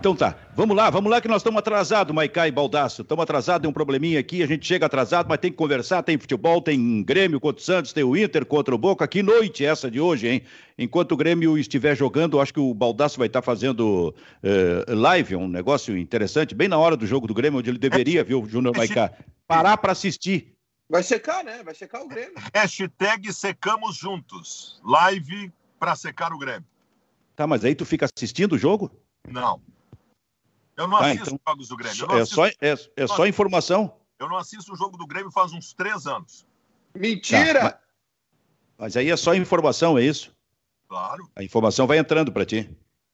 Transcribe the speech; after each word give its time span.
Então 0.00 0.16
tá, 0.16 0.34
vamos 0.56 0.74
lá, 0.74 0.88
vamos 0.88 1.10
lá 1.10 1.20
que 1.20 1.28
nós 1.28 1.42
estamos 1.42 1.58
atrasados, 1.58 2.14
Maicá 2.14 2.48
e 2.48 2.50
Baldaço. 2.50 3.02
Estamos 3.02 3.22
atrasados, 3.22 3.60
tem 3.60 3.68
um 3.68 3.72
probleminha 3.72 4.18
aqui, 4.18 4.42
a 4.42 4.46
gente 4.46 4.66
chega 4.66 4.86
atrasado, 4.86 5.28
mas 5.28 5.38
tem 5.38 5.50
que 5.50 5.58
conversar, 5.58 6.02
tem 6.02 6.16
futebol, 6.16 6.62
tem 6.62 7.02
Grêmio 7.02 7.38
contra 7.38 7.60
o 7.60 7.62
Santos, 7.62 7.92
tem 7.92 8.02
o 8.02 8.16
Inter 8.16 8.46
contra 8.46 8.74
o 8.74 8.78
Boca. 8.78 9.06
Que 9.06 9.22
noite 9.22 9.62
essa 9.62 9.90
de 9.90 10.00
hoje, 10.00 10.26
hein? 10.26 10.42
Enquanto 10.78 11.12
o 11.12 11.18
Grêmio 11.18 11.58
estiver 11.58 11.94
jogando, 11.94 12.40
acho 12.40 12.54
que 12.54 12.58
o 12.58 12.72
Baldaço 12.72 13.18
vai 13.18 13.26
estar 13.26 13.42
fazendo 13.42 14.14
uh, 14.42 14.94
live, 14.94 15.36
um 15.36 15.46
negócio 15.46 15.94
interessante, 15.94 16.54
bem 16.54 16.66
na 16.66 16.78
hora 16.78 16.96
do 16.96 17.06
jogo 17.06 17.26
do 17.26 17.34
Grêmio, 17.34 17.58
onde 17.58 17.68
ele 17.68 17.78
deveria, 17.78 18.24
viu, 18.24 18.42
Júnior 18.48 18.74
Maicá, 18.74 19.12
parar 19.46 19.76
para 19.76 19.92
assistir. 19.92 20.54
Vai 20.88 21.02
secar, 21.02 21.44
né? 21.44 21.62
Vai 21.62 21.74
secar 21.74 22.00
o 22.00 22.08
Grêmio. 22.08 22.32
Hashtag 22.54 23.30
secamos 23.34 23.98
juntos. 23.98 24.80
Live 24.82 25.52
para 25.78 25.94
secar 25.94 26.32
o 26.32 26.38
Grêmio. 26.38 26.64
Tá, 27.36 27.46
mas 27.46 27.66
aí 27.66 27.74
tu 27.74 27.84
fica 27.84 28.06
assistindo 28.06 28.54
o 28.54 28.58
jogo? 28.58 28.90
Não. 29.28 29.60
Eu 30.80 30.88
não 30.88 30.96
Ah, 30.96 31.06
assisto 31.10 31.34
então- 31.34 31.40
jogos 31.46 31.68
do 31.68 31.76
Grêmio. 31.76 32.02
Eu 32.02 32.08
não 32.08 32.16
É 32.16 32.20
assisto, 32.22 32.34
só, 32.36 32.46
é, 32.46 32.54
é 32.96 33.06
só 33.06 33.26
informação. 33.26 33.94
eu 34.18 34.28
não 34.28 34.36
assisto 34.36 34.72
o 34.72 34.76
jogo 34.76 34.96
do 34.96 35.06
Grêmio 35.06 35.30
faz 35.30 35.52
uns 35.52 35.72
três 35.74 36.06
anos. 36.06 36.46
Mentira! 36.94 37.72
Tá, 37.72 37.80
Mas 38.78 38.96
aí 38.96 39.10
é 39.10 39.16
só 39.16 39.34
informação, 39.34 39.98
é 39.98 40.02
isso? 40.02 40.34
Claro. 40.88 41.30
A 41.36 41.42
informação 41.44 41.86
vai 41.86 41.98
entrando 41.98 42.32
para 42.32 42.46
ti. 42.46 42.68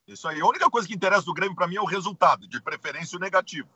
Isso 0.06 0.28
aí. 0.28 0.40
A 0.40 0.46
única 0.46 0.70
coisa 0.70 0.86
que 0.86 0.94
interessa 0.94 1.24
do 1.24 1.34
Grêmio 1.34 1.56
para 1.56 1.66
mim 1.66 1.74
é 1.76 1.80
o 1.80 1.84
resultado, 1.84 2.46
de 2.46 2.60
preferência 2.62 3.16
o 3.16 3.20
negativo. 3.20 3.68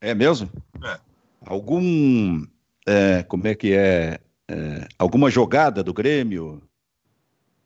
É 0.00 0.12
mesmo? 0.12 0.50
É. 0.84 0.98
Algum. 1.46 2.44
é, 2.86 3.22
como 3.22 3.46
é 3.46 3.54
que 3.54 3.72
é? 3.72 4.18
É, 4.50 4.88
Alguma 4.98 5.30
jogada 5.30 5.82
do 5.84 5.94
Grêmio? 5.94 6.60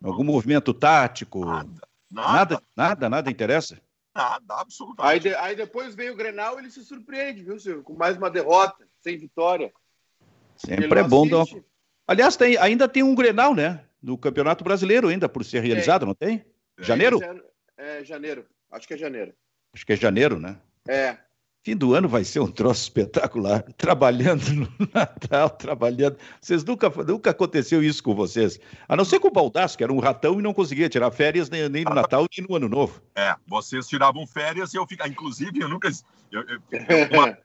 Algum 0.04 0.22
movimento 0.24 0.72
tático? 0.74 1.44
Nada. 1.44 1.68
Nada, 2.10 2.28
Nada. 2.54 2.62
nada, 2.76 3.08
nada 3.08 3.30
interessa? 3.30 3.80
Nada, 4.18 4.54
Aí, 4.54 4.60
absolutamente. 4.60 5.28
de- 5.28 5.34
aí 5.36 5.54
depois 5.54 5.94
vem 5.94 6.10
o 6.10 6.16
Grenal 6.16 6.58
ele 6.58 6.70
se 6.72 6.84
surpreende, 6.84 7.44
viu, 7.44 7.56
Silvio? 7.60 7.84
Com 7.84 7.94
mais 7.94 8.16
uma 8.16 8.28
derrota, 8.28 8.84
sem 9.00 9.16
vitória. 9.16 9.72
Sempre 10.56 10.98
é 10.98 11.04
bom 11.04 11.28
dar 11.28 11.36
uma... 11.36 11.64
Aliás, 12.04 12.36
tem, 12.36 12.56
ainda 12.56 12.88
tem 12.88 13.04
um 13.04 13.14
Grenal, 13.14 13.54
né? 13.54 13.84
No 14.02 14.18
Campeonato 14.18 14.64
Brasileiro, 14.64 15.06
ainda 15.06 15.28
por 15.28 15.44
ser 15.44 15.60
realizado, 15.60 16.04
não 16.04 16.14
tem? 16.14 16.44
Janeiro? 16.78 17.20
É, 17.76 18.02
janeiro. 18.02 18.44
Acho 18.72 18.88
que 18.88 18.94
é 18.94 18.96
janeiro. 18.96 19.32
Acho 19.72 19.86
que 19.86 19.92
é 19.92 19.96
janeiro, 19.96 20.40
né? 20.40 20.58
É. 20.88 21.16
Fim 21.64 21.76
do 21.76 21.92
ano 21.94 22.08
vai 22.08 22.24
ser 22.24 22.40
um 22.40 22.50
troço 22.50 22.82
espetacular. 22.84 23.62
Trabalhando 23.76 24.42
no 24.54 24.68
Natal, 24.94 25.50
trabalhando. 25.50 26.16
Vocês 26.40 26.64
nunca, 26.64 26.88
nunca 26.88 27.30
aconteceu 27.30 27.82
isso 27.82 28.02
com 28.02 28.14
vocês. 28.14 28.58
A 28.88 28.96
não 28.96 29.04
ser 29.04 29.18
com 29.20 29.28
o 29.28 29.32
Baldaço, 29.32 29.76
que 29.76 29.84
era 29.84 29.92
um 29.92 29.98
ratão 29.98 30.38
e 30.38 30.42
não 30.42 30.54
conseguia 30.54 30.88
tirar 30.88 31.10
férias 31.10 31.50
nem, 31.50 31.68
nem 31.68 31.84
no 31.84 31.94
Natal 31.94 32.26
nem 32.36 32.46
no 32.48 32.54
Ano 32.56 32.68
Novo. 32.68 33.02
É, 33.14 33.34
vocês 33.46 33.86
tiravam 33.88 34.26
férias 34.26 34.72
e 34.72 34.76
eu 34.76 34.86
ficava. 34.86 35.10
Inclusive, 35.10 35.60
eu 35.60 35.68
nunca. 35.68 35.88
eu- 36.30 36.42
eu- 36.48 36.60
uma- 37.12 37.36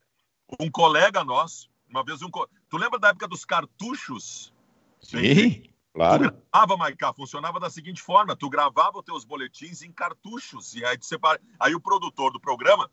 um 0.60 0.70
colega 0.70 1.24
nosso, 1.24 1.70
uma 1.90 2.04
vez 2.04 2.22
um. 2.22 2.30
co- 2.30 2.48
Tu 2.70 2.78
lembra 2.78 3.00
da 3.00 3.10
época 3.10 3.28
dos 3.28 3.44
cartuchos? 3.44 4.54
Sim, 5.02 5.64
claro. 5.94 6.32
Tu 6.32 6.38
gravava, 6.54 6.78
Maiká, 6.78 7.14
funcionava 7.14 7.60
da 7.60 7.70
seguinte 7.70 8.02
forma: 8.02 8.36
tu 8.36 8.50
gravava 8.50 9.00
os 9.00 9.04
teus 9.04 9.26
boletins 9.26 9.82
em 9.82 9.92
cartuchos, 9.92 10.76
e 10.76 10.86
aí, 10.86 10.98
tu 10.98 11.06
separa... 11.06 11.42
aí 11.60 11.74
o 11.76 11.80
produtor 11.82 12.32
do 12.32 12.40
programa 12.40 12.90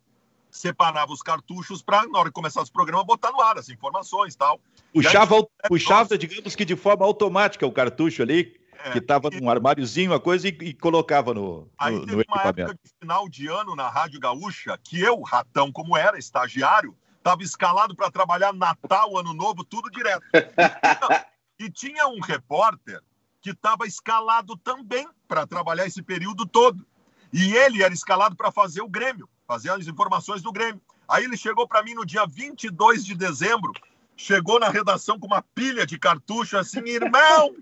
separava 0.50 1.12
os 1.12 1.22
cartuchos 1.22 1.82
para, 1.82 2.06
na 2.06 2.18
hora 2.18 2.28
que 2.28 2.34
começasse 2.34 2.70
o 2.70 2.72
programa, 2.72 3.04
botar 3.04 3.30
no 3.32 3.40
ar 3.40 3.58
as 3.58 3.68
informações 3.68 4.34
e 4.34 4.38
tal. 4.38 4.60
Puxava, 4.92 5.36
Nossa. 5.36 5.48
puxava, 5.68 6.18
digamos 6.18 6.54
que 6.56 6.64
de 6.64 6.76
forma 6.76 7.04
automática 7.04 7.66
o 7.66 7.72
cartucho 7.72 8.22
ali, 8.22 8.58
É, 8.82 8.92
que 8.92 8.98
estava 8.98 9.28
num 9.30 9.50
armáriozinho, 9.50 10.14
a 10.14 10.18
coisa, 10.18 10.48
e, 10.48 10.56
e 10.62 10.72
colocava 10.74 11.34
no, 11.34 11.68
Aí 11.78 11.92
no, 11.92 12.00
no 12.00 12.06
teve 12.06 12.14
uma 12.16 12.22
equipamento. 12.22 12.60
época 12.60 12.78
de 12.82 12.90
final 12.98 13.28
de 13.28 13.46
ano 13.46 13.76
na 13.76 13.88
Rádio 13.90 14.18
Gaúcha 14.18 14.78
que 14.82 14.98
eu, 14.98 15.20
ratão 15.20 15.70
como 15.70 15.96
era, 15.96 16.18
estagiário, 16.18 16.96
estava 17.18 17.42
escalado 17.42 17.94
para 17.94 18.10
trabalhar 18.10 18.54
Natal, 18.54 19.18
Ano 19.18 19.34
Novo, 19.34 19.64
tudo 19.64 19.90
direto. 19.90 20.24
E 21.60 21.70
tinha 21.70 22.08
um 22.08 22.20
repórter 22.20 23.02
que 23.42 23.50
estava 23.50 23.86
escalado 23.86 24.56
também 24.56 25.06
para 25.28 25.46
trabalhar 25.46 25.86
esse 25.86 26.02
período 26.02 26.46
todo. 26.46 26.86
E 27.30 27.54
ele 27.54 27.82
era 27.82 27.92
escalado 27.92 28.34
para 28.34 28.50
fazer 28.50 28.80
o 28.80 28.88
Grêmio, 28.88 29.28
fazer 29.50 29.70
as 29.70 29.88
informações 29.88 30.42
do 30.42 30.52
Grêmio. 30.52 30.80
Aí 31.08 31.24
ele 31.24 31.36
chegou 31.36 31.66
para 31.66 31.82
mim 31.82 31.92
no 31.92 32.06
dia 32.06 32.24
22 32.24 33.04
de 33.04 33.16
dezembro, 33.16 33.72
chegou 34.16 34.60
na 34.60 34.68
redação 34.68 35.18
com 35.18 35.26
uma 35.26 35.42
pilha 35.42 35.84
de 35.84 35.98
cartucho, 35.98 36.56
assim, 36.56 36.78
irmão, 36.86 37.52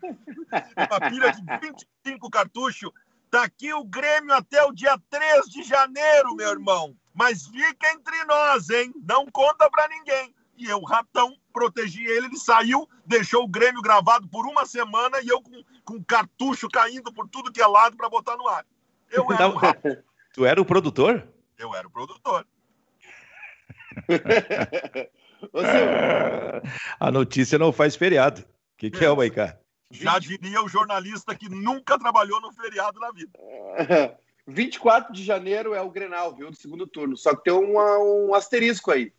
uma 0.76 1.10
pilha 1.10 1.32
de 1.32 1.42
25 1.66 2.28
cartuchos. 2.28 2.90
Tá 3.30 3.44
aqui 3.44 3.72
o 3.72 3.84
Grêmio 3.84 4.34
até 4.34 4.62
o 4.64 4.72
dia 4.72 4.98
3 5.08 5.46
de 5.46 5.62
janeiro, 5.62 6.34
meu 6.34 6.50
irmão. 6.50 6.94
Mas 7.14 7.46
fica 7.46 7.90
entre 7.90 8.22
nós, 8.24 8.68
hein? 8.68 8.92
Não 9.08 9.24
conta 9.24 9.70
pra 9.70 9.88
ninguém. 9.88 10.34
E 10.58 10.66
eu, 10.66 10.82
ratão, 10.82 11.38
protegi 11.54 12.04
ele, 12.04 12.26
ele 12.26 12.36
saiu, 12.36 12.86
deixou 13.06 13.44
o 13.44 13.48
Grêmio 13.48 13.80
gravado 13.80 14.28
por 14.28 14.46
uma 14.46 14.66
semana 14.66 15.22
e 15.22 15.28
eu 15.28 15.40
com, 15.40 15.64
com 15.86 16.04
cartucho 16.04 16.68
caindo 16.68 17.10
por 17.10 17.26
tudo 17.30 17.50
que 17.50 17.62
é 17.62 17.66
lado 17.66 17.96
pra 17.96 18.10
botar 18.10 18.36
no 18.36 18.46
ar. 18.46 18.66
Eu 19.10 19.24
era, 19.32 19.48
Não. 19.48 19.54
o 19.54 19.56
ratão, 19.56 19.96
Tu 20.34 20.44
era 20.44 20.60
o 20.60 20.64
produtor? 20.66 21.26
Eu 21.58 21.74
era 21.74 21.86
o 21.86 21.90
produtor. 21.90 22.46
A 26.98 27.10
notícia 27.10 27.58
não 27.58 27.72
faz 27.72 27.96
feriado. 27.96 28.40
O 28.42 28.44
que, 28.76 28.90
que 28.90 29.04
é, 29.04 29.14
Maicá? 29.14 29.58
Já 29.90 30.18
diria 30.18 30.62
o 30.62 30.68
jornalista 30.68 31.34
que 31.34 31.48
nunca 31.48 31.98
trabalhou 31.98 32.40
no 32.40 32.52
feriado 32.52 33.00
na 33.00 33.10
vida. 33.10 33.32
24 34.46 35.12
de 35.12 35.22
janeiro 35.24 35.74
é 35.74 35.80
o 35.82 35.90
Grenal, 35.90 36.34
viu? 36.34 36.50
Do 36.50 36.56
segundo 36.56 36.86
turno. 36.86 37.16
Só 37.16 37.34
que 37.34 37.44
tem 37.44 37.52
uma- 37.52 37.98
um 37.98 38.34
asterisco 38.34 38.90
aí. 38.90 39.12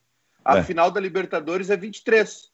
A 0.44 0.58
É. 0.58 0.64
final 0.64 0.90
da 0.90 1.00
Libertadores 1.00 1.70
é 1.70 1.78
23. 1.78 2.50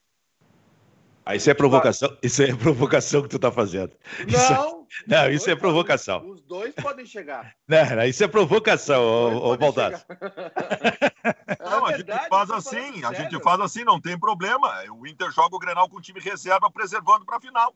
Ah, 1.26 1.36
isso 1.36 1.50
é 1.50 1.54
provocação. 1.56 2.16
Isso 2.22 2.44
é 2.44 2.56
provocação 2.56 3.24
que 3.24 3.30
tu 3.30 3.40
tá 3.40 3.52
fazendo. 3.52 3.92
Isso- 4.28 4.54
Não! 4.54 4.86
Não, 5.08 5.28
os 5.28 5.34
isso 5.36 5.46
é 5.50 5.54
dois 5.54 5.60
provocação. 5.60 6.20
podem- 6.20 6.34
os 6.36 6.42
dois 6.42 6.74
podem 6.76 7.06
chegar. 7.06 7.54
Não, 7.68 7.96
não, 7.98 8.04
isso 8.06 8.24
é 8.24 8.28
provocação, 8.30 9.04
ô, 9.04 9.52
ô 9.52 9.58
Baldassi. 9.58 10.06
Não, 11.60 11.88
É 11.90 11.94
a 11.94 11.98
verdade, 11.98 12.20
gente 12.22 12.30
faz 12.30 12.52
assim, 12.52 13.04
a 13.04 13.10
sério. 13.10 13.16
gente 13.32 13.44
faz 13.44 13.60
assim, 13.60 13.84
não 13.84 14.00
tem 14.00 14.18
problema. 14.18 14.84
O 14.92 15.06
Inter 15.08 15.32
joga 15.32 15.56
o 15.56 15.60
Grenal 15.60 15.90
com 15.90 15.98
o 15.98 16.02
time 16.02 16.20
reserva 16.22 16.70
preservando 16.72 17.26
pra 17.26 17.40
final. 17.42 17.74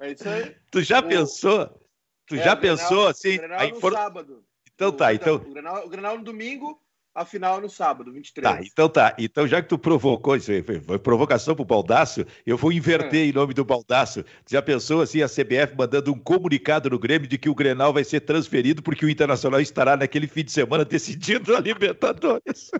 É 0.00 0.12
isso 0.12 0.28
aí. 0.28 0.56
tu 0.70 0.82
já 0.82 1.00
O- 1.00 1.02
pensou? 1.08 1.66
Tu 2.26 2.36
É, 2.36 2.38
já 2.38 2.54
o 2.54 2.56
Grenal- 2.56 2.78
pensou 2.78 3.08
assim? 3.08 3.34
O 3.34 3.38
Grenal 3.38 3.58
a 3.60 3.62
no 3.66 3.76
infor- 3.76 3.92
sábado. 3.92 4.44
Então 4.74 4.92
tá, 4.92 5.08
O- 5.08 5.12
então. 5.12 5.34
O 5.34 5.38
Grenal, 5.40 5.84
o 5.86 5.88
Grenal 5.88 6.16
no 6.18 6.24
domingo, 6.24 6.80
a 7.14 7.24
final 7.24 7.58
é 7.58 7.60
no 7.60 7.68
sábado, 7.68 8.12
23. 8.12 8.54
Tá, 8.54 8.62
então 8.62 8.88
tá. 8.88 9.14
Então, 9.18 9.46
já 9.46 9.60
que 9.60 9.68
tu 9.68 9.78
provocou 9.78 10.36
isso 10.36 10.50
aí, 10.50 10.62
foi, 10.62 10.98
provocação 10.98 11.56
pro 11.56 11.64
Baldaço, 11.64 12.24
eu 12.46 12.56
vou 12.56 12.72
inverter 12.72 13.28
em 13.28 13.32
nome 13.32 13.52
do 13.52 13.64
Baldaço. 13.64 14.24
Já 14.48 14.62
pensou 14.62 15.02
assim, 15.02 15.20
a 15.20 15.28
CBF 15.28 15.74
mandando 15.76 16.12
um 16.12 16.18
comunicado 16.18 16.88
no 16.88 16.98
Grêmio 16.98 17.28
de 17.28 17.36
que 17.36 17.48
o 17.48 17.54
Grenal 17.54 17.92
vai 17.92 18.04
ser 18.04 18.20
transferido 18.20 18.82
porque 18.82 19.04
o 19.04 19.10
Internacional 19.10 19.60
estará 19.60 19.96
naquele 19.96 20.28
fim 20.28 20.44
de 20.44 20.52
semana 20.52 20.84
decidindo 20.84 21.56
a 21.56 21.60
Libertadores. 21.60 22.70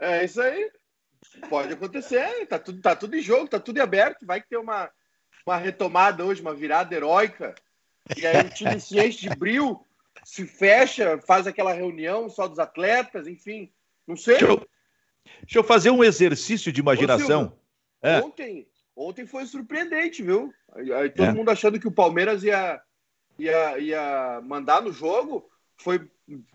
É 0.00 0.24
isso 0.24 0.40
aí. 0.40 0.70
Pode 1.48 1.72
acontecer, 1.72 2.46
tá 2.46 2.58
tudo, 2.58 2.80
tá 2.80 2.94
tudo 2.94 3.16
em 3.16 3.20
jogo, 3.20 3.48
tá 3.48 3.58
tudo 3.58 3.78
em 3.78 3.82
aberto. 3.82 4.24
Vai 4.24 4.40
que 4.40 4.48
tem 4.48 4.58
uma, 4.58 4.88
uma 5.44 5.56
retomada 5.56 6.24
hoje, 6.24 6.40
uma 6.40 6.54
virada 6.54 6.94
heróica. 6.94 7.54
E 8.16 8.26
aí 8.26 8.46
o 8.46 8.50
time 8.50 8.78
se 8.78 8.98
enche 9.00 9.28
de 9.28 9.34
bril, 9.34 9.84
se 10.22 10.46
fecha, 10.46 11.18
faz 11.26 11.46
aquela 11.46 11.72
reunião 11.72 12.28
só 12.28 12.46
dos 12.46 12.58
atletas, 12.58 13.26
enfim. 13.26 13.70
Não 14.06 14.16
sei. 14.16 14.38
Deixa 14.38 14.52
eu, 14.52 14.66
deixa 15.42 15.58
eu 15.58 15.64
fazer 15.64 15.90
um 15.90 16.04
exercício 16.04 16.70
de 16.72 16.80
imaginação. 16.80 17.56
É. 18.02 18.20
Ontem, 18.20 18.68
ontem 18.94 19.26
foi 19.26 19.46
surpreendente, 19.46 20.22
viu? 20.22 20.52
Aí, 20.74 21.10
todo 21.10 21.28
É. 21.28 21.32
mundo 21.32 21.50
achando 21.50 21.80
que 21.80 21.88
o 21.88 21.92
Palmeiras 21.92 22.42
ia, 22.44 22.80
ia, 23.38 23.78
ia 23.78 24.40
mandar 24.44 24.82
no 24.82 24.92
jogo. 24.92 25.48
Foi 25.76 26.08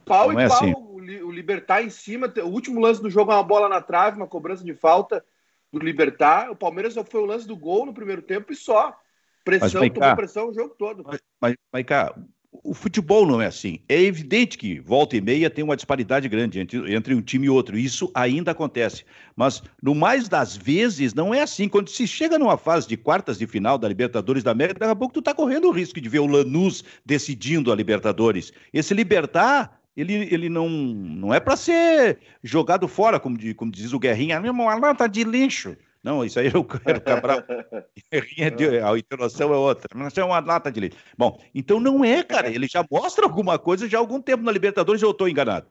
pau 0.06 0.32
Não 0.32 0.40
e 0.40 0.44
é 0.44 0.48
pau. 0.48 0.58
assim. 0.58 0.74
O, 0.78 1.00
Li- 1.00 1.24
o 1.24 1.32
Libertar 1.32 1.82
em 1.84 1.90
cima. 1.90 2.32
O 2.44 2.48
último 2.50 2.80
lance 2.80 3.02
do 3.02 3.10
jogo 3.10 3.32
é 3.32 3.36
uma 3.36 3.44
bola 3.44 3.68
na 3.68 3.82
trave, 3.82 4.18
uma 4.18 4.28
cobrança 4.28 4.64
de 4.64 4.74
falta 4.74 5.26
do 5.72 5.80
Libertar. 5.80 6.50
O 6.52 6.56
Palmeiras 6.56 6.94
só 6.94 7.04
foi 7.04 7.22
o 7.22 7.26
lance 7.26 7.48
do 7.48 7.56
gol 7.58 7.86
no 7.86 7.94
primeiro 7.94 8.22
tempo 8.22 8.52
e 8.54 8.56
só. 8.56 8.98
Pressão, 9.44 9.82
Mas, 9.82 9.92
tomou 9.94 10.16
pressão 10.16 10.50
o 10.50 10.54
jogo 10.54 10.76
todo. 10.78 11.04
Mas, 11.42 11.56
mas, 11.72 11.86
cara, 11.86 12.16
o 12.52 12.74
futebol 12.74 13.26
não 13.28 13.42
é 13.42 13.46
assim. 13.46 13.80
É 13.88 14.02
evidente 14.02 14.58
que 14.58 14.80
volta 14.80 15.16
e 15.16 15.22
meia 15.22 15.50
tem 15.50 15.64
uma 15.64 15.76
disparidade 15.76 16.28
grande 16.28 16.60
entre, 16.60 16.94
entre 16.94 17.14
um 17.14 17.22
time 17.22 17.46
e 17.46 17.50
outro. 17.50 17.78
Isso 17.78 18.12
ainda 18.14 18.52
acontece. 18.52 19.06
Mas, 19.36 19.62
no 19.82 19.94
mais 19.94 20.28
das 20.28 20.56
vezes, 20.58 21.14
não 21.14 21.34
é 21.34 21.42
assim. 21.42 21.68
Quando 21.70 21.90
se 21.90 22.08
chega 22.08 22.40
numa 22.40 22.58
fase 22.58 22.88
de 22.88 22.98
quartas 22.98 23.38
de 23.38 23.46
final 23.48 23.78
da 23.78 23.88
Libertadores 23.88 24.44
da 24.44 24.52
América, 24.52 24.80
daqui 24.80 24.92
a 24.92 24.96
pouco 24.96 25.14
tu 25.14 25.22
tá 25.22 25.34
correndo 25.34 25.68
o 25.68 25.72
risco 25.72 26.02
de 26.02 26.10
ver 26.10 26.20
o 26.20 26.28
Lanús 26.28 26.84
decidindo 27.06 27.72
a 27.72 27.76
Libertadores. 27.76 28.52
Esse 28.74 28.94
Libertar. 28.94 29.78
Ele, 29.98 30.14
ele 30.32 30.48
não, 30.48 30.70
não 30.70 31.34
é 31.34 31.42
para 31.42 31.58
ser 31.58 32.20
jogado 32.42 32.88
fora, 32.88 33.20
como, 33.20 33.38
di- 33.38 33.54
como 33.54 33.70
diz 33.70 33.92
o 33.92 34.00
Guerrinha, 34.00 34.38
"Ah, 34.40 34.52
uma 34.52 34.74
lata 34.76 35.10
de 35.10 35.26
lixo. 35.26 35.76
Não, 36.04 36.24
isso 36.24 36.40
aí 36.40 36.48
era 36.48 36.60
o, 36.60 36.68
era 36.86 36.98
o 36.98 37.02
Cabral. 37.02 37.40
a 37.42 38.98
entonação 38.98 39.54
é 39.54 39.58
outra. 39.58 39.90
Mas 39.94 40.18
é 40.18 40.24
uma 40.24 40.40
lata 40.40 40.72
de 40.72 40.80
leite. 40.80 40.98
Bom, 41.18 41.40
então 41.54 41.80
não 41.80 42.06
é, 42.06 42.24
cara. 42.24 42.50
Ele 42.50 42.68
já 42.68 42.86
mostra 42.90 43.26
alguma 43.26 43.60
coisa 43.60 43.88
já 43.88 43.98
há 43.98 44.02
algum 44.02 44.22
tempo 44.22 44.44
na 44.44 44.52
Libertadores, 44.52 45.02
eu 45.02 45.12
estou 45.12 45.28
enganado. 45.28 45.68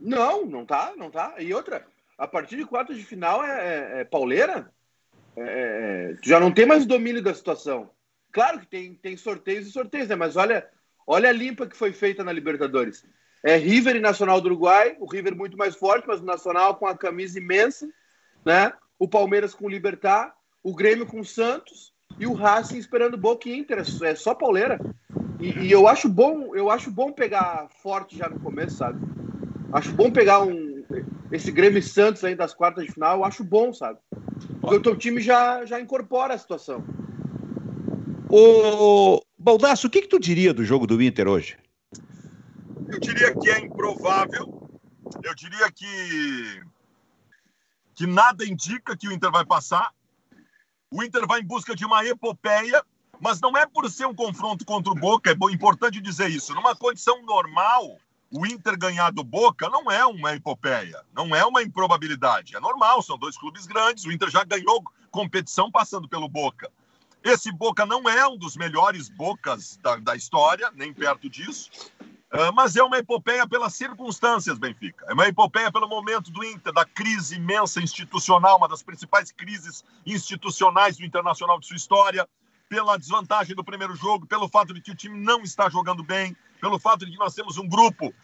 Não, 0.00 0.46
não 0.46 0.64
tá, 0.64 0.92
não 0.96 1.10
tá. 1.10 1.34
E 1.38 1.52
outra, 1.54 1.86
a 2.18 2.26
partir 2.26 2.56
de 2.56 2.64
quartas 2.64 2.96
de 2.96 3.04
final 3.04 3.44
é, 3.44 3.48
é, 3.48 4.00
é 4.00 4.04
pauleira. 4.04 4.72
É, 5.36 5.42
é, 5.42 6.16
já 6.22 6.40
não 6.40 6.50
tem 6.50 6.66
mais 6.66 6.84
domínio 6.84 7.22
da 7.22 7.34
situação. 7.34 7.90
Claro 8.32 8.60
que 8.60 8.66
tem, 8.66 8.94
tem 8.94 9.16
sorteios 9.16 9.66
e 9.66 9.72
sorteios, 9.72 10.08
né? 10.08 10.16
Mas 10.16 10.36
olha, 10.36 10.68
olha 11.06 11.28
a 11.28 11.32
limpa 11.32 11.66
que 11.66 11.76
foi 11.76 11.92
feita 11.92 12.24
na 12.24 12.32
Libertadores. 12.32 13.04
É 13.42 13.56
River 13.56 13.96
e 13.96 14.00
Nacional 14.00 14.40
do 14.40 14.46
Uruguai, 14.46 14.96
o 15.00 15.06
River 15.06 15.34
muito 15.34 15.56
mais 15.56 15.74
forte, 15.74 16.06
mas 16.06 16.20
o 16.20 16.24
Nacional 16.24 16.76
com 16.76 16.86
a 16.86 16.96
camisa 16.96 17.38
imensa, 17.38 17.88
né? 18.44 18.72
O 18.98 19.08
Palmeiras 19.08 19.54
com 19.54 19.66
o 19.66 19.68
Libertar, 19.68 20.34
o 20.62 20.74
Grêmio 20.74 21.06
com 21.06 21.20
o 21.20 21.24
Santos 21.24 21.92
e 22.18 22.26
o 22.26 22.32
Racing 22.32 22.78
esperando 22.78 23.16
Boca 23.16 23.48
e 23.48 23.56
Inter. 23.56 23.82
É 24.02 24.14
só 24.14 24.34
pauleira. 24.34 24.78
E, 25.38 25.66
e, 25.66 25.72
eu 25.72 25.88
acho 25.88 26.08
bom, 26.08 26.54
eu 26.54 26.70
acho 26.70 26.90
bom 26.90 27.12
pegar 27.12 27.68
forte 27.82 28.16
já 28.16 28.28
no 28.28 28.38
começo, 28.38 28.76
sabe? 28.76 29.00
Acho 29.72 29.92
bom 29.92 30.10
pegar 30.10 30.42
um 30.42 30.70
esse 31.30 31.52
Grêmio 31.52 31.82
Santos 31.82 32.24
aí 32.24 32.34
das 32.34 32.52
quartas 32.52 32.84
de 32.84 32.92
final, 32.92 33.18
eu 33.18 33.24
acho 33.24 33.44
bom, 33.44 33.72
sabe? 33.72 33.98
Porque 34.60 34.76
o 34.76 34.82
teu 34.82 34.96
time 34.96 35.20
já, 35.20 35.64
já 35.64 35.80
incorpora 35.80 36.34
a 36.34 36.38
situação. 36.38 36.84
Ô, 38.28 39.22
Baldasso, 39.38 39.86
o 39.86 39.90
que, 39.90 40.02
que 40.02 40.08
tu 40.08 40.18
diria 40.18 40.52
do 40.52 40.64
jogo 40.64 40.86
do 40.86 41.00
Inter 41.00 41.28
hoje? 41.28 41.56
Eu 42.88 42.98
diria 42.98 43.34
que 43.34 43.48
é 43.48 43.60
improvável. 43.60 44.68
Eu 45.22 45.34
diria 45.34 45.70
que 45.70 46.60
que 48.00 48.06
nada 48.06 48.46
indica 48.46 48.96
que 48.96 49.06
o 49.06 49.12
Inter 49.12 49.30
vai 49.30 49.44
passar. 49.44 49.92
O 50.90 51.04
Inter 51.04 51.26
vai 51.26 51.40
em 51.40 51.44
busca 51.44 51.76
de 51.76 51.84
uma 51.84 52.02
epopeia, 52.02 52.82
mas 53.20 53.42
não 53.42 53.54
é 53.54 53.66
por 53.66 53.90
ser 53.90 54.06
um 54.06 54.14
confronto 54.14 54.64
contra 54.64 54.90
o 54.90 54.94
Boca, 54.94 55.30
é 55.30 55.52
importante 55.52 56.00
dizer 56.00 56.30
isso. 56.30 56.54
Numa 56.54 56.74
condição 56.74 57.22
normal, 57.26 57.98
o 58.30 58.46
Inter 58.46 58.78
ganhar 58.78 59.12
do 59.12 59.22
Boca 59.22 59.68
não 59.68 59.90
é 59.90 60.02
uma 60.06 60.34
epopeia, 60.34 61.04
não 61.12 61.36
é 61.36 61.44
uma 61.44 61.62
improbabilidade. 61.62 62.56
É 62.56 62.60
normal, 62.60 63.02
são 63.02 63.18
dois 63.18 63.36
clubes 63.36 63.66
grandes. 63.66 64.06
O 64.06 64.12
Inter 64.12 64.30
já 64.30 64.44
ganhou 64.44 64.82
competição 65.10 65.70
passando 65.70 66.08
pelo 66.08 66.26
Boca. 66.26 66.72
Esse 67.22 67.52
Boca 67.52 67.84
não 67.84 68.08
é 68.08 68.26
um 68.26 68.38
dos 68.38 68.56
melhores 68.56 69.10
Bocas 69.10 69.76
da, 69.82 69.96
da 69.96 70.16
história, 70.16 70.72
nem 70.74 70.94
perto 70.94 71.28
disso. 71.28 71.70
Uh, 72.32 72.52
mas 72.54 72.76
é 72.76 72.82
uma 72.82 72.98
epopeia 72.98 73.46
pelas 73.46 73.74
circunstâncias, 73.74 74.56
Benfica. 74.56 75.04
É 75.08 75.12
uma 75.12 75.26
epopeia 75.26 75.70
pelo 75.72 75.88
momento 75.88 76.30
do 76.30 76.44
Inter, 76.44 76.72
da 76.72 76.84
crise 76.84 77.34
imensa 77.34 77.80
institucional, 77.80 78.56
uma 78.56 78.68
das 78.68 78.84
principais 78.84 79.32
crises 79.32 79.84
institucionais 80.06 80.96
do 80.96 81.04
Internacional 81.04 81.58
de 81.58 81.66
sua 81.66 81.76
história, 81.76 82.28
pela 82.68 82.96
desvantagem 82.96 83.56
do 83.56 83.64
primeiro 83.64 83.96
jogo, 83.96 84.26
pelo 84.26 84.48
fato 84.48 84.72
de 84.72 84.80
que 84.80 84.92
o 84.92 84.94
time 84.94 85.18
não 85.18 85.42
está 85.42 85.68
jogando 85.68 86.04
bem, 86.04 86.36
pelo 86.60 86.78
fato 86.78 87.04
de 87.04 87.10
que 87.10 87.18
nós 87.18 87.34
temos 87.34 87.58
um 87.58 87.68
grupo 87.68 88.14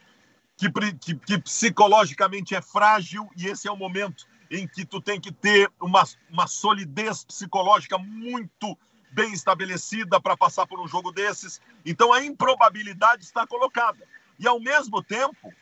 que, 0.56 0.70
que, 1.00 1.14
que 1.16 1.38
psicologicamente 1.38 2.54
é 2.54 2.62
frágil 2.62 3.28
e 3.36 3.46
esse 3.48 3.66
é 3.66 3.72
o 3.72 3.76
momento 3.76 4.24
em 4.48 4.68
que 4.68 4.84
tu 4.84 5.00
tem 5.00 5.20
que 5.20 5.32
ter 5.32 5.68
uma, 5.80 6.04
uma 6.30 6.46
solidez 6.46 7.24
psicológica 7.24 7.98
muito 7.98 8.78
bem 9.10 9.32
estabelecida 9.32 10.20
para 10.20 10.36
passar 10.36 10.66
por 10.66 10.80
um 10.80 10.88
jogo 10.88 11.12
desses. 11.12 11.60
Então 11.84 12.12
a 12.12 12.24
improbabilidade 12.24 13.24
está 13.24 13.46
colocada. 13.46 14.06
E 14.38 14.46
ao 14.46 14.60
mesmo 14.60 15.02
tempo, 15.02 15.52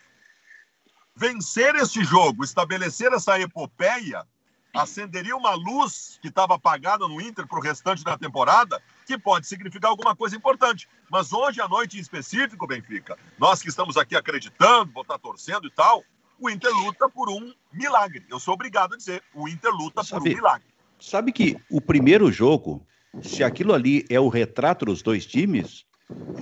vencer 1.15 1.75
esse 1.75 2.03
jogo, 2.03 2.43
estabelecer 2.43 3.11
essa 3.13 3.39
epopeia, 3.39 4.25
acenderia 4.73 5.35
uma 5.35 5.53
luz 5.53 6.19
que 6.21 6.27
estava 6.27 6.55
apagada 6.55 7.07
no 7.07 7.21
Inter 7.21 7.47
para 7.47 7.59
o 7.59 7.61
restante 7.61 8.03
da 8.03 8.17
temporada, 8.17 8.81
que 9.05 9.17
pode 9.17 9.47
significar 9.47 9.89
alguma 9.89 10.15
coisa 10.15 10.35
importante. 10.35 10.89
Mas 11.09 11.31
hoje 11.31 11.61
à 11.61 11.67
noite 11.67 11.97
em 11.97 12.01
específico, 12.01 12.67
Benfica, 12.67 13.17
nós 13.37 13.61
que 13.61 13.69
estamos 13.69 13.95
aqui 13.95 14.15
acreditando, 14.15 14.91
vou 14.91 15.03
estar 15.03 15.17
torcendo 15.17 15.67
e 15.67 15.71
tal, 15.71 16.03
o 16.39 16.49
Inter 16.49 16.71
luta 16.71 17.07
por 17.07 17.29
um 17.29 17.53
milagre. 17.71 18.25
Eu 18.29 18.39
sou 18.39 18.53
obrigado 18.53 18.95
a 18.95 18.97
dizer, 18.97 19.23
o 19.33 19.47
Inter 19.47 19.71
luta 19.71 20.03
sabe, 20.03 20.23
por 20.23 20.31
um 20.31 20.35
milagre. 20.35 20.67
Sabe 20.99 21.31
que 21.31 21.57
o 21.69 21.79
primeiro 21.79 22.31
jogo, 22.31 22.85
se 23.21 23.43
aquilo 23.43 23.73
ali 23.73 24.05
é 24.09 24.19
o 24.19 24.29
retrato 24.29 24.85
dos 24.85 25.01
dois 25.01 25.25
times, 25.25 25.85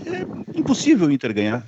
é 0.05 0.59
impossível 0.59 1.07
o 1.07 1.11
Inter 1.11 1.33
ganhar. 1.33 1.65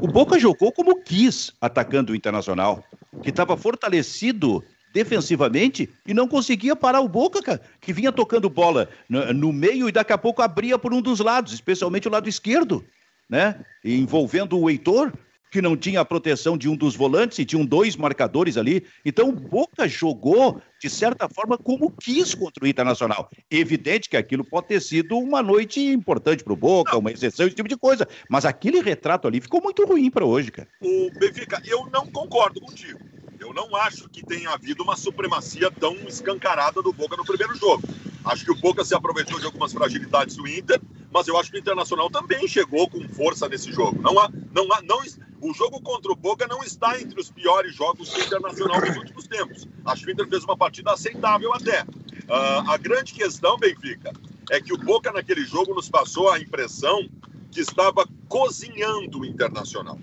O 0.00 0.06
Boca 0.06 0.38
jogou 0.38 0.72
como 0.72 1.02
quis, 1.02 1.52
atacando 1.60 2.12
o 2.12 2.16
Internacional, 2.16 2.84
que 3.22 3.30
estava 3.30 3.56
fortalecido 3.56 4.62
defensivamente 4.92 5.88
e 6.06 6.14
não 6.14 6.26
conseguia 6.26 6.74
parar 6.74 7.00
o 7.00 7.08
Boca, 7.08 7.42
cara, 7.42 7.60
que 7.80 7.92
vinha 7.92 8.12
tocando 8.12 8.48
bola 8.48 8.88
no, 9.08 9.32
no, 9.34 9.52
meio 9.52 9.88
e 9.88 9.92
daqui 9.92 10.12
a 10.12 10.18
pouco 10.18 10.42
abria 10.42 10.78
por 10.78 10.94
um 10.94 11.02
dos 11.02 11.20
lados, 11.20 11.52
especialmente 11.52 12.08
o 12.08 12.10
lado 12.10 12.28
esquerdo, 12.28 12.84
né? 13.28 13.64
envolvendo 13.84 14.58
o 14.58 14.70
Heitor, 14.70 15.12
que 15.50 15.62
não 15.62 15.76
tinha 15.76 16.00
a 16.00 16.04
proteção 16.04 16.56
de 16.56 16.68
um 16.68 16.76
dos 16.76 16.94
volantes 16.96 17.38
e 17.38 17.44
tinham 17.44 17.64
dois 17.64 17.96
marcadores 17.96 18.56
ali. 18.56 18.84
Então 19.04 19.28
o 19.28 19.32
Boca 19.32 19.88
jogou, 19.88 20.60
de 20.80 20.90
certa 20.90 21.28
forma, 21.28 21.56
como 21.56 21.90
quis 21.90 22.34
contra 22.34 22.64
o 22.64 22.68
Internacional. 22.68 23.28
Evidente 23.50 24.08
que 24.08 24.16
aquilo 24.16 24.44
pode 24.44 24.68
ter 24.68 24.80
sido 24.80 25.16
uma 25.18 25.42
noite 25.42 25.80
importante 25.80 26.44
para 26.44 26.52
o 26.52 26.56
Boca, 26.56 26.96
uma 26.96 27.10
exceção, 27.10 27.46
esse 27.46 27.56
tipo 27.56 27.68
de 27.68 27.76
coisa. 27.76 28.06
Mas 28.28 28.44
aquele 28.44 28.80
retrato 28.80 29.26
ali 29.26 29.40
ficou 29.40 29.62
muito 29.62 29.84
ruim 29.84 30.10
para 30.10 30.24
hoje, 30.24 30.50
cara. 30.50 30.68
O 30.80 31.10
Benfica, 31.18 31.62
eu 31.64 31.88
não 31.92 32.06
concordo 32.06 32.60
contigo. 32.60 32.98
Eu 33.40 33.54
não 33.54 33.74
acho 33.76 34.08
que 34.08 34.24
tenha 34.24 34.50
havido 34.50 34.82
uma 34.82 34.96
supremacia 34.96 35.70
tão 35.70 35.94
escancarada 36.08 36.82
do 36.82 36.92
Boca 36.92 37.16
no 37.16 37.24
primeiro 37.24 37.54
jogo. 37.54 37.82
Acho 38.24 38.44
que 38.44 38.50
o 38.50 38.56
Boca 38.56 38.84
se 38.84 38.94
aproveitou 38.94 39.38
de 39.38 39.46
algumas 39.46 39.72
fragilidades 39.72 40.36
do 40.36 40.46
Inter, 40.46 40.80
mas 41.12 41.28
eu 41.28 41.38
acho 41.38 41.50
que 41.50 41.56
o 41.56 41.60
Internacional 41.60 42.10
também 42.10 42.46
chegou 42.48 42.88
com 42.90 43.08
força 43.08 43.48
nesse 43.48 43.72
jogo. 43.72 44.02
Não 44.02 44.18
há, 44.18 44.28
não 44.52 44.70
há, 44.72 44.82
não, 44.82 45.00
o 45.40 45.54
jogo 45.54 45.80
contra 45.80 46.10
o 46.10 46.16
Boca 46.16 46.46
não 46.46 46.62
está 46.62 47.00
entre 47.00 47.20
os 47.20 47.30
piores 47.30 47.74
jogos 47.74 48.10
do 48.10 48.20
Internacional 48.20 48.80
nos 48.80 48.96
últimos 48.96 49.26
tempos. 49.26 49.68
Acho 49.84 50.04
que 50.04 50.10
o 50.10 50.12
Inter 50.12 50.28
fez 50.28 50.44
uma 50.44 50.56
partida 50.56 50.92
aceitável 50.92 51.52
até. 51.54 51.82
Uh, 51.82 52.70
a 52.70 52.76
grande 52.76 53.12
questão, 53.12 53.56
Benfica, 53.56 54.12
é 54.50 54.60
que 54.60 54.72
o 54.72 54.78
Boca 54.78 55.12
naquele 55.12 55.44
jogo 55.44 55.74
nos 55.74 55.88
passou 55.88 56.30
a 56.30 56.38
impressão 56.38 57.08
que 57.50 57.60
estava 57.60 58.06
cozinhando 58.28 59.20
o 59.20 59.24
Internacional. 59.24 59.98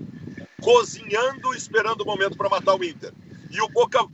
Cozinhando, 0.61 1.53
esperando 1.53 2.01
o 2.01 2.05
momento 2.05 2.37
para 2.37 2.49
matar 2.49 2.75
o 2.75 2.83
Inter. 2.83 3.13
E 3.55 3.61
o 3.61 3.69
Boca, 3.69 4.05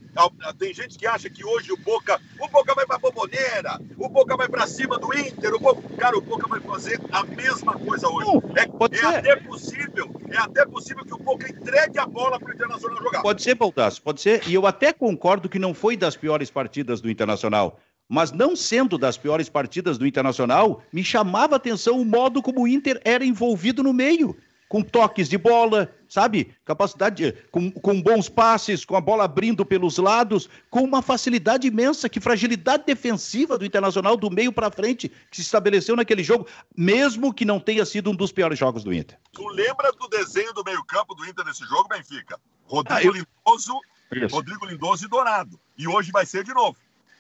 tem 0.60 0.72
gente 0.72 1.00
que 1.00 1.08
acha 1.08 1.28
que 1.28 1.44
hoje 1.44 1.72
o 1.72 1.78
Boca, 1.78 2.22
o 2.40 2.48
Boca 2.48 2.76
vai 2.76 2.86
para 2.86 3.00
Bomboneira, 3.00 3.82
o 3.98 4.08
Boca 4.08 4.38
vai 4.38 4.48
para 4.48 4.68
cima 4.68 5.00
do 5.00 5.12
Inter, 5.18 5.56
o 5.56 5.60
Boca, 5.60 5.82
cara, 5.98 6.16
o 6.16 6.22
Boca 6.22 6.48
vai 6.48 6.60
fazer 6.60 7.02
a 7.12 7.24
mesma 7.24 7.74
coisa 7.74 8.08
hoje. 8.08 8.30
É, 8.56 8.98
é 8.98 9.18
até 9.18 9.36
possível, 9.38 10.16
é 10.30 10.38
até 10.38 10.64
possível 10.64 11.04
que 11.04 11.16
o 11.16 11.18
Boca 11.18 11.50
entregue 11.50 11.98
a 11.98 12.06
bola 12.06 12.40
para 12.40 12.52
o 12.52 12.54
Internacional 12.54 13.02
jogar. 13.02 13.24
Pode 13.24 13.42
ser, 13.42 13.56
Baldasso, 13.56 14.00
pode 14.04 14.22
ser. 14.22 14.48
E 14.48 14.54
eu 14.54 14.68
até 14.68 14.94
concordo 14.94 15.50
que 15.50 15.58
não 15.58 15.74
foi 15.74 15.98
das 15.98 16.16
piores 16.16 16.52
partidas 16.52 17.02
do 17.02 17.10
Internacional. 17.10 17.80
Mas 18.08 18.32
não 18.32 18.56
sendo 18.56 18.96
das 18.96 19.18
piores 19.18 19.50
partidas 19.50 19.98
do 19.98 20.06
Internacional, 20.06 20.84
me 20.94 21.04
chamava 21.04 21.56
a 21.56 21.58
atenção 21.58 22.00
o 22.00 22.06
modo 22.06 22.44
como 22.44 22.62
o 22.62 22.68
Inter 22.68 23.02
era 23.04 23.26
envolvido 23.26 23.82
no 23.82 23.92
meio 23.92 24.38
com 24.72 24.82
toques 24.82 25.28
de 25.28 25.38
bola, 25.38 25.94
sabe? 26.08 26.56
Capacidade, 26.64 27.16
de, 27.18 27.34
com, 27.52 27.70
com 27.70 28.02
bons 28.02 28.30
passes, 28.30 28.86
com 28.86 28.96
a 28.96 29.02
bola 29.02 29.26
abrindo 29.26 29.66
pelos 29.66 29.98
lados, 29.98 30.50
com 30.70 30.82
uma 30.82 31.02
facilidade 31.02 31.68
imensa, 31.68 32.08
que 32.08 32.22
fragilidade 32.22 32.86
defensiva 32.86 33.58
do 33.58 33.66
Internacional 33.66 34.16
do 34.16 34.32
meio 34.32 34.50
para 34.54 34.72
frente 34.72 35.10
que 35.30 35.36
se 35.36 35.42
estabeleceu 35.42 35.94
naquele 35.98 36.24
jogo, 36.24 36.48
mesmo 36.74 37.34
que 37.34 37.44
não 37.44 37.60
tenha 37.60 37.84
sido 37.84 38.12
um 38.12 38.16
dos 38.16 38.32
piores 38.32 38.58
jogos 38.58 38.82
do 38.82 38.94
Inter. 38.94 39.20
Tu 39.34 39.46
lembra 39.50 39.92
do 39.92 40.08
desenho 40.08 40.54
do 40.54 40.64
meio-campo 40.64 41.14
do 41.16 41.26
Inter 41.26 41.44
nesse 41.44 41.66
jogo, 41.66 41.90
Benfica? 41.90 42.40
Rodrigo 42.64 42.98
ah, 42.98 43.04
eu... 43.04 43.12
Lindoso, 43.12 43.78
Rodrigo 44.32 44.66
Lindoso 44.66 45.04
e 45.04 45.10
Dourado. 45.10 45.60
E 45.78 45.86
hoje 45.86 46.14
vai 46.14 46.26
ser 46.26 46.46
de 46.46 46.54
novo. 46.54 46.78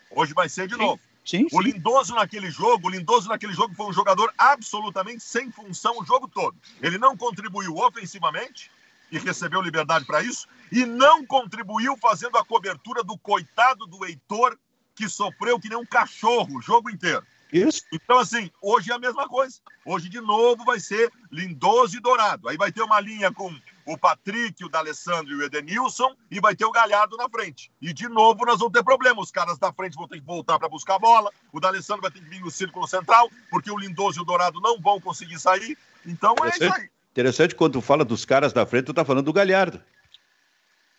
Hoje 0.09 0.33
vai 0.33 0.47
ser 0.47 0.69
de 0.69 0.75
Sim. 0.75 0.79
novo. 0.79 1.01
Sim, 1.23 1.47
o 1.51 1.61
Lindoso 1.61 2.15
naquele 2.15 2.49
jogo, 2.49 2.87
o 2.87 2.89
Lindoso 2.89 3.29
naquele 3.29 3.53
jogo 3.53 3.75
foi 3.75 3.85
um 3.85 3.93
jogador 3.93 4.33
absolutamente 4.37 5.23
sem 5.23 5.51
função 5.51 5.99
o 5.99 6.05
jogo 6.05 6.27
todo. 6.27 6.55
Ele 6.81 6.97
não 6.97 7.15
contribuiu 7.15 7.75
ofensivamente 7.77 8.71
e 9.11 9.19
recebeu 9.19 9.61
liberdade 9.61 10.05
para 10.05 10.23
isso 10.23 10.47
e 10.71 10.85
não 10.85 11.25
contribuiu 11.25 11.95
fazendo 11.97 12.37
a 12.37 12.45
cobertura 12.45 13.03
do 13.03 13.17
coitado 13.17 13.85
do 13.85 14.05
Heitor 14.05 14.57
que 14.95 15.07
sofreu 15.07 15.59
que 15.59 15.69
nem 15.69 15.77
um 15.77 15.85
cachorro 15.85 16.57
o 16.57 16.61
jogo 16.61 16.89
inteiro. 16.89 17.23
Isso. 17.51 17.83
Então, 17.91 18.17
assim, 18.17 18.49
hoje 18.61 18.91
é 18.91 18.95
a 18.95 18.99
mesma 18.99 19.27
coisa. 19.27 19.59
Hoje, 19.85 20.07
de 20.07 20.21
novo, 20.21 20.63
vai 20.63 20.79
ser 20.79 21.11
Lindoso 21.29 21.97
e 21.97 21.99
Dourado. 21.99 22.47
Aí 22.47 22.55
vai 22.55 22.71
ter 22.71 22.81
uma 22.81 22.99
linha 22.99 23.31
com 23.31 23.53
o 23.85 23.97
Patrick, 23.97 24.63
o 24.63 24.69
D'Alessandro 24.69 25.31
e 25.31 25.35
o 25.35 25.43
Edenilson, 25.43 26.13
e 26.29 26.39
vai 26.39 26.55
ter 26.55 26.65
o 26.65 26.71
Galhardo 26.71 27.17
na 27.17 27.29
frente. 27.29 27.71
E, 27.81 27.93
de 27.93 28.07
novo, 28.07 28.45
nós 28.45 28.59
vamos 28.59 28.73
ter 28.73 28.83
problema. 28.83 29.21
Os 29.21 29.31
caras 29.31 29.57
da 29.57 29.71
frente 29.73 29.95
vão 29.95 30.07
ter 30.07 30.19
que 30.19 30.25
voltar 30.25 30.57
para 30.59 30.69
buscar 30.69 30.95
a 30.95 30.99
bola, 30.99 31.29
o 31.51 31.59
D'Alessandro 31.59 32.01
vai 32.01 32.11
ter 32.11 32.19
que 32.19 32.29
vir 32.29 32.41
no 32.41 32.51
círculo 32.51 32.87
central, 32.87 33.29
porque 33.49 33.71
o 33.71 33.77
Lindoso 33.77 34.19
e 34.19 34.21
o 34.21 34.25
Dourado 34.25 34.59
não 34.61 34.79
vão 34.79 34.99
conseguir 34.99 35.39
sair. 35.39 35.77
Então, 36.05 36.35
é 36.43 36.49
isso 36.49 36.63
aí. 36.63 36.89
Interessante, 37.11 37.55
quando 37.55 37.73
tu 37.73 37.81
fala 37.81 38.05
dos 38.05 38.23
caras 38.23 38.53
da 38.53 38.65
frente, 38.65 38.85
tu 38.85 38.93
tá 38.93 39.03
falando 39.03 39.25
do 39.25 39.33
Galhardo. 39.33 39.81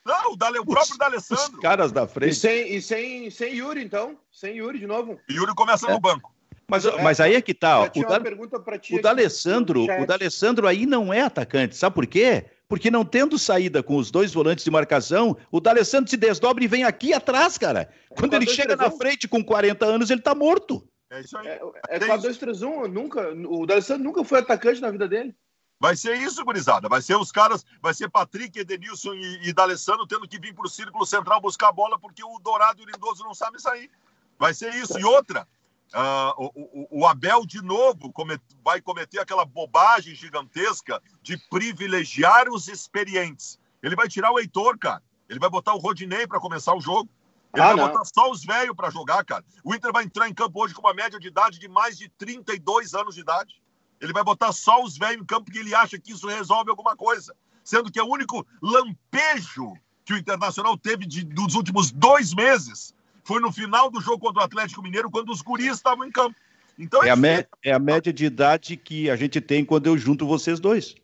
Não, 0.04 0.32
o, 0.32 0.36
Dale, 0.36 0.58
o 0.58 0.66
próprio 0.66 0.98
D'Alessandro. 0.98 1.54
Os 1.54 1.60
caras 1.60 1.92
da 1.92 2.04
E 2.04 2.08
frente. 2.08 2.34
sem, 2.34 2.74
e 2.74 2.82
sem, 2.82 3.30
sem 3.30 3.54
Yuri, 3.54 3.84
então? 3.84 4.18
Sem 4.32 4.56
Yuri 4.56 4.80
de 4.80 4.86
novo? 4.86 5.18
E 5.28 5.34
Yuri 5.34 5.54
começa 5.54 5.88
É. 5.88 5.92
no 5.92 6.00
banco. 6.00 6.32
Mas, 6.68 6.84
mas 7.02 7.20
aí 7.20 7.34
é 7.34 7.42
que 7.42 7.52
tá, 7.52 7.80
ó. 7.80 7.90
O, 7.94 8.06
da, 8.06 8.18
pergunta 8.18 8.58
pra 8.58 8.78
ti 8.78 8.94
o 8.94 9.02
D'Alessandro, 9.02 9.84
o 9.84 10.06
D'Alessandro 10.06 10.66
aí 10.66 10.86
não 10.86 11.12
é 11.12 11.20
atacante, 11.20 11.76
sabe 11.76 11.94
por 11.94 12.06
quê? 12.06 12.46
Porque 12.73 12.91
não 12.91 13.05
tendo 13.05 13.38
saída 13.38 13.83
com 13.83 13.97
os 13.97 14.11
dois 14.11 14.33
volantes 14.33 14.64
de 14.64 14.71
marcação, 14.71 15.37
o 15.50 15.61
D'Alessandro 15.61 16.09
se 16.09 16.17
desdobra 16.17 16.64
e 16.64 16.67
vem 16.67 16.85
aqui 16.85 17.12
atrás, 17.12 17.59
cara. 17.59 17.93
Quando 18.09 18.33
ele 18.33 18.47
4-2-3-1. 18.47 18.55
chega 18.55 18.76
na 18.76 18.91
frente 18.91 19.29
com 19.29 19.45
40 19.45 19.85
anos, 19.85 20.09
ele 20.09 20.23
tá 20.23 20.35
morto. 20.35 20.83
É 21.11 21.21
isso 21.21 21.37
aí. 21.37 21.49
É, 21.49 21.61
é 21.91 21.99
Tem 21.99 22.09
4-2-3-1, 22.09 22.87
nunca. 22.87 23.29
O 23.47 23.67
D'Alessandro 23.67 24.02
nunca 24.02 24.25
foi 24.25 24.38
atacante 24.38 24.81
na 24.81 24.91
vida 24.91 25.07
dele. 25.07 25.35
Vai 25.79 25.97
ser 25.97 26.17
isso, 26.17 26.43
gurizada. 26.47 26.88
Vai 26.88 27.02
ser 27.02 27.14
os 27.14 27.31
caras, 27.31 27.62
vai 27.83 27.93
ser 27.93 28.09
Patrick, 28.09 28.59
Edenilson 28.59 29.12
e, 29.12 29.50
e 29.50 29.52
D'Alessandro 29.52 30.07
tendo 30.07 30.26
que 30.26 30.41
vir 30.41 30.55
pro 30.55 30.67
círculo 30.67 31.05
central 31.05 31.43
buscar 31.43 31.69
a 31.69 31.73
bola 31.73 31.99
porque 31.99 32.25
o 32.25 32.38
Dourado 32.38 32.81
e 32.81 32.85
o 32.85 32.88
Lindoso 32.91 33.23
não 33.23 33.35
sabem 33.35 33.61
sair. 33.61 33.91
Vai 34.38 34.55
ser 34.55 34.75
isso. 34.76 34.99
E 34.99 35.05
outra, 35.05 35.47
ah, 35.94 36.34
o, 36.37 36.46
o- 36.54 37.00
o 37.00 37.06
Abel 37.06 37.44
de 37.46 37.62
novo 37.62 38.12
come- 38.12 38.38
vai 38.64 38.80
cometer 38.80 39.18
aquela 39.18 39.44
bobagem 39.44 40.14
gigantesca 40.14 41.02
de 41.22 41.37
privilegiar 41.49 42.49
os 42.49 42.68
experientes. 42.68 43.58
Ele 43.82 43.96
vai 43.96 44.08
tirar 44.08 44.30
o 44.32 44.38
Heitor, 44.38 44.78
cara. 44.78 45.02
Ele 45.28 45.38
vai 45.38 45.50
botar 45.50 45.75
o 45.75 45.78
Rodinei 45.78 46.26
para 46.26 46.38
começar 46.40 46.75
o 46.75 46.80
jogo. 46.80 47.08
Ele 47.54 47.62
Ah, 47.62 47.68
vai 47.68 47.76
não. 47.76 47.88
botar 47.88 48.04
só 48.04 48.30
os 48.30 48.44
velhos 48.44 48.75
para 48.76 48.90
jogar, 48.90 49.25
cara. 49.25 49.44
O 49.64 49.75
Inter 49.75 49.92
vai 49.92 50.04
entrar 50.04 50.28
em 50.28 50.34
campo 50.34 50.62
hoje 50.62 50.72
com 50.75 50.80
uma 50.80 50.94
média 50.94 51.18
de 51.18 51.28
idade 51.28 51.58
de 51.58 51.68
mais 51.68 51.99
de 51.99 52.08
32 52.11 52.94
anos 52.94 53.14
de 53.14 53.20
idade. 53.20 53.61
Ele 54.00 54.12
vai 54.12 54.25
botar 54.25 54.52
só 54.52 54.82
os 54.82 54.96
velhos 54.96 55.22
em 55.22 55.26
campo 55.26 55.44
porque 55.46 55.58
ele 55.58 55.75
acha 55.75 55.99
que 55.99 56.12
isso 56.12 56.26
resolve 56.26 56.70
alguma 56.70 56.96
coisa. 56.96 57.34
Sendo 57.62 57.90
que 57.90 57.99
é 57.99 58.02
o 58.02 58.08
único 58.11 58.44
lampejo 58.61 59.75
que 60.04 60.12
o 60.14 60.16
Internacional 60.18 60.76
teve 60.76 61.06
de- 61.06 61.25
dos 61.25 61.54
últimos 61.54 61.90
dois 61.92 62.34
meses 62.34 62.94
foi 63.25 63.41
no 63.41 63.52
final 63.52 63.91
do 63.91 64.00
jogo 64.00 64.19
contra 64.19 64.43
o 64.43 64.45
Atlético 64.45 64.83
Mineiro, 64.83 65.11
quando 65.11 65.31
os 65.31 65.43
guris 65.43 65.75
estavam 65.76 66.05
em 66.07 66.11
campo. 66.11 66.37
Então, 66.79 67.02
É 67.05 67.11
a, 67.11 67.17
mé- 67.17 67.47
é 67.62 67.73
a 67.73 67.79
média 67.79 68.12
de 68.12 68.25
idade 68.25 68.76
que 68.76 69.09
a 69.11 69.17
gente 69.17 69.41
tem 69.41 69.64
quando 69.64 69.87
eu 69.87 69.97
junto 69.99 70.26
vocês 70.26 70.59
dois. 70.59 70.95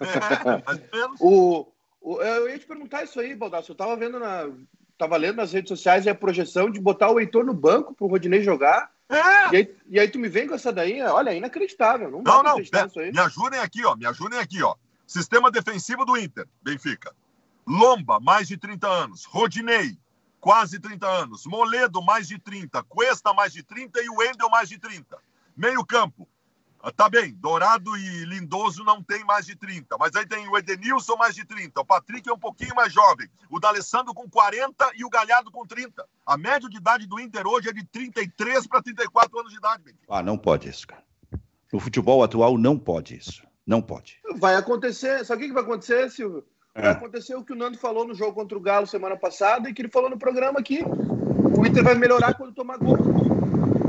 é, 0.00 0.62
mais 0.66 0.78
ou 0.78 0.98
menos. 0.98 1.20
O, 1.20 1.66
o- 2.00 2.22
eu 2.22 2.48
ia 2.48 2.58
te 2.58 2.66
perguntar 2.66 3.04
isso 3.04 3.20
aí, 3.20 3.34
Baldasso. 3.34 3.72
Eu 3.72 3.76
tava 3.76 3.96
vendo 3.96 4.18
na. 4.18 4.48
Tava 4.96 5.16
lendo 5.16 5.36
nas 5.36 5.52
redes 5.52 5.68
sociais 5.68 6.06
a 6.06 6.14
projeção 6.14 6.70
de 6.70 6.78
botar 6.80 7.10
o 7.10 7.18
Heitor 7.18 7.44
no 7.44 7.54
banco 7.54 7.94
pro 7.94 8.06
Rodinei 8.06 8.42
jogar. 8.42 8.90
É. 9.08 9.16
E 9.52 9.56
aí, 9.56 9.74
e 9.88 10.00
aí 10.00 10.08
tu 10.08 10.18
me 10.18 10.28
vem 10.28 10.46
com 10.46 10.54
essa 10.54 10.70
daí, 10.72 11.00
olha, 11.02 11.30
é 11.30 11.36
inacreditável. 11.38 12.10
Não, 12.10 12.22
Não, 12.22 12.42
não, 12.42 12.56
me, 12.58 13.12
me 13.12 13.18
ajudem 13.20 13.58
aqui, 13.60 13.84
ó. 13.84 13.96
Me 13.96 14.06
ajudem 14.06 14.38
aqui, 14.38 14.62
ó. 14.62 14.74
Sistema 15.06 15.50
defensivo 15.50 16.04
do 16.04 16.16
Inter, 16.18 16.46
Benfica. 16.62 17.12
Lomba, 17.66 18.20
mais 18.20 18.46
de 18.48 18.56
30 18.58 18.86
anos. 18.86 19.24
Rodinei, 19.24 19.98
quase 20.40 20.80
30 20.80 21.06
anos. 21.06 21.46
Moledo, 21.46 22.02
mais 22.02 22.26
de 22.26 22.38
30. 22.38 22.82
Cuesta, 22.84 23.32
mais 23.32 23.52
de 23.52 23.62
30. 23.62 24.02
E 24.02 24.08
o 24.08 24.16
Wendel, 24.16 24.48
mais 24.48 24.68
de 24.68 24.78
30. 24.78 25.18
Meio 25.56 25.84
campo. 25.84 26.28
Ah, 26.82 26.90
Tá 26.90 27.08
bem, 27.10 27.34
Dourado 27.34 27.94
e 27.96 28.24
Lindoso 28.24 28.82
não 28.84 29.02
tem 29.02 29.22
mais 29.24 29.44
de 29.44 29.54
30, 29.54 29.98
mas 29.98 30.16
aí 30.16 30.26
tem 30.26 30.48
o 30.48 30.56
Edenilson 30.56 31.14
mais 31.14 31.34
de 31.34 31.44
30, 31.44 31.78
o 31.78 31.84
Patrick 31.84 32.26
é 32.26 32.32
um 32.32 32.38
pouquinho 32.38 32.74
mais 32.74 32.90
jovem, 32.90 33.28
o 33.50 33.60
D'Alessandro 33.60 34.14
com 34.14 34.28
40 34.30 34.92
e 34.94 35.04
o 35.04 35.10
Galhardo 35.10 35.50
com 35.50 35.66
30. 35.66 36.06
A 36.24 36.38
média 36.38 36.70
de 36.70 36.78
idade 36.78 37.06
do 37.06 37.20
Inter 37.20 37.46
hoje 37.46 37.68
é 37.68 37.72
de 37.72 37.84
33 37.84 38.66
para 38.66 38.80
34 38.80 39.38
anos 39.38 39.52
de 39.52 39.58
idade. 39.58 39.94
Ah, 40.08 40.22
não 40.22 40.38
pode 40.38 40.70
isso, 40.70 40.86
cara. 40.86 41.04
No 41.70 41.78
futebol 41.78 42.24
atual, 42.24 42.56
não 42.56 42.78
pode 42.78 43.14
isso. 43.14 43.42
Não 43.66 43.82
pode. 43.82 44.18
Vai 44.36 44.56
acontecer. 44.56 45.24
Sabe 45.24 45.38
o 45.38 45.42
que 45.42 45.48
que 45.48 45.54
vai 45.54 45.62
acontecer, 45.62 46.10
Silvio? 46.10 46.44
É. 46.74 46.88
acontecer 46.88 47.34
o 47.34 47.44
que 47.44 47.52
o 47.52 47.56
Nando 47.56 47.76
falou 47.76 48.06
no 48.06 48.14
jogo 48.14 48.32
contra 48.32 48.56
o 48.56 48.60
Galo 48.60 48.86
semana 48.86 49.16
passada 49.16 49.68
e 49.68 49.74
que 49.74 49.82
ele 49.82 49.88
falou 49.90 50.08
no 50.08 50.18
programa 50.18 50.60
aqui. 50.60 50.82
O 51.58 51.66
Inter 51.66 51.82
vai 51.82 51.94
melhorar 51.96 52.34
quando 52.34 52.52
tomar 52.54 52.78
gol. 52.78 52.96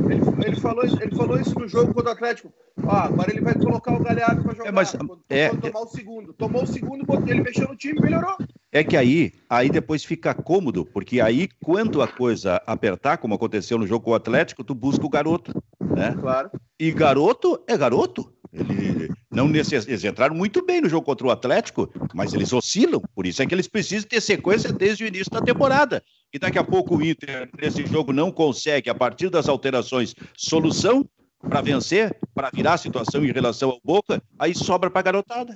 Ele, 0.10 0.22
ele 0.48 0.56
falou, 0.60 0.84
isso- 0.84 1.02
ele 1.02 1.16
falou 1.16 1.40
isso 1.40 1.58
no 1.58 1.68
jogo 1.68 1.94
contra 1.94 2.10
o 2.10 2.14
Atlético. 2.14 2.52
Ó, 2.84 2.90
agora 2.92 3.32
ele 3.32 3.42
vai 3.42 3.54
colocar 3.54 3.94
o 3.94 4.00
Galhardo 4.04 4.44
para 4.44 4.54
jogar. 4.56 4.70
É, 4.70 4.72
mas, 4.72 4.92
quando, 4.92 5.20
é, 5.30 5.50
quando 5.50 5.62
tomar 5.62 5.80
o 5.82 5.88
segundo. 5.88 6.34
Tomou 6.34 6.64
o 6.64 6.68
segundo, 6.68 7.06
botou- 7.06 7.28
ele 7.30 7.42
mexeu 7.42 7.68
no 7.68 7.76
time 7.76 8.00
e 8.00 8.02
melhorou. 8.02 8.36
É 8.72 8.84
que 8.84 8.98
aí, 8.98 9.34
aí 9.50 9.70
depois 9.70 10.04
fica 10.04 10.34
cômodo, 10.34 10.86
porque 10.86 11.22
aí, 11.22 11.48
quando 11.64 12.02
a 12.02 12.08
coisa 12.08 12.62
apertar, 12.66 13.18
como 13.18 13.36
aconteceu 13.36 13.78
no 13.78 13.86
jogo 13.86 14.06
com 14.06 14.12
o 14.12 14.16
Atlético, 14.16 14.64
tu 14.64 14.74
busca 14.74 15.06
o 15.06 15.10
garoto, 15.10 15.54
né? 15.80 16.16
Claro. 16.20 16.50
E 16.80 16.92
garoto 16.92 17.62
é 17.68 17.78
garoto. 17.78 18.34
Ele 18.54 19.10
não. 19.30 19.48
Eles 19.50 20.04
entraram 20.04 20.36
muito 20.36 20.66
bem 20.66 20.82
no 20.82 20.90
jogo 20.90 21.06
contra 21.06 21.26
o 21.26 21.32
Atlético, 21.32 21.90
mas 22.14 22.34
eles 22.34 22.52
oscilam. 22.52 23.02
Por 23.16 23.26
isso 23.26 23.42
é 23.42 23.46
que 23.46 23.56
eles 23.56 23.68
precisam 23.68 24.08
ter 24.08 24.22
sequência 24.22 24.74
desde 24.74 25.04
o 25.04 25.08
início 25.08 25.32
da 25.32 25.42
temporada. 25.42 26.04
E 26.34 26.40
daqui 26.40 26.60
a 26.60 26.64
pouco 26.64 26.98
o 26.98 27.04
Inter, 27.04 27.50
nesse 27.60 27.86
jogo, 27.86 28.12
não 28.12 28.32
consegue, 28.32 28.90
a 28.90 28.96
partir 28.96 29.30
das 29.30 29.48
alterações, 29.48 30.14
solução 30.36 31.06
para 31.40 31.62
vencer, 31.62 32.16
para 32.34 32.50
virar 32.54 32.74
a 32.74 32.78
situação 32.78 33.26
em 33.26 33.32
relação 33.32 33.70
ao 33.70 33.80
Boca, 33.84 34.22
aí 34.38 34.54
sobra 34.54 34.90
para 34.90 35.02
garotada. 35.02 35.56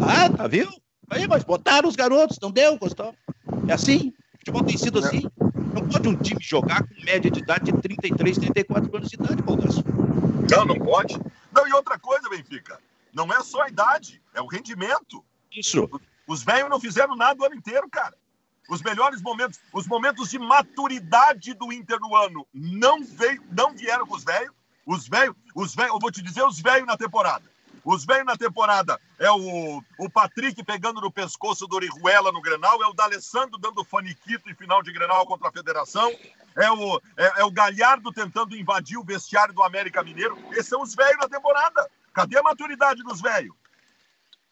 Ah, 0.00 0.30
tá 0.30 0.46
viu? 0.46 0.68
Aí, 1.10 1.26
mas 1.26 1.42
botaram 1.42 1.88
os 1.88 1.96
garotos, 1.96 2.38
não 2.40 2.50
deu, 2.50 2.78
Gustavo. 2.78 3.14
É 3.66 3.72
assim. 3.72 4.12
O 4.34 4.38
futebol 4.38 4.62
tem 4.62 4.76
sido 4.76 4.98
assim. 4.98 5.22
Não 5.74 5.88
pode 5.88 6.08
um 6.08 6.14
time 6.14 6.40
jogar 6.40 6.82
com 6.82 7.04
média 7.04 7.30
de 7.30 7.40
idade 7.40 7.72
de 7.72 7.80
33, 7.80 8.38
34 8.38 8.96
anos 8.96 9.08
de 9.08 9.16
idade, 9.16 9.42
Baldasso. 9.42 9.82
Não, 10.50 10.64
não 10.64 10.76
pode. 10.78 11.18
Não, 11.58 11.66
e 11.66 11.72
outra 11.72 11.98
coisa, 11.98 12.28
Benfica, 12.28 12.80
não 13.12 13.32
é 13.32 13.42
só 13.42 13.62
a 13.62 13.68
idade, 13.68 14.22
é 14.32 14.40
o 14.40 14.46
rendimento. 14.46 15.24
Isso. 15.50 15.90
Os 16.24 16.44
velhos 16.44 16.70
não 16.70 16.78
fizeram 16.78 17.16
nada 17.16 17.42
o 17.42 17.44
ano 17.44 17.56
inteiro, 17.56 17.88
cara. 17.90 18.16
Os 18.68 18.80
melhores 18.80 19.20
momentos, 19.20 19.58
os 19.72 19.86
momentos 19.88 20.30
de 20.30 20.38
maturidade 20.38 21.54
do 21.54 21.72
Inter 21.72 21.98
no 21.98 22.14
ano 22.14 22.46
não 22.54 23.02
veio, 23.02 23.42
não 23.50 23.74
vieram 23.74 24.06
com 24.06 24.14
os 24.14 24.22
velhos. 24.22 24.54
Os 24.86 25.08
velhos, 25.08 25.34
os 25.54 25.74
velhos, 25.74 25.94
eu 25.94 25.98
vou 25.98 26.12
te 26.12 26.22
dizer 26.22 26.44
os 26.44 26.60
velhos 26.60 26.86
na 26.86 26.96
temporada. 26.96 27.50
Os 27.84 28.04
velhos 28.04 28.26
na 28.26 28.36
temporada 28.36 29.00
é 29.18 29.30
o, 29.30 29.82
o 29.98 30.10
Patrick 30.10 30.62
pegando 30.62 31.00
no 31.00 31.10
pescoço 31.10 31.66
do 31.66 31.76
Orihuela 31.76 32.30
no 32.30 32.40
Grenal, 32.40 32.82
é 32.82 32.86
o 32.86 32.92
D'Alessandro 32.92 33.58
dando 33.58 33.82
faniquito 33.82 34.48
em 34.48 34.54
final 34.54 34.82
de 34.82 34.92
Grenal 34.92 35.26
contra 35.26 35.48
a 35.48 35.52
Federação, 35.52 36.12
é 36.56 36.70
o, 36.70 37.00
é, 37.16 37.40
é 37.40 37.44
o 37.44 37.50
Galhardo 37.50 38.12
tentando 38.12 38.56
invadir 38.56 38.98
o 38.98 39.04
vestiário 39.04 39.54
do 39.54 39.62
América 39.62 40.02
Mineiro. 40.02 40.36
Esses 40.52 40.68
são 40.68 40.82
os 40.82 40.94
velhos 40.94 41.18
na 41.18 41.28
temporada. 41.28 41.88
Cadê 42.12 42.38
a 42.38 42.42
maturidade 42.42 43.02
dos 43.02 43.20
velhos? 43.20 43.54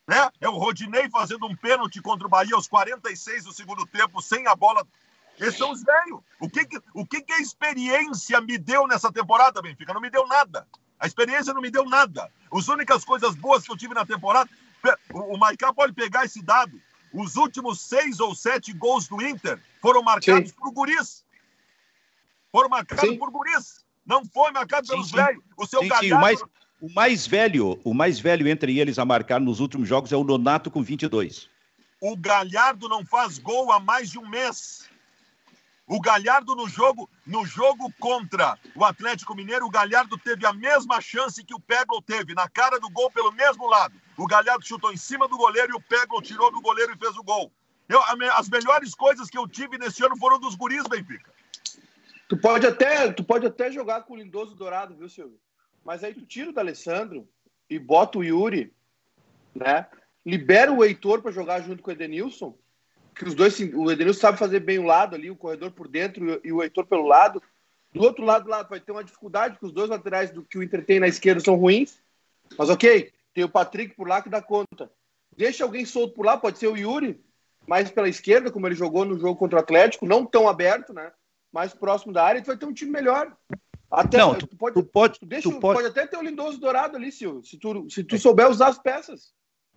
né? 0.06 0.30
É 0.40 0.48
o 0.48 0.56
Rodinei 0.56 1.10
fazendo 1.10 1.46
um 1.46 1.56
pênalti 1.56 2.00
contra 2.00 2.26
o 2.26 2.30
Bahia 2.30 2.54
aos 2.54 2.68
46 2.68 3.44
do 3.44 3.52
segundo 3.52 3.84
tempo, 3.86 4.22
sem 4.22 4.46
a 4.46 4.54
bola. 4.54 4.86
Esses 5.38 5.58
são 5.58 5.72
os 5.72 5.82
velhos. 5.82 6.20
O, 6.40 6.48
que, 6.48 6.64
que, 6.64 6.80
o 6.94 7.04
que, 7.04 7.20
que 7.20 7.32
a 7.32 7.40
experiência 7.40 8.40
me 8.40 8.56
deu 8.56 8.86
nessa 8.86 9.12
temporada, 9.12 9.60
Benfica? 9.60 9.92
Não 9.92 10.00
me 10.00 10.08
deu 10.08 10.26
nada. 10.26 10.66
A 10.98 11.06
experiência 11.06 11.52
não 11.52 11.60
me 11.60 11.70
deu 11.70 11.84
nada. 11.84 12.30
As 12.50 12.68
únicas 12.68 13.04
coisas 13.04 13.34
boas 13.34 13.64
que 13.64 13.72
eu 13.72 13.76
tive 13.76 13.92
na 13.92 14.06
temporada. 14.06 14.48
O, 15.12 15.34
o 15.34 15.38
Maicá 15.38 15.72
pode 15.72 15.92
pegar 15.92 16.24
esse 16.24 16.42
dado. 16.42 16.80
Os 17.12 17.36
últimos 17.36 17.80
seis 17.80 18.20
ou 18.20 18.34
sete 18.34 18.72
gols 18.72 19.08
do 19.08 19.20
Inter 19.20 19.60
foram 19.80 20.02
marcados 20.02 20.50
Sim. 20.50 20.56
por 20.56 20.70
guris. 20.70 21.24
Foram 22.50 22.68
marcados 22.68 23.08
Sim. 23.08 23.18
por 23.18 23.30
guris. 23.30 23.84
Não 24.04 24.24
foi 24.24 24.50
marcado 24.52 24.86
pelos 24.86 25.08
sim. 25.08 25.16
velhos. 25.16 25.42
O 25.56 25.66
seu 25.66 25.80
Sim, 25.82 25.90
sim, 26.00 26.12
o 26.12 26.20
mais, 26.20 26.40
o 26.80 26.92
mais 26.92 27.26
velho, 27.26 27.80
o 27.82 27.92
mais 27.92 28.20
velho 28.20 28.46
entre 28.46 28.78
eles 28.78 28.98
a 28.98 29.04
marcar 29.04 29.40
nos 29.40 29.60
últimos 29.60 29.88
jogos 29.88 30.12
é 30.12 30.16
o 30.16 30.24
Nonato 30.24 30.70
com 30.70 30.82
22. 30.82 31.48
O 32.00 32.16
Galhardo 32.16 32.88
não 32.88 33.04
faz 33.04 33.38
gol 33.38 33.72
há 33.72 33.80
mais 33.80 34.10
de 34.10 34.18
um 34.18 34.28
mês. 34.28 34.88
O 35.88 36.00
Galhardo 36.00 36.54
no 36.56 36.68
jogo, 36.68 37.08
no 37.24 37.46
jogo 37.46 37.92
contra 37.98 38.58
o 38.74 38.84
Atlético 38.84 39.36
Mineiro, 39.36 39.66
o 39.66 39.70
Galhardo 39.70 40.18
teve 40.18 40.44
a 40.44 40.52
mesma 40.52 41.00
chance 41.00 41.44
que 41.44 41.54
o 41.54 41.60
Peglo 41.60 42.02
teve, 42.02 42.34
na 42.34 42.48
cara 42.48 42.80
do 42.80 42.90
gol 42.90 43.10
pelo 43.10 43.32
mesmo 43.32 43.66
lado. 43.68 43.94
O 44.16 44.26
Galhardo 44.26 44.66
chutou 44.66 44.92
em 44.92 44.96
cima 44.96 45.28
do 45.28 45.36
goleiro 45.36 45.72
e 45.72 45.76
o 45.76 45.80
Peglo 45.80 46.20
tirou 46.20 46.50
do 46.50 46.60
goleiro 46.60 46.92
e 46.92 46.98
fez 46.98 47.16
o 47.16 47.22
gol. 47.22 47.52
Eu- 47.88 48.02
as 48.34 48.48
melhores 48.48 48.94
coisas 48.94 49.30
que 49.30 49.38
eu 49.38 49.46
tive 49.46 49.78
nesse 49.78 50.04
ano 50.04 50.16
foram 50.16 50.40
dos 50.40 50.56
guris, 50.56 50.82
Benfica. 50.88 51.30
Tu 52.28 52.36
pode 52.36 52.66
até, 52.66 53.12
tu 53.12 53.22
pode 53.22 53.46
até 53.46 53.70
jogar 53.70 54.02
com 54.02 54.14
o 54.14 54.16
Lindoso 54.16 54.54
Dourado, 54.54 54.96
viu, 54.96 55.08
Silvio? 55.08 55.38
Mas 55.84 56.02
aí 56.02 56.12
tu 56.12 56.26
tira 56.26 56.50
o 56.50 56.52
D'Alessandro 56.52 57.28
e 57.70 57.78
bota 57.78 58.18
o 58.18 58.24
Yuri, 58.24 58.74
né? 59.54 59.86
Libera 60.24 60.72
o 60.72 60.84
Heitor 60.84 61.22
para 61.22 61.30
jogar 61.30 61.60
junto 61.60 61.82
com 61.82 61.90
o 61.90 61.92
Edenilson, 61.92 62.58
que 63.14 63.24
os 63.24 63.34
dois, 63.34 63.58
o 63.60 63.90
Edenilson 63.90 64.20
sabe 64.20 64.38
fazer 64.38 64.60
bem 64.60 64.80
o 64.80 64.84
lado 64.84 65.14
ali, 65.14 65.30
o 65.30 65.36
corredor 65.36 65.70
por 65.70 65.86
dentro 65.86 66.40
e 66.44 66.52
o 66.52 66.62
Heitor 66.62 66.86
pelo 66.86 67.06
lado. 67.06 67.40
Do 67.92 68.02
outro 68.02 68.24
lado 68.24 68.48
lá 68.48 68.64
vai 68.64 68.80
ter 68.80 68.90
uma 68.90 69.04
dificuldade, 69.04 69.54
porque 69.54 69.66
os 69.66 69.72
dois 69.72 69.88
laterais 69.88 70.30
do 70.30 70.42
que 70.42 70.58
o 70.58 70.62
Inter 70.62 70.84
tem 70.84 70.98
na 70.98 71.06
esquerda 71.06 71.40
são 71.40 71.54
ruins. 71.54 71.98
Mas 72.58 72.68
ok, 72.68 73.12
tem 73.32 73.44
o 73.44 73.48
Patrick 73.48 73.94
por 73.94 74.08
lá 74.08 74.20
que 74.20 74.28
dá 74.28 74.42
conta. 74.42 74.90
Deixa 75.36 75.62
alguém 75.62 75.84
solto 75.84 76.14
por 76.14 76.26
lá, 76.26 76.36
pode 76.36 76.58
ser 76.58 76.66
o 76.66 76.76
Yuri, 76.76 77.22
mais 77.66 77.90
pela 77.90 78.08
esquerda, 78.08 78.50
como 78.50 78.66
ele 78.66 78.74
jogou 78.74 79.04
no 79.04 79.18
jogo 79.18 79.38
contra 79.38 79.58
o 79.58 79.62
Atlético, 79.62 80.06
não 80.06 80.26
tão 80.26 80.48
aberto, 80.48 80.92
né? 80.92 81.12
Mais 81.52 81.72
próximo 81.72 82.12
da 82.12 82.24
área, 82.24 82.42
tu 82.42 82.46
vai 82.46 82.56
ter 82.56 82.66
um 82.66 82.72
time 82.72 82.90
melhor. 82.90 83.34
Até, 83.90 84.18
Não, 84.18 84.34
tu, 84.34 84.46
tu 84.46 84.56
pode, 84.56 84.74
tu 84.74 84.82
pode, 84.82 85.20
tu 85.20 85.26
deixa, 85.26 85.48
tu 85.48 85.60
pode. 85.60 85.80
pode 85.80 85.88
até 85.88 86.06
ter 86.06 86.16
o 86.16 86.22
Lindoso 86.22 86.58
Dourado 86.58 86.96
ali, 86.96 87.12
Silvio, 87.12 87.44
se 87.44 87.56
tu, 87.56 87.86
se 87.88 88.02
tu 88.02 88.18
souber 88.18 88.50
usar 88.50 88.68
as 88.68 88.78
peças. 88.78 89.32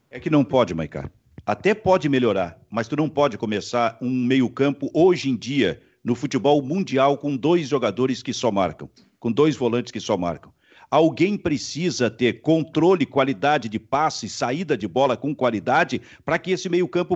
É 0.09 0.19
que 0.19 0.29
não 0.29 0.43
pode, 0.43 0.73
Maicá. 0.73 1.09
até 1.45 1.73
pode 1.75 2.09
melhorar, 2.09 2.59
mas 2.71 2.88
tu 2.88 2.95
não 2.95 3.07
pode 3.07 3.38
começar 3.38 3.97
um 4.01 4.09
meio-campo 4.09 4.89
hoje 4.93 5.29
em 5.29 5.35
dia 5.35 5.81
no 6.03 6.15
futebol 6.15 6.61
mundial 6.61 7.17
com 7.17 7.38
dois 7.38 7.67
jogadores 7.67 8.23
que 8.23 8.33
só 8.33 8.51
marcam, 8.51 8.89
com 9.19 9.31
dois 9.31 9.55
volantes 9.55 9.91
que 9.91 9.99
só 9.99 10.17
marcam. 10.17 10.51
Alguém 10.89 11.38
precisa 11.38 12.09
ter 12.09 12.41
controle, 12.41 13.05
qualidade 13.05 13.69
de 13.69 13.77
passe, 13.77 14.27
saída 14.27 14.75
de 14.75 14.88
bola 14.88 15.15
com 15.15 15.35
qualidade, 15.35 16.01
para 16.25 16.39
que 16.39 16.49
esse 16.49 16.67
meio-campo 16.67 17.15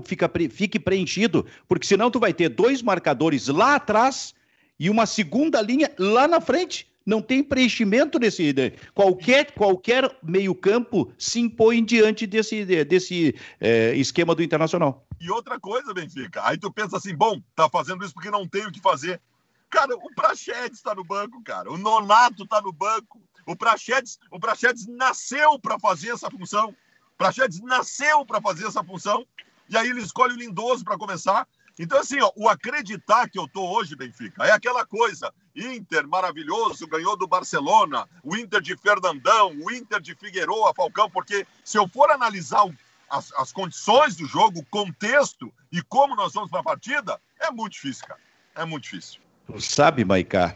fique 0.51 0.79
preenchido. 0.79 1.43
Porque 1.67 1.88
senão 1.88 2.12
tu 2.12 2.19
vai 2.19 2.33
ter 2.33 2.50
dois 2.50 2.83
marcadores 2.83 3.48
lá 3.48 3.75
atrás 3.75 4.36
e 4.83 4.89
uma 4.89 5.05
segunda 5.05 5.61
linha 5.61 5.89
lá 5.97 6.27
na 6.27 6.41
frente. 6.41 6.91
Não 7.05 7.21
tem 7.21 7.41
preenchimento 7.41 8.19
desse. 8.19 8.53
Qualquer, 8.93 9.53
qualquer 9.53 10.13
meio-campo 10.21 11.09
se 11.17 11.39
impõe 11.39 11.81
diante 11.81 12.27
desse, 12.27 12.65
desse 12.83 13.33
é, 13.61 13.95
esquema 13.95 14.35
do 14.35 14.43
Internacional. 14.43 15.07
E 15.21 15.31
outra 15.31 15.57
coisa, 15.57 15.93
Benfica, 15.93 16.45
aí 16.45 16.57
tu 16.57 16.69
pensa 16.69 16.97
assim, 16.97 17.15
bom, 17.15 17.41
tá 17.55 17.69
fazendo 17.69 18.03
isso 18.03 18.13
porque 18.13 18.29
não 18.29 18.45
tem 18.45 18.65
o 18.67 18.71
que 18.73 18.81
fazer. 18.81 19.21
Cara, 19.69 19.95
o 19.95 20.13
Prachedes 20.13 20.79
está 20.79 20.93
no 20.93 21.05
banco, 21.05 21.41
cara. 21.43 21.71
O 21.71 21.77
Nonato 21.77 22.43
está 22.43 22.61
no 22.61 22.73
banco. 22.73 23.21
O 23.45 23.55
Prachedes, 23.55 24.19
o 24.29 24.37
Prachedes 24.37 24.85
nasceu 24.85 25.57
para 25.59 25.79
fazer 25.79 26.09
essa 26.09 26.29
função. 26.29 26.71
O 26.71 27.17
Prachedes 27.17 27.61
nasceu 27.61 28.25
para 28.25 28.41
fazer 28.41 28.67
essa 28.67 28.83
função. 28.83 29.25
E 29.69 29.77
aí 29.77 29.89
ele 29.89 30.01
escolhe 30.01 30.33
o 30.33 30.37
Lindoso 30.37 30.83
para 30.83 30.97
começar. 30.97 31.47
Então, 31.80 32.00
assim, 32.00 32.20
ó, 32.22 32.32
o 32.36 32.48
acreditar 32.48 33.27
que 33.27 33.39
eu 33.39 33.48
tô 33.48 33.68
hoje, 33.68 33.96
Benfica, 33.96 34.44
é 34.46 34.51
aquela 34.51 34.86
coisa. 34.86 35.34
Inter, 35.56 36.08
maravilhoso, 36.08 36.88
ganhou 36.88 37.18
do 37.18 37.27
Barcelona, 37.27 38.08
o 38.24 38.36
Inter 38.36 38.62
de 38.62 38.77
Fernandão, 38.77 39.56
o 39.60 39.72
Inter 39.72 40.00
de 40.00 40.15
Figueroa, 40.15 40.74
Falcão, 40.75 41.10
porque 41.10 41.48
se 41.63 41.77
eu 41.77 41.88
for 41.88 42.12
analisar 42.12 42.63
as, 43.10 43.32
as 43.34 43.51
condições 43.51 44.15
do 44.15 44.27
jogo, 44.27 44.60
o 44.60 44.65
contexto 44.65 45.51
e 45.72 45.82
como 45.82 46.15
nós 46.15 46.34
vamos 46.34 46.50
para 46.50 46.60
a 46.60 46.63
partida, 46.63 47.20
é 47.39 47.51
muito 47.51 47.74
difícil, 47.74 48.08
cara. 48.08 48.20
É 48.56 48.65
muito 48.65 48.84
difícil. 48.84 49.20
Sabe, 49.60 50.06
Maicá, 50.06 50.56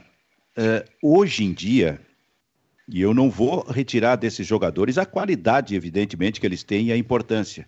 uh, 0.58 0.90
hoje 1.02 1.44
em 1.44 1.52
dia, 1.52 2.00
e 2.88 3.02
eu 3.02 3.14
não 3.14 3.30
vou 3.30 3.64
retirar 3.64 4.16
desses 4.16 4.46
jogadores 4.46 4.98
a 4.98 5.06
qualidade, 5.06 5.76
evidentemente, 5.76 6.40
que 6.40 6.46
eles 6.46 6.64
têm 6.64 6.88
e 6.88 6.92
a 6.92 6.98
importância. 6.98 7.68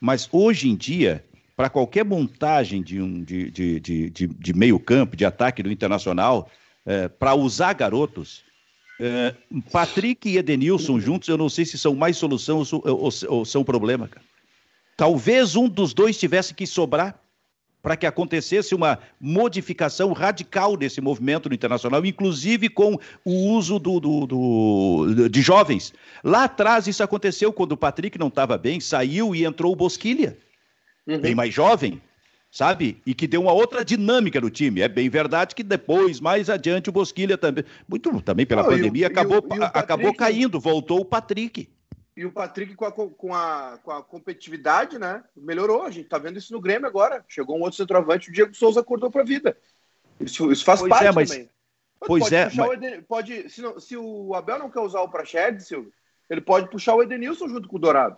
Mas 0.00 0.28
hoje 0.32 0.68
em 0.68 0.76
dia, 0.76 1.24
para 1.56 1.70
qualquer 1.70 2.04
montagem 2.04 2.82
de, 2.82 3.00
um, 3.00 3.24
de, 3.24 3.50
de, 3.50 3.80
de, 3.80 4.10
de, 4.10 4.52
meio 4.52 4.78
campo, 4.78 5.16
de 5.16 5.24
ataque 5.24 5.62
do 5.62 5.72
Internacional, 5.72 6.50
é, 6.84 7.08
para 7.08 7.34
usar 7.34 7.72
garotos, 7.72 8.44
é, 9.00 9.34
Patrick 9.72 10.28
e 10.28 10.36
Edenilson 10.36 11.00
juntos, 11.00 11.28
eu 11.28 11.38
não 11.38 11.48
sei 11.48 11.64
se 11.64 11.78
são 11.78 11.94
mais 11.94 12.18
solução 12.18 12.58
ou, 12.58 12.82
ou, 12.84 13.10
ou 13.28 13.44
são 13.44 13.64
problema, 13.64 14.06
cara. 14.06 14.24
Talvez 14.96 15.56
um 15.56 15.68
dos 15.68 15.92
dois 15.92 16.18
tivesse 16.18 16.54
que 16.54 16.66
sobrar 16.66 17.18
para 17.82 17.96
que 17.96 18.06
acontecesse 18.06 18.74
uma 18.74 18.98
modificação 19.20 20.12
radical 20.12 20.76
desse 20.76 21.00
movimento 21.00 21.48
no 21.48 21.54
internacional, 21.54 22.04
inclusive 22.04 22.68
com 22.68 22.98
o 23.24 23.50
uso 23.50 23.78
do, 23.78 24.00
do, 24.00 24.26
do, 24.26 25.28
de 25.28 25.40
jovens. 25.40 25.94
Lá 26.24 26.44
atrás 26.44 26.88
isso 26.88 27.02
aconteceu 27.02 27.52
quando 27.52 27.72
o 27.72 27.76
Patrick 27.76 28.18
não 28.18 28.28
estava 28.28 28.58
bem, 28.58 28.80
saiu 28.80 29.34
e 29.34 29.44
entrou 29.44 29.72
o 29.72 29.76
Bosquilha, 29.76 30.36
uhum. 31.06 31.20
bem 31.20 31.34
mais 31.34 31.52
jovem, 31.52 32.00
sabe? 32.50 33.00
E 33.06 33.14
que 33.14 33.26
deu 33.26 33.42
uma 33.42 33.52
outra 33.52 33.84
dinâmica 33.84 34.40
no 34.40 34.50
time. 34.50 34.80
É 34.80 34.88
bem 34.88 35.08
verdade 35.08 35.54
que 35.54 35.62
depois, 35.62 36.20
mais 36.20 36.50
adiante, 36.50 36.88
o 36.88 36.92
Bosquilha 36.92 37.38
também, 37.38 37.64
muito 37.88 38.20
também 38.22 38.46
pela 38.46 38.62
não, 38.62 38.70
pandemia, 38.70 39.06
o, 39.06 39.10
acabou, 39.10 39.36
e 39.36 39.38
o, 39.38 39.42
e 39.42 39.44
o 39.44 39.48
Patrick... 39.48 39.78
acabou 39.78 40.14
caindo, 40.14 40.60
voltou 40.60 41.00
o 41.00 41.04
Patrick. 41.04 41.68
E 42.16 42.24
o 42.24 42.32
Patrick, 42.32 42.74
com 42.74 42.86
a, 42.86 42.92
com, 42.92 43.34
a, 43.34 43.78
com 43.82 43.90
a 43.90 44.02
competitividade, 44.02 44.98
né? 44.98 45.22
Melhorou. 45.36 45.82
A 45.82 45.90
gente 45.90 46.08
tá 46.08 46.16
vendo 46.16 46.38
isso 46.38 46.52
no 46.52 46.60
Grêmio 46.60 46.88
agora. 46.88 47.22
Chegou 47.28 47.58
um 47.58 47.60
outro 47.60 47.76
centroavante, 47.76 48.30
o 48.30 48.32
Diego 48.32 48.54
Souza 48.54 48.80
acordou 48.80 49.10
pra 49.10 49.22
vida. 49.22 49.54
Isso, 50.18 50.50
isso 50.50 50.64
faz 50.64 50.80
pois 50.80 50.88
parte 50.88 51.06
é, 51.06 51.12
mas... 51.12 51.30
também. 51.30 51.50
Pois 52.00 52.24
pode 52.24 52.34
é. 52.34 52.44
Mas... 52.54 52.98
O 52.98 53.02
pode, 53.02 53.50
se, 53.50 53.60
não, 53.60 53.78
se, 53.78 53.96
o 53.96 54.34
Abel 54.34 54.58
não 54.58 54.70
quer 54.70 54.80
usar 54.80 55.00
o 55.00 55.08
Praxedes, 55.08 55.66
Silvio, 55.66 55.92
ele 56.28 56.40
pode 56.40 56.70
puxar 56.70 56.94
o 56.94 57.02
Edenilson 57.02 57.48
junto 57.48 57.68
com 57.68 57.76
o 57.76 57.78
Dourado. 57.78 58.16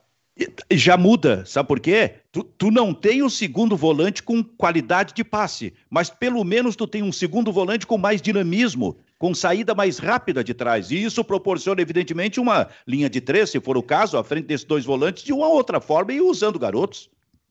Já 0.71 0.97
muda, 0.97 1.45
sabe 1.45 1.67
por 1.67 1.81
quê? 1.81 2.15
Tu, 2.31 2.45
tu 2.45 2.71
não 2.71 2.95
tem 2.95 3.23
um 3.23 3.29
segundo 3.29 3.77
volante 3.77 4.23
com 4.23 4.45
qualidade 4.45 5.13
de 5.13 5.25
passe, 5.25 5.75
mas 5.91 6.11
pelo 6.11 6.45
menos 6.45 6.77
tu 6.77 6.87
tem 6.87 7.03
um 7.03 7.11
segundo 7.11 7.51
volante 7.51 7.87
com 7.87 7.99
mais 7.99 8.23
dinamismo, 8.23 8.97
com 9.19 9.35
saída 9.35 9.75
mais 9.75 9.99
rápida 9.99 10.45
de 10.45 10.55
trás. 10.55 10.91
E 10.93 11.03
isso 11.03 11.25
proporciona, 11.25 11.83
evidentemente, 11.83 12.39
uma 12.39 12.69
linha 12.87 13.11
de 13.11 13.21
três, 13.21 13.51
se 13.51 13.61
for 13.61 13.77
o 13.77 13.83
caso, 13.83 14.17
à 14.17 14.23
frente 14.23 14.47
desses 14.47 14.67
dois 14.67 14.85
volantes, 14.85 15.25
de 15.25 15.33
uma 15.33 15.49
outra 15.49 15.81
forma 15.81 16.13
e 16.13 16.21
usando 16.21 16.59
garotos. 16.59 17.11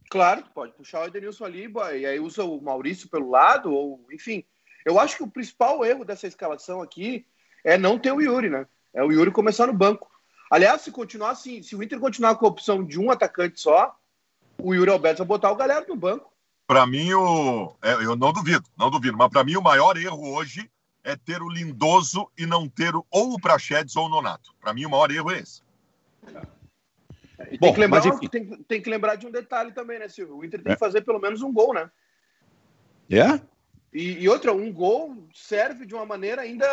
Claro, 0.10 0.44
pode 0.56 0.72
puxar 0.72 1.02
o 1.02 1.08
Edenilson 1.08 1.44
ali, 1.44 1.70
e 2.00 2.06
aí 2.06 2.20
usa 2.20 2.46
o 2.46 2.62
Maurício 2.62 3.10
pelo 3.10 3.30
lado, 3.30 3.74
ou 3.74 4.06
enfim. 4.14 4.46
Eu 4.86 4.98
acho 4.98 5.18
que 5.18 5.24
o 5.24 5.30
principal 5.30 5.84
erro 5.84 6.06
dessa 6.06 6.28
escalação 6.28 6.82
aqui 6.82 7.26
é 7.66 7.78
não 7.78 8.00
ter 8.00 8.14
o 8.14 8.22
Yuri, 8.22 8.50
né? 8.50 8.66
É 8.94 9.04
o 9.04 9.12
Yuri 9.12 9.32
começar 9.32 9.68
no 9.68 9.74
banco. 9.74 10.10
Aliás, 10.50 10.82
se 10.82 10.92
continuar 10.92 11.32
assim, 11.32 11.62
se 11.62 11.76
o 11.76 11.84
Inter 11.84 12.00
continuar 12.00 12.36
com 12.36 12.46
a 12.46 12.50
opção 12.50 12.84
de 12.84 13.00
um 13.00 13.12
atacante 13.12 13.60
só, 13.60 13.96
o 14.58 14.74
Yuri 14.74 14.90
Alberto 14.90 15.20
vai 15.20 15.28
botar 15.28 15.52
o 15.52 15.56
galera 15.56 15.86
no 15.88 15.96
banco. 15.96 16.32
Para 16.66 16.86
mim, 16.86 17.14
o... 17.14 17.76
É, 17.82 17.94
eu 17.94 18.16
não 18.16 18.34
duvido, 18.34 18.68
não 18.78 18.90
duvido, 18.90 19.18
mas 19.18 19.30
para 19.30 19.44
mim 19.44 19.56
o 19.56 19.62
maior 19.62 19.98
erro 19.98 20.34
hoje 20.34 20.70
é 21.04 21.16
ter 21.16 21.42
o 21.42 21.50
Lindoso 21.50 22.30
e 22.38 22.46
não 22.46 22.68
ter 22.68 22.94
o, 22.94 23.06
ou 23.10 23.34
o 23.34 23.40
Prachedes 23.40 23.96
ou 23.96 24.08
o 24.08 24.10
Nonato. 24.10 24.54
Para 24.60 24.74
mim, 24.74 24.86
o 24.86 24.90
maior 24.90 25.10
erro 25.10 25.32
é 25.32 25.40
esse. 25.40 25.62
E 27.50 27.58
Bom, 27.58 27.68
tem, 27.68 27.74
que 27.74 27.80
lembrar, 27.80 28.04
mas, 28.04 28.30
tem, 28.30 28.64
tem, 28.64 28.82
que 28.82 28.90
lembrar 28.90 29.16
de 29.16 29.26
um 29.26 29.32
detalhe 29.32 29.72
também, 29.72 30.00
né, 30.00 30.10
Silvio? 30.10 30.38
O 30.38 30.44
Inter 30.44 30.62
tem 30.62 30.74
é. 30.74 30.76
que 30.76 30.80
fazer 30.80 31.02
pelo 31.02 31.20
menos 31.20 31.42
um 31.42 31.54
gol, 31.54 31.74
né? 31.74 31.90
É? 33.10 33.40
E, 33.94 34.24
e 34.24 34.28
outra, 34.28 34.52
um 34.52 34.72
gol 34.74 35.28
serve 35.34 35.86
de 35.86 35.96
uma 35.96 36.06
maneira 36.06 36.42
ainda 36.42 36.68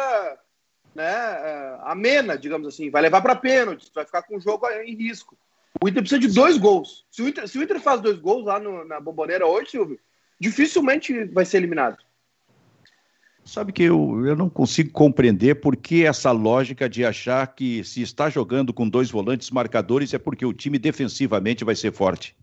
né, 0.94 1.04
é, 1.04 1.78
amena, 1.82 2.38
digamos 2.38 2.68
assim. 2.68 2.90
Vai 2.90 3.02
levar 3.02 3.20
para 3.20 3.34
pênalti, 3.34 3.90
vai 3.94 4.04
ficar 4.04 4.22
com 4.22 4.36
o 4.36 4.40
jogo 4.40 4.68
em 4.68 4.94
risco. 4.94 5.36
O 5.82 5.88
Inter 5.88 6.02
precisa 6.02 6.20
de 6.20 6.28
dois 6.28 6.56
gols. 6.56 7.04
Se 7.10 7.22
o 7.22 7.28
Inter, 7.28 7.48
se 7.48 7.58
o 7.58 7.62
Inter 7.62 7.80
faz 7.80 8.00
dois 8.00 8.18
gols 8.18 8.46
lá 8.46 8.58
no, 8.60 8.84
na 8.84 9.00
Bomboneira 9.00 9.46
hoje, 9.46 9.70
Silvio, 9.70 9.98
dificilmente 10.38 11.24
vai 11.24 11.44
ser 11.44 11.58
eliminado. 11.58 11.98
Sabe 13.44 13.72
que 13.72 13.82
eu, 13.82 14.24
eu 14.24 14.34
não 14.34 14.48
consigo 14.48 14.90
compreender 14.90 15.56
por 15.56 15.76
que 15.76 16.04
essa 16.04 16.30
lógica 16.30 16.88
de 16.88 17.04
achar 17.04 17.46
que 17.54 17.84
se 17.84 18.00
está 18.00 18.30
jogando 18.30 18.72
com 18.72 18.88
dois 18.88 19.10
volantes 19.10 19.50
marcadores 19.50 20.14
é 20.14 20.18
porque 20.18 20.46
o 20.46 20.54
time 20.54 20.78
defensivamente 20.78 21.62
vai 21.62 21.74
ser 21.74 21.92
forte. 21.92 22.34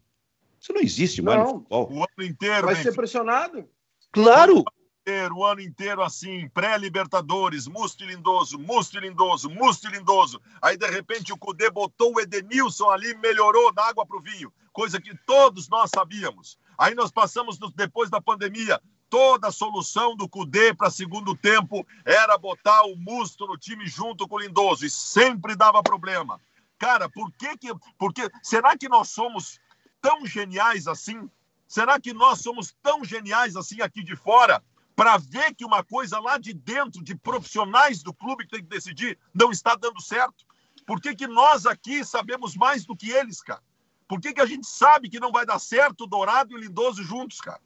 Isso 0.59 0.71
não 0.71 0.81
existe 0.81 1.21
mais 1.23 1.39
no 1.39 1.47
futebol. 1.47 1.91
O 1.91 1.97
ano 1.97 2.29
inteiro. 2.29 2.67
Vai 2.67 2.75
ser 2.75 2.93
pressionado? 2.93 3.67
Claro! 4.11 4.63
Inteiro, 5.01 5.37
o 5.37 5.45
ano 5.45 5.61
inteiro 5.61 6.03
assim, 6.03 6.47
pré-Libertadores, 6.49 7.67
Musto 7.67 8.05
lindoso, 8.05 8.59
Musto 8.59 8.99
lindoso, 8.99 9.49
Musto 9.49 9.87
lindoso. 9.87 10.39
Aí, 10.61 10.77
de 10.77 10.87
repente, 10.87 11.33
o 11.33 11.37
Cudê 11.37 11.69
botou 11.71 12.15
o 12.15 12.21
Edenilson 12.21 12.89
ali, 12.89 13.15
melhorou 13.17 13.73
da 13.73 13.87
água 13.87 14.05
para 14.05 14.17
o 14.17 14.21
vinho, 14.21 14.53
coisa 14.71 15.01
que 15.01 15.17
todos 15.25 15.67
nós 15.67 15.89
sabíamos. 15.93 16.57
Aí 16.77 16.93
nós 16.93 17.11
passamos, 17.11 17.57
depois 17.75 18.09
da 18.11 18.21
pandemia, 18.21 18.79
toda 19.09 19.47
a 19.47 19.51
solução 19.51 20.15
do 20.15 20.29
Cudê 20.29 20.73
para 20.73 20.91
segundo 20.91 21.35
tempo 21.35 21.85
era 22.05 22.37
botar 22.37 22.83
o 22.83 22.95
Musto 22.95 23.47
no 23.47 23.57
time 23.57 23.87
junto 23.87 24.27
com 24.27 24.35
o 24.35 24.39
Lindoso, 24.39 24.85
e 24.85 24.89
sempre 24.89 25.55
dava 25.55 25.81
problema. 25.81 26.39
Cara, 26.77 27.09
por 27.09 27.31
que 27.31 27.57
que... 27.57 27.69
Porque, 27.97 28.29
será 28.43 28.77
que 28.77 28.87
nós 28.87 29.09
somos 29.09 29.59
tão 29.99 30.25
geniais 30.27 30.87
assim? 30.87 31.29
Será 31.67 31.99
que 31.99 32.13
nós 32.13 32.39
somos 32.41 32.75
tão 32.83 33.03
geniais 33.03 33.55
assim 33.55 33.81
aqui 33.81 34.03
de 34.03 34.15
fora 34.15 34.61
para 35.01 35.17
ver 35.17 35.55
que 35.55 35.65
uma 35.65 35.83
coisa 35.83 36.19
lá 36.19 36.37
de 36.37 36.53
dentro, 36.53 37.03
de 37.03 37.15
profissionais 37.15 38.03
do 38.03 38.13
clube 38.13 38.43
que 38.43 38.51
tem 38.51 38.59
que 38.61 38.69
decidir, 38.69 39.17
não 39.33 39.49
está 39.49 39.73
dando 39.73 39.99
certo? 39.99 40.45
Por 40.85 41.01
que, 41.01 41.15
que 41.15 41.25
nós 41.25 41.65
aqui 41.65 42.05
sabemos 42.05 42.55
mais 42.55 42.85
do 42.85 42.95
que 42.95 43.09
eles, 43.09 43.41
cara? 43.41 43.63
Por 44.07 44.21
que, 44.21 44.31
que 44.31 44.39
a 44.39 44.45
gente 44.45 44.67
sabe 44.67 45.09
que 45.09 45.19
não 45.19 45.31
vai 45.31 45.43
dar 45.43 45.57
certo 45.57 46.01
o 46.03 46.05
Dourado 46.05 46.53
e 46.53 46.55
o 46.55 46.59
Lindoso 46.59 47.01
juntos, 47.01 47.41
cara? 47.41 47.59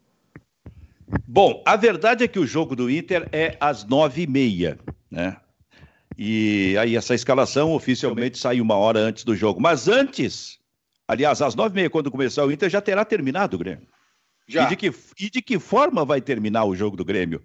Bom, 1.28 1.62
a 1.66 1.76
verdade 1.76 2.24
é 2.24 2.28
que 2.30 2.40
o 2.40 2.48
jogo 2.48 2.74
do 2.74 2.90
Inter 2.90 3.28
é 3.34 3.58
às 3.60 3.84
nove 3.84 4.22
e 4.22 4.28
meia, 4.28 4.80
né? 5.12 5.36
E 6.18 6.78
aí 6.80 6.96
essa 6.96 7.14
escalação 7.14 7.74
oficialmente 7.74 8.38
sai 8.38 8.62
uma 8.62 8.76
hora 8.76 9.00
antes 9.00 9.26
do 9.26 9.36
jogo. 9.36 9.60
Mas 9.60 9.90
antes, 9.90 10.58
aliás, 11.06 11.42
às 11.42 11.54
nove 11.54 11.74
e 11.74 11.76
meia, 11.76 11.90
quando 11.90 12.10
começar 12.10 12.46
o 12.46 12.52
Inter, 12.54 12.70
já 12.70 12.80
terá 12.80 13.04
terminado 13.04 13.58
Grêmio. 13.58 13.90
Já. 14.48 14.66
E, 14.66 14.70
de 14.70 14.76
que, 14.76 14.94
e 15.20 15.30
de 15.30 15.42
que 15.42 15.60
forma 15.60 16.06
vai 16.06 16.22
terminar 16.22 16.66
o 16.66 16.76
jogo 16.76 16.96
do 16.96 17.06
Grêmio? 17.06 17.42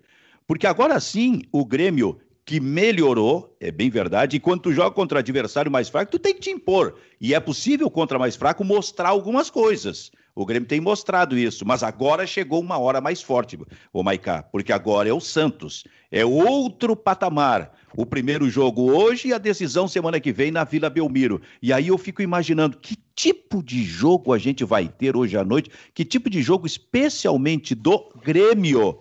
Porque 0.47 0.67
agora 0.67 0.99
sim, 1.01 1.43
o 1.53 1.65
Grêmio 1.65 2.21
que 2.45 2.59
melhorou, 2.59 3.57
é 3.61 3.71
bem 3.71 3.89
verdade, 3.89 4.37
e 4.37 4.41
quando 4.41 4.63
tu 4.63 4.73
joga 4.73 4.91
contra 4.91 5.21
adversário 5.21 5.71
mais 5.71 5.89
fraco, 5.89 6.11
tu 6.11 6.19
tem 6.19 6.35
que 6.35 6.41
te 6.41 6.51
impor. 6.51 6.97
E 7.21 7.33
é 7.33 7.39
possível 7.39 7.89
contra 7.89 8.19
mais 8.19 8.35
fraco 8.35 8.65
mostrar 8.65 9.11
algumas 9.11 9.49
coisas. 9.49 10.11
O 10.35 10.45
Grêmio 10.45 10.69
tem 10.69 10.81
mostrado 10.81 11.39
isso, 11.39 11.65
mas 11.67 11.83
agora 11.83 12.27
chegou 12.27 12.61
uma 12.61 12.79
hora 12.79 13.01
mais 13.01 13.23
forte, 13.23 13.59
o 13.93 14.03
Maicá, 14.03 14.43
porque 14.43 14.73
agora 14.73 15.09
é 15.09 15.13
o 15.13 15.21
Santos. 15.21 15.85
É 16.11 16.25
outro 16.25 16.97
patamar. 16.97 17.73
O 17.97 18.07
primeiro 18.07 18.49
jogo 18.49 18.93
hoje 18.93 19.29
e 19.29 19.33
a 19.33 19.39
decisão 19.39 19.89
semana 19.89 20.21
que 20.21 20.33
vem 20.33 20.51
na 20.51 20.65
Vila 20.65 20.89
Belmiro. 20.89 21.41
E 21.61 21.73
aí 21.73 21.89
eu 21.89 21.99
fico 21.99 22.23
imaginando 22.23 22.79
que 22.79 22.97
tipo 23.15 23.63
de 23.63 23.83
jogo 23.83 24.33
a 24.33 24.39
gente 24.39 24.65
vai 24.65 24.89
ter 24.89 25.17
hoje 25.17 25.37
à 25.37 25.45
noite, 25.45 25.71
que 25.93 26.05
tipo 26.05 26.31
de 26.31 26.41
jogo 26.41 26.67
especialmente 26.67 27.75
do 27.75 28.11
Grêmio 28.25 29.01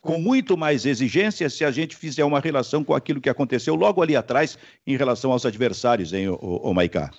com 0.00 0.18
muito 0.18 0.56
mais 0.56 0.84
exigência 0.84 1.48
se 1.48 1.64
a 1.64 1.70
gente 1.70 1.96
fizer 1.96 2.24
uma 2.24 2.40
relação 2.40 2.82
com 2.82 2.92
aquilo 2.92 3.20
que 3.20 3.30
aconteceu 3.30 3.76
logo 3.76 4.02
ali 4.02 4.16
atrás 4.16 4.58
em 4.84 4.96
relação 4.96 5.30
aos 5.30 5.46
adversários, 5.46 6.12
hein, 6.12 6.28
o, 6.28 6.34
o 6.34 6.74
Maicá? 6.74 7.10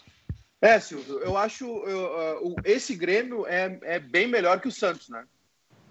É, 0.62 0.80
Silvio, 0.80 1.20
eu 1.20 1.38
acho 1.38 1.66
eu, 1.66 2.46
uh, 2.46 2.56
esse 2.64 2.96
Grêmio 2.96 3.46
é, 3.48 3.80
é 3.84 4.00
bem 4.00 4.28
melhor 4.28 4.60
que 4.60 4.68
o 4.68 4.72
Santos, 4.72 5.10
né? 5.10 5.24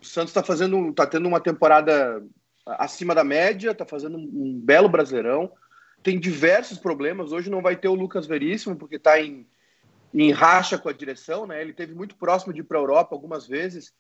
O 0.03 0.05
Santos 0.05 0.31
está 0.31 0.43
fazendo, 0.43 0.93
tá 0.93 1.07
tendo 1.07 1.29
uma 1.29 1.41
temporada 1.41 2.23
acima 2.67 3.15
da 3.15 3.25
média, 3.25 3.71
está 3.71 3.85
fazendo 3.85 4.19
um, 4.19 4.61
belo 4.63 4.89
brasileirão, 4.89 5.53
tem 6.03 6.19
diversos 6.19 6.79
problemas. 6.79 7.33
Hoje 7.33 7.51
não 7.51 7.63
vai 7.63 7.77
ter 7.77 7.89
o 7.89 7.95
Lucas 7.95 8.27
Veríssimo 8.27 8.77
porque 8.77 8.97
está 8.97 9.21
em, 9.21 9.47
em 10.13 10.31
racha 10.31 10.79
com 10.79 10.89
a 10.89 10.93
direção, 10.93 11.47
né? 11.47 11.61
Ele 11.61 11.73
teve 11.73 11.95
muito 11.95 12.17
próximo 12.17 12.53
de 12.53 12.61
ir 12.61 12.65
para 12.65 12.79
a 12.79 12.81
Europa 12.81 13.15
algumas 13.15 13.47
vezes 13.47 13.93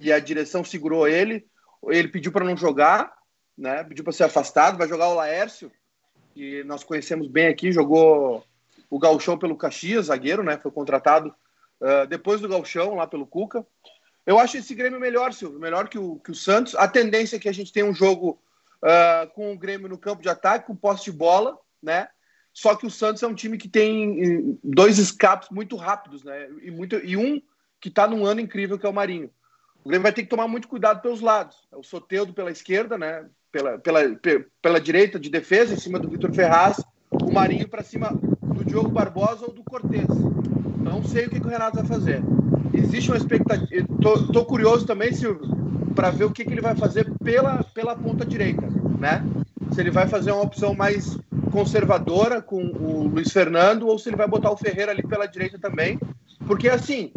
e 0.00 0.12
a 0.12 0.18
direção 0.18 0.64
segurou 0.64 1.08
ele 1.08 1.46
ele 1.88 2.08
pediu 2.08 2.32
para 2.32 2.44
não 2.44 2.56
jogar, 2.56 3.12
né? 3.56 3.84
Pediu 3.84 4.04
para 4.04 4.12
ser 4.12 4.24
afastado, 4.24 4.76
vai 4.76 4.88
jogar 4.88 5.08
o 5.08 5.14
Laércio, 5.14 5.72
que 6.34 6.62
nós 6.64 6.84
conhecemos 6.84 7.28
bem 7.28 7.46
aqui, 7.46 7.72
jogou 7.72 8.44
o 8.88 8.98
Galchão 8.98 9.38
pelo 9.38 9.56
Caxias, 9.56 10.06
zagueiro, 10.06 10.42
né? 10.42 10.58
Foi 10.58 10.70
contratado 10.70 11.34
uh, 11.80 12.06
depois 12.08 12.40
do 12.40 12.48
Galchão, 12.48 12.96
lá 12.96 13.06
pelo 13.06 13.26
Cuca. 13.26 13.66
Eu 14.26 14.38
acho 14.38 14.56
esse 14.56 14.74
Grêmio 14.74 15.00
melhor, 15.00 15.32
Silvio, 15.32 15.58
melhor 15.58 15.88
que 15.88 15.98
o, 15.98 16.16
que 16.16 16.30
o 16.30 16.34
Santos. 16.34 16.74
A 16.74 16.86
tendência 16.86 17.36
é 17.36 17.38
que 17.38 17.48
a 17.48 17.52
gente 17.52 17.72
tenha 17.72 17.86
um 17.86 17.94
jogo 17.94 18.40
uh, 18.82 19.28
com 19.34 19.52
o 19.52 19.58
Grêmio 19.58 19.88
no 19.88 19.98
campo 19.98 20.22
de 20.22 20.28
ataque, 20.28 20.66
com 20.66 20.76
posse 20.76 21.04
de 21.04 21.12
bola, 21.12 21.58
né? 21.82 22.08
Só 22.52 22.74
que 22.74 22.86
o 22.86 22.90
Santos 22.90 23.22
é 23.22 23.26
um 23.26 23.34
time 23.34 23.56
que 23.56 23.68
tem 23.68 24.58
dois 24.62 24.98
escapes 24.98 25.48
muito 25.50 25.76
rápidos, 25.76 26.24
né? 26.24 26.48
E, 26.62 26.70
muito, 26.70 26.96
e 26.96 27.16
um 27.16 27.40
que 27.80 27.88
está 27.88 28.06
num 28.06 28.26
ano 28.26 28.40
incrível, 28.40 28.78
que 28.78 28.86
é 28.86 28.88
o 28.88 28.92
Marinho. 28.94 29.30
O 29.84 29.88
Grêmio 29.88 30.02
vai 30.02 30.12
ter 30.12 30.24
que 30.24 30.28
tomar 30.28 30.46
muito 30.46 30.68
cuidado 30.68 31.00
pelos 31.00 31.20
lados. 31.20 31.56
É 31.72 31.76
o 31.76 31.82
Soteudo 31.82 32.34
pela 32.34 32.50
esquerda, 32.50 32.98
né? 32.98 33.26
Pela, 33.50 33.78
pela, 33.78 34.00
pela 34.60 34.80
direita 34.80 35.18
de 35.18 35.30
defesa, 35.30 35.74
em 35.74 35.78
cima 35.78 35.98
do 35.98 36.08
Vitor 36.08 36.32
Ferraz. 36.32 36.82
O 37.10 37.32
Marinho 37.32 37.68
para 37.68 37.82
cima 37.82 38.10
do 38.10 38.64
Diogo 38.64 38.90
Barbosa 38.90 39.46
ou 39.46 39.52
do 39.52 39.64
Cortez. 39.64 40.06
Não 40.78 41.02
sei 41.02 41.26
o 41.26 41.30
que, 41.30 41.40
que 41.40 41.46
o 41.46 41.50
Renato 41.50 41.78
vai 41.78 41.86
fazer. 41.86 42.22
Existe 42.72 43.10
uma 43.10 43.16
expectativa. 43.16 43.86
Tô 44.32 44.44
curioso 44.44 44.86
também, 44.86 45.12
Silvio, 45.12 45.48
para 45.94 46.10
ver 46.10 46.24
o 46.24 46.30
que, 46.30 46.44
que 46.44 46.52
ele 46.52 46.60
vai 46.60 46.74
fazer 46.74 47.10
pela, 47.22 47.64
pela 47.74 47.96
ponta 47.96 48.24
direita, 48.24 48.66
né? 48.98 49.24
Se 49.72 49.80
ele 49.80 49.90
vai 49.90 50.06
fazer 50.06 50.32
uma 50.32 50.42
opção 50.42 50.74
mais 50.74 51.18
conservadora 51.50 52.40
com 52.40 52.62
o 52.62 53.08
Luiz 53.08 53.30
Fernando 53.32 53.86
ou 53.86 53.98
se 53.98 54.08
ele 54.08 54.16
vai 54.16 54.26
botar 54.26 54.50
o 54.50 54.56
Ferreira 54.56 54.92
ali 54.92 55.02
pela 55.02 55.26
direita 55.26 55.58
também. 55.58 55.98
Porque 56.46 56.68
assim, 56.68 57.12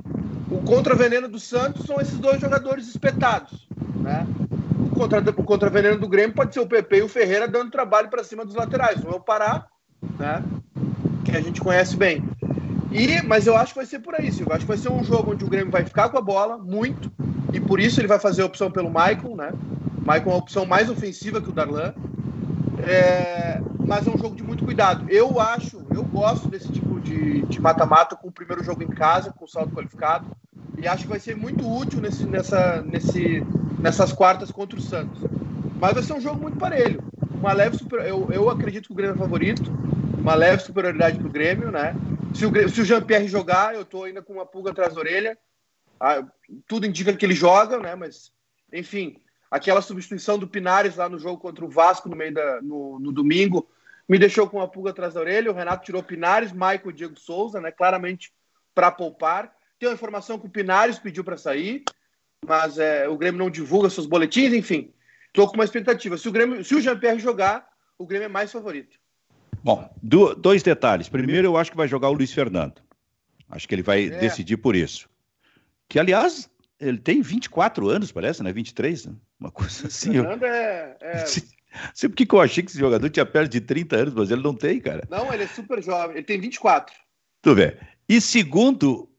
o 0.49 0.57
contraveneno 0.61 1.27
do 1.27 1.39
Santos 1.39 1.85
são 1.85 1.99
esses 1.99 2.17
dois 2.17 2.41
jogadores 2.41 2.87
espetados, 2.87 3.67
né? 3.95 4.27
O, 4.79 4.89
contra, 4.95 5.19
o 5.19 5.43
contraveneno 5.43 5.97
do 5.97 6.07
Grêmio 6.07 6.35
pode 6.35 6.53
ser 6.53 6.59
o 6.59 6.67
PP 6.67 6.97
e 6.97 7.01
o 7.03 7.09
Ferreira 7.09 7.47
dando 7.47 7.71
trabalho 7.71 8.09
para 8.09 8.23
cima 8.23 8.45
dos 8.45 8.55
laterais. 8.55 9.03
Um 9.03 9.11
é 9.11 9.15
o 9.15 9.19
Pará, 9.19 9.65
né? 10.19 10.43
Que 11.25 11.31
a 11.31 11.41
gente 11.41 11.61
conhece 11.61 11.95
bem. 11.95 12.23
E, 12.93 13.21
mas 13.23 13.47
eu 13.47 13.57
acho 13.57 13.73
que 13.73 13.79
vai 13.79 13.85
ser 13.85 13.99
por 13.99 14.15
aí, 14.15 14.31
Silvio. 14.31 14.53
Acho 14.53 14.61
que 14.61 14.67
vai 14.67 14.77
ser 14.77 14.91
um 14.91 15.03
jogo 15.03 15.31
onde 15.31 15.43
o 15.43 15.49
Grêmio 15.49 15.71
vai 15.71 15.83
ficar 15.83 16.09
com 16.09 16.17
a 16.17 16.21
bola 16.21 16.57
muito, 16.57 17.11
e 17.51 17.59
por 17.59 17.79
isso 17.79 17.99
ele 17.99 18.07
vai 18.07 18.19
fazer 18.19 18.43
a 18.43 18.45
opção 18.45 18.69
pelo 18.71 18.89
Maicon, 18.89 19.35
né? 19.35 19.51
Maicon 20.05 20.29
é 20.29 20.33
a 20.33 20.37
opção 20.37 20.65
mais 20.65 20.89
ofensiva 20.89 21.41
que 21.41 21.49
o 21.49 21.53
Darlan. 21.53 21.93
É, 22.85 23.61
mas 23.79 24.05
é 24.07 24.09
um 24.09 24.17
jogo 24.17 24.35
de 24.35 24.43
muito 24.43 24.63
cuidado. 24.63 25.05
Eu 25.09 25.39
acho, 25.39 25.81
eu 25.93 26.03
gosto 26.03 26.47
desse 26.47 26.71
tipo 26.71 26.99
de 26.99 27.23
mata-mata 27.63 28.15
com 28.15 28.27
o 28.27 28.31
primeiro 28.31 28.61
jogo 28.61 28.83
em 28.83 28.87
casa, 28.87 29.31
com 29.31 29.45
o 29.45 29.47
saldo 29.47 29.73
qualificado. 29.73 30.25
E 30.77 30.87
acho 30.87 31.03
que 31.03 31.09
vai 31.09 31.19
ser 31.19 31.35
muito 31.35 31.65
útil 31.65 32.01
nesse, 32.01 32.25
nessa, 32.25 32.81
nesse, 32.81 33.45
nessas 33.79 34.11
quartas 34.11 34.51
contra 34.51 34.77
o 34.77 34.81
Santos. 34.81 35.21
Mas 35.79 35.93
vai 35.93 36.03
ser 36.03 36.13
um 36.13 36.19
jogo 36.19 36.41
muito 36.41 36.57
parelho. 36.57 37.01
Uma 37.33 37.53
leve 37.53 37.77
super, 37.77 38.05
eu, 38.05 38.27
eu 38.31 38.49
acredito 38.49 38.87
que 38.87 38.91
o 38.91 38.95
Grêmio 38.95 39.15
é 39.15 39.17
favorito. 39.17 39.71
Uma 40.17 40.35
leve 40.35 40.61
superioridade 40.61 41.17
do 41.17 41.29
Grêmio, 41.29 41.71
né? 41.71 41.95
Se 42.33 42.45
o, 42.45 42.69
se 42.69 42.81
o 42.81 42.85
Jean-Pierre 42.85 43.27
jogar, 43.27 43.75
eu 43.75 43.85
tô 43.85 44.03
ainda 44.03 44.21
com 44.21 44.33
uma 44.33 44.45
pulga 44.45 44.71
atrás 44.71 44.93
da 44.93 44.99
orelha. 44.99 45.37
Ah, 45.99 46.25
tudo 46.67 46.85
indica 46.85 47.13
que 47.13 47.25
ele 47.25 47.35
joga, 47.35 47.79
né? 47.79 47.95
Mas, 47.95 48.31
enfim, 48.71 49.21
aquela 49.49 49.81
substituição 49.81 50.37
do 50.37 50.47
Pinares 50.47 50.95
lá 50.95 51.07
no 51.07 51.19
jogo 51.19 51.39
contra 51.39 51.63
o 51.63 51.69
Vasco 51.69 52.09
no 52.09 52.15
meio 52.15 52.33
da, 52.33 52.61
no, 52.61 52.99
no 52.99 53.11
domingo 53.11 53.69
me 54.09 54.19
deixou 54.19 54.49
com 54.49 54.57
uma 54.57 54.67
pulga 54.67 54.89
atrás 54.89 55.13
da 55.13 55.19
orelha. 55.19 55.51
O 55.51 55.55
Renato 55.55 55.85
tirou 55.85 56.03
Pinares, 56.03 56.51
Michael 56.51 56.89
e 56.89 56.93
Diego 56.93 57.19
Souza, 57.19 57.61
né? 57.61 57.71
Claramente 57.71 58.33
para 58.73 58.91
poupar. 58.91 59.53
Tem 59.79 59.87
uma 59.87 59.95
informação 59.95 60.39
que 60.39 60.47
o 60.47 60.49
Pinares 60.49 60.99
pediu 60.99 61.23
para 61.23 61.37
sair, 61.37 61.83
mas 62.45 62.77
é, 62.79 63.07
o 63.07 63.17
Grêmio 63.17 63.39
não 63.39 63.49
divulga 63.49 63.89
seus 63.89 64.05
boletins, 64.05 64.53
enfim. 64.53 64.93
Estou 65.27 65.47
com 65.47 65.55
uma 65.55 65.63
expectativa. 65.63 66.17
Se 66.17 66.27
o 66.27 66.31
Grêmio, 66.31 66.63
se 66.63 66.75
o 66.75 66.81
Jean-Pierre 66.81 67.19
jogar, 67.19 67.67
o 67.97 68.05
Grêmio 68.05 68.25
é 68.25 68.29
mais 68.29 68.51
favorito. 68.51 68.97
Bom, 69.63 69.89
do, 70.01 70.35
dois 70.35 70.61
detalhes. 70.61 71.07
Primeiro, 71.07 71.47
eu 71.47 71.57
acho 71.57 71.71
que 71.71 71.77
vai 71.77 71.87
jogar 71.87 72.09
o 72.09 72.13
Luiz 72.13 72.33
Fernando. 72.33 72.81
Acho 73.49 73.67
que 73.67 73.75
ele 73.75 73.83
vai 73.83 74.07
é. 74.07 74.19
decidir 74.19 74.57
por 74.57 74.75
isso. 74.75 75.09
Que, 75.87 75.99
aliás, 75.99 76.49
ele 76.79 76.97
tem 76.97 77.21
24 77.21 77.87
anos, 77.87 78.11
parece, 78.11 78.43
né? 78.43 78.51
23, 78.51 79.05
né? 79.05 79.13
Uma 79.39 79.51
coisa 79.51 79.87
assim. 79.87 80.09
O 80.11 80.13
Fernando 80.13 80.43
é, 80.43 80.97
é... 81.01 81.25
Sei 81.93 82.07
por 82.07 82.15
que 82.15 82.27
eu 82.31 82.41
achei 82.41 82.63
que 82.63 82.69
esse 82.69 82.79
jogador 82.79 83.09
tinha 83.09 83.25
perto 83.25 83.51
de 83.51 83.61
30 83.61 83.95
anos, 83.95 84.13
mas 84.13 84.29
ele 84.29 84.43
não 84.43 84.53
tem, 84.53 84.79
cara. 84.79 85.07
Não, 85.09 85.33
ele 85.33 85.43
é 85.43 85.47
super 85.47 85.81
jovem, 85.81 86.17
ele 86.17 86.25
tem 86.25 86.39
24. 86.39 86.93
Tu 87.41 87.55
vê. 87.55 87.79
E 88.07 88.21
segundo, 88.21 89.09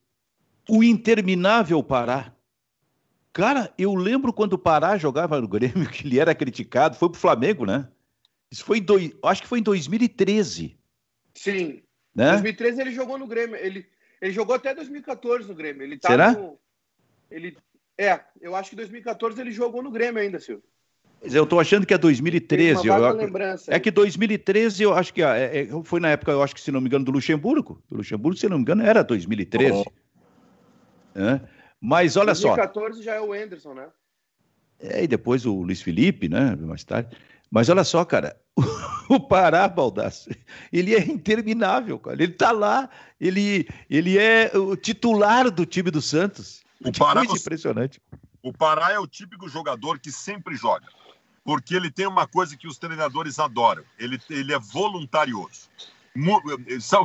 o 0.69 0.83
interminável 0.83 1.83
Pará. 1.83 2.33
Cara, 3.33 3.73
eu 3.77 3.95
lembro 3.95 4.33
quando 4.33 4.53
o 4.53 4.59
Pará 4.59 4.97
jogava 4.97 5.41
no 5.41 5.49
Grêmio, 5.49 5.89
que 5.91 6.07
ele 6.07 6.21
era 6.21 6.35
criticado, 6.35 6.97
foi 6.97 7.11
pro 7.11 7.19
Flamengo, 7.19 7.67
né? 7.67 7.89
Isso 8.55 8.65
foi 8.65 8.79
em 8.79 8.83
dois, 8.83 9.11
acho 9.25 9.43
que 9.43 9.49
foi 9.49 9.59
em 9.59 9.63
2013. 9.63 10.79
Sim. 11.35 11.83
Né? 12.15 12.31
2013 12.31 12.81
ele 12.81 12.93
jogou 12.93 13.19
no 13.19 13.27
Grêmio, 13.27 13.57
ele, 13.57 13.85
ele 14.23 14.33
jogou 14.33 14.55
até 14.55 14.73
2014 14.73 15.49
no 15.49 15.57
Grêmio. 15.57 15.83
Ele 15.83 15.99
tá 15.99 16.09
Será? 16.09 16.31
No, 16.31 16.57
ele, 17.29 17.57
é, 17.99 18.21
eu 18.41 18.55
acho 18.55 18.71
que 18.71 18.77
2014 18.77 19.41
ele 19.41 19.51
jogou 19.51 19.83
no 19.83 19.91
Grêmio 19.91 20.23
ainda, 20.23 20.39
Silvio. 20.39 20.63
Eu 21.21 21.43
estou 21.43 21.59
achando 21.59 21.85
que 21.85 21.93
é 21.93 21.99
2013. 21.99 22.87
Eu, 22.87 23.13
lembrança, 23.15 23.75
é 23.75 23.81
que 23.81 23.91
2013, 23.91 24.85
eu 24.85 24.95
acho 24.95 25.13
que 25.13 25.21
é, 25.21 25.63
é, 25.63 25.69
foi 25.83 25.99
na 25.99 26.11
época, 26.11 26.31
eu 26.31 26.41
acho 26.41 26.55
que, 26.55 26.61
se 26.61 26.71
não 26.71 26.81
me 26.81 26.87
engano, 26.87 27.05
do 27.05 27.11
Luxemburgo. 27.11 27.83
Do 27.91 27.97
Luxemburgo, 27.97 28.39
se 28.39 28.49
não 28.49 28.59
me 28.59 28.63
engano, 28.63 28.85
era 28.85 29.03
2013. 29.03 29.85
Oh. 29.85 29.85
É. 31.19 31.41
Mas 31.81 32.17
olha 32.17 32.27
2014 32.27 32.41
só. 32.41 32.55
2014 32.55 33.03
já 33.03 33.15
é 33.15 33.21
o 33.21 33.33
Anderson, 33.33 33.75
né? 33.75 33.89
É, 34.79 35.03
e 35.03 35.09
depois 35.09 35.45
o 35.45 35.55
Luiz 35.55 35.83
Felipe, 35.83 36.29
né? 36.29 36.55
Mais 36.55 36.85
tarde. 36.85 37.17
Mas 37.55 37.69
olha 37.69 37.85
só, 37.85 38.05
cara, 38.05 38.37
o 39.09 39.21
Pará, 39.21 39.69
Baldaço, 39.69 40.29
ele 40.73 40.93
é 40.93 40.99
interminável, 41.01 42.01
cara. 42.01 42.21
Ele 42.21 42.33
tá 42.33 42.51
lá, 42.51 42.91
ele, 43.21 43.69
ele 43.89 44.19
é 44.19 44.51
o 44.59 44.77
titular 44.77 45.49
do 45.53 45.65
time 45.65 45.89
do 45.89 46.03
Santos. 46.03 46.65
O 46.85 46.91
Pará, 46.91 47.25
coisa 47.25 47.41
impressionante. 47.41 48.03
O 48.43 48.53
Pará 48.53 48.91
é 48.91 48.99
o 48.99 49.07
típico 49.07 49.49
jogador 49.49 50.01
que 50.01 50.11
sempre 50.11 50.57
joga 50.57 50.85
porque 51.45 51.77
ele 51.77 51.91
tem 51.91 52.07
uma 52.07 52.27
coisa 52.27 52.57
que 52.57 52.67
os 52.67 52.77
treinadores 52.79 53.39
adoram: 53.39 53.85
ele, 53.99 54.21
ele 54.31 54.53
é 54.53 54.59
voluntarioso. 54.59 55.69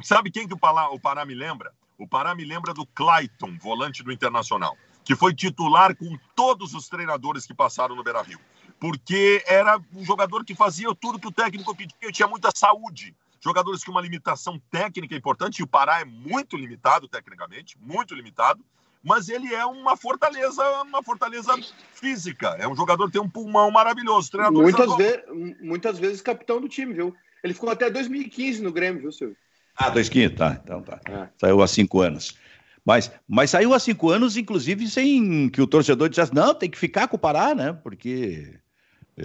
Sabe 0.04 0.32
quem 0.32 0.48
que 0.48 0.54
o 0.54 0.58
Pará, 0.58 0.90
o 0.90 1.00
Pará 1.00 1.26
me 1.26 1.36
lembra? 1.36 1.72
O 1.96 2.08
Pará 2.08 2.34
me 2.34 2.46
lembra 2.46 2.74
do 2.74 2.88
Clayton, 2.88 3.58
volante 3.62 4.02
do 4.02 4.12
Internacional, 4.12 4.76
que 5.04 5.16
foi 5.16 5.34
titular 5.34 5.96
com 5.96 6.18
todos 6.36 6.74
os 6.74 6.88
treinadores 6.88 7.46
que 7.46 7.54
passaram 7.54 7.96
no 7.96 8.04
Beira 8.04 8.22
Rio. 8.22 8.40
Porque 8.80 9.44
era 9.46 9.80
um 9.94 10.06
jogador 10.06 10.46
que 10.46 10.56
fazia 10.56 10.88
tudo 10.96 11.20
que 11.20 11.28
o 11.28 11.32
técnico 11.32 11.76
pedia 11.76 12.12
tinha 12.12 12.28
muita 12.28 12.50
saúde. 12.56 13.16
Jogadores 13.42 13.84
com 13.84 13.92
uma 13.92 14.02
limitação 14.02 14.62
técnica 14.72 15.16
importante, 15.16 15.60
e 15.60 15.64
o 15.64 15.68
Pará 15.68 16.02
é 16.02 16.06
muito 16.06 16.58
limitado 16.58 17.08
tecnicamente, 17.08 17.78
muito 17.80 18.14
limitado, 18.14 18.64
mas 19.04 19.30
ele 19.30 19.54
é 19.54 19.66
uma 19.66 19.96
fortaleza, 19.96 20.64
uma 20.82 21.02
fortaleza 21.02 21.54
física. 21.94 22.56
É 22.60 22.68
um 22.68 22.76
jogador 22.76 23.08
que 23.08 23.14
tem 23.14 23.22
um 23.22 23.30
pulmão 23.30 23.72
maravilhoso. 23.72 24.32
Treinador 24.32 24.62
muitas, 24.62 24.98
ve 24.98 25.24
muitas 25.62 26.00
vezes 26.00 26.22
capitão 26.22 26.60
do 26.60 26.68
time, 26.68 26.94
viu? 26.94 27.16
Ele 27.44 27.54
ficou 27.54 27.70
até 27.70 27.90
2015 27.90 28.62
no 28.62 28.72
Grêmio, 28.72 29.02
viu, 29.02 29.12
Silvio? 29.12 29.38
Ah, 29.76 29.90
2015, 29.90 30.36
tá. 30.36 30.60
Então 30.62 30.82
tá. 30.82 31.00
É. 31.06 31.30
Saiu 31.38 31.62
há 31.62 31.68
cinco 31.68 32.02
anos. 32.02 32.38
Mas, 32.86 33.12
mas 33.28 33.50
saiu 33.50 33.74
há 33.74 33.80
cinco 33.80 34.10
anos, 34.10 34.36
inclusive, 34.36 34.88
sem 34.88 35.50
que 35.50 35.62
o 35.62 35.68
torcedor 35.68 36.10
dissesse, 36.10 36.34
não, 36.34 36.54
tem 36.54 36.70
que 36.70 36.78
ficar 36.78 37.08
com 37.08 37.16
o 37.16 37.20
Pará, 37.20 37.56
né? 37.56 37.72
Porque 37.72 38.60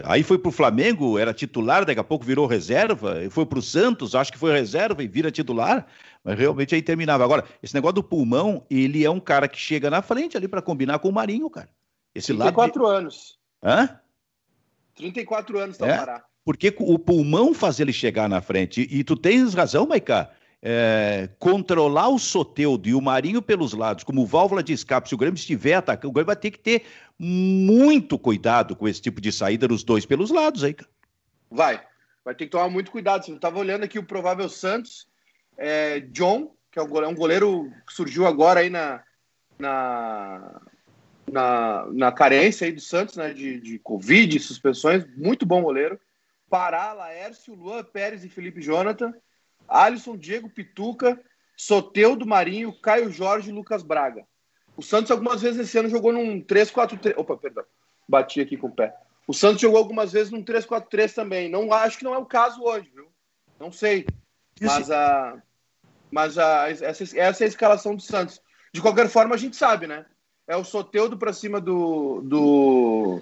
aí 0.03 0.23
foi 0.23 0.39
para 0.39 0.49
o 0.49 0.53
Flamengo, 0.53 1.19
era 1.19 1.33
titular, 1.33 1.85
daqui 1.85 2.01
a 2.01 2.05
pouco 2.05 2.25
virou 2.25 2.47
reserva, 2.47 3.17
foi 3.31 3.47
para 3.47 3.59
o 3.59 3.63
Santos, 3.63 4.15
acho 4.15 4.33
que 4.33 4.39
foi 4.39 4.53
reserva 4.53 5.03
e 5.03 5.09
vira 5.09 5.31
titular. 5.31 5.87
Mas 6.23 6.39
realmente 6.39 6.75
é 6.75 6.79
interminável. 6.79 7.25
Agora, 7.25 7.45
esse 7.63 7.75
negócio 7.75 7.95
do 7.95 8.03
pulmão, 8.03 8.65
ele 8.71 9.05
é 9.05 9.11
um 9.11 9.21
cara 9.21 9.47
que 9.47 9.59
chega 9.59 9.91
na 9.91 10.03
frente 10.03 10.37
ali 10.37 10.49
para 10.49 10.63
combinar 10.63 10.99
com 10.99 11.09
o 11.09 11.13
Marinho, 11.13 11.49
cara. 11.51 11.69
Esse 12.15 12.29
34 12.29 12.83
lado 12.83 12.93
de... 12.93 12.99
anos. 12.99 13.39
Hã? 13.63 14.01
34 14.97 15.59
anos 15.59 15.77
tá 15.77 15.87
é? 15.87 15.97
parar. 15.97 16.25
Porque 16.45 16.75
o 16.79 16.99
pulmão 16.99 17.55
faz 17.55 17.81
ele 17.81 17.93
chegar 17.93 18.29
na 18.29 18.41
frente. 18.41 18.89
E, 18.91 19.01
e 19.01 19.05
tu 19.05 19.17
tens 19.17 19.55
razão, 19.55 19.87
Maiká. 19.87 20.31
É, 20.67 21.29
controlar 21.39 22.09
o 22.09 22.19
Soteudo 22.19 22.89
e 22.89 22.95
o 22.95 23.01
Marinho 23.01 23.43
pelos 23.43 23.75
lados, 23.75 24.03
como 24.03 24.25
válvula 24.25 24.63
de 24.63 24.73
escape, 24.73 25.11
se 25.11 25.15
o 25.15 25.19
Grêmio 25.19 25.37
estiver 25.37 25.75
atacando, 25.75 26.09
o 26.09 26.13
Grêmio 26.13 26.29
vai 26.29 26.37
ter 26.37 26.51
que 26.51 26.59
ter 26.59 26.87
muito 27.19 28.19
cuidado 28.19 28.75
com 28.75 28.89
esse 28.89 29.03
tipo 29.03 29.21
de 29.21 29.31
saída 29.31 29.69
dos 29.69 29.85
dois 29.85 30.07
pelos 30.07 30.31
lados 30.31 30.65
aí, 30.65 30.73
cara. 30.73 30.91
Vai, 31.51 31.83
vai 32.25 32.35
ter 32.35 32.47
que 32.47 32.51
tomar 32.51 32.71
muito 32.71 32.91
cuidado. 32.91 33.29
Eu 33.29 33.35
estava 33.35 33.59
olhando 33.59 33.85
aqui 33.85 33.99
o 33.99 34.07
provável 34.07 34.49
Santos, 34.49 35.07
é, 35.59 36.01
John, 36.01 36.55
que 36.73 36.79
é 36.79 36.83
um 36.83 37.15
goleiro 37.15 37.71
que 37.87 37.93
surgiu 37.93 38.27
agora 38.27 38.61
aí 38.61 38.71
na, 38.71 39.03
na, 39.59 40.61
na, 41.31 41.87
na 41.93 42.11
carência 42.11 42.67
aí 42.67 42.73
do 42.73 42.81
Santos, 42.81 43.17
né, 43.17 43.33
de, 43.33 43.61
de 43.61 43.79
Covid, 43.79 44.41
suspensões, 44.41 45.05
muito 45.17 45.45
bom 45.45 45.63
goleiro. 45.63 46.01
Pará, 46.49 46.93
Laércio, 46.93 47.55
Luan 47.55 47.85
Pérez 47.85 48.25
e 48.25 48.29
Felipe 48.29 48.61
Jonathan, 48.61 49.13
Alisson, 49.69 50.17
Diego 50.17 50.49
Pituca, 50.49 51.21
Soteudo 51.57 52.27
Marinho, 52.27 52.73
Caio 52.81 53.11
Jorge 53.11 53.51
e 53.51 53.53
Lucas 53.53 53.83
Braga. 53.83 54.27
O 54.77 54.83
Santos 54.83 55.11
algumas 55.11 55.41
vezes 55.41 55.61
esse 55.61 55.79
ano 55.79 55.89
jogou 55.89 56.13
num 56.13 56.41
3-4-3. 56.41 57.15
Opa, 57.17 57.37
perdão. 57.37 57.65
Bati 58.09 58.41
aqui 58.41 58.57
com 58.57 58.67
o 58.67 58.75
pé. 58.75 58.95
O 59.27 59.33
Santos 59.33 59.61
jogou 59.61 59.79
algumas 59.79 60.13
vezes 60.13 60.31
num 60.31 60.45
3-4-3 60.45 61.15
também. 61.15 61.49
Não 61.49 61.73
acho 61.73 61.99
que 61.99 62.05
não 62.05 62.15
é 62.15 62.19
o 62.19 62.27
caso 62.27 62.63
hoje, 62.63 62.91
viu? 62.95 63.07
Não 63.59 63.71
sei. 63.71 64.07
Mas 64.61 64.91
a 64.91 65.43
mas 66.11 66.39
a 66.39 66.71
essa, 66.71 67.03
essa 67.19 67.43
é 67.43 67.45
a 67.45 67.49
escalação 67.49 67.97
do 67.97 68.03
Santos. 68.03 68.41
De 68.73 68.81
qualquer 68.81 69.09
forma, 69.09 69.35
a 69.35 69.39
gente 69.39 69.57
sabe, 69.57 69.87
né? 69.87 70.05
É 70.47 70.57
o 70.57 70.65
Soteudo 70.65 71.17
para 71.17 71.33
cima 71.33 71.61
do 71.61 72.21
do, 72.23 73.21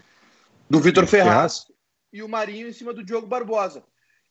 do 0.68 0.80
Vitor 0.80 1.06
Ferraz 1.06 1.66
e 2.12 2.22
o 2.22 2.28
Marinho 2.28 2.68
em 2.68 2.72
cima 2.72 2.92
do 2.92 3.04
Diogo 3.04 3.26
Barbosa. 3.26 3.84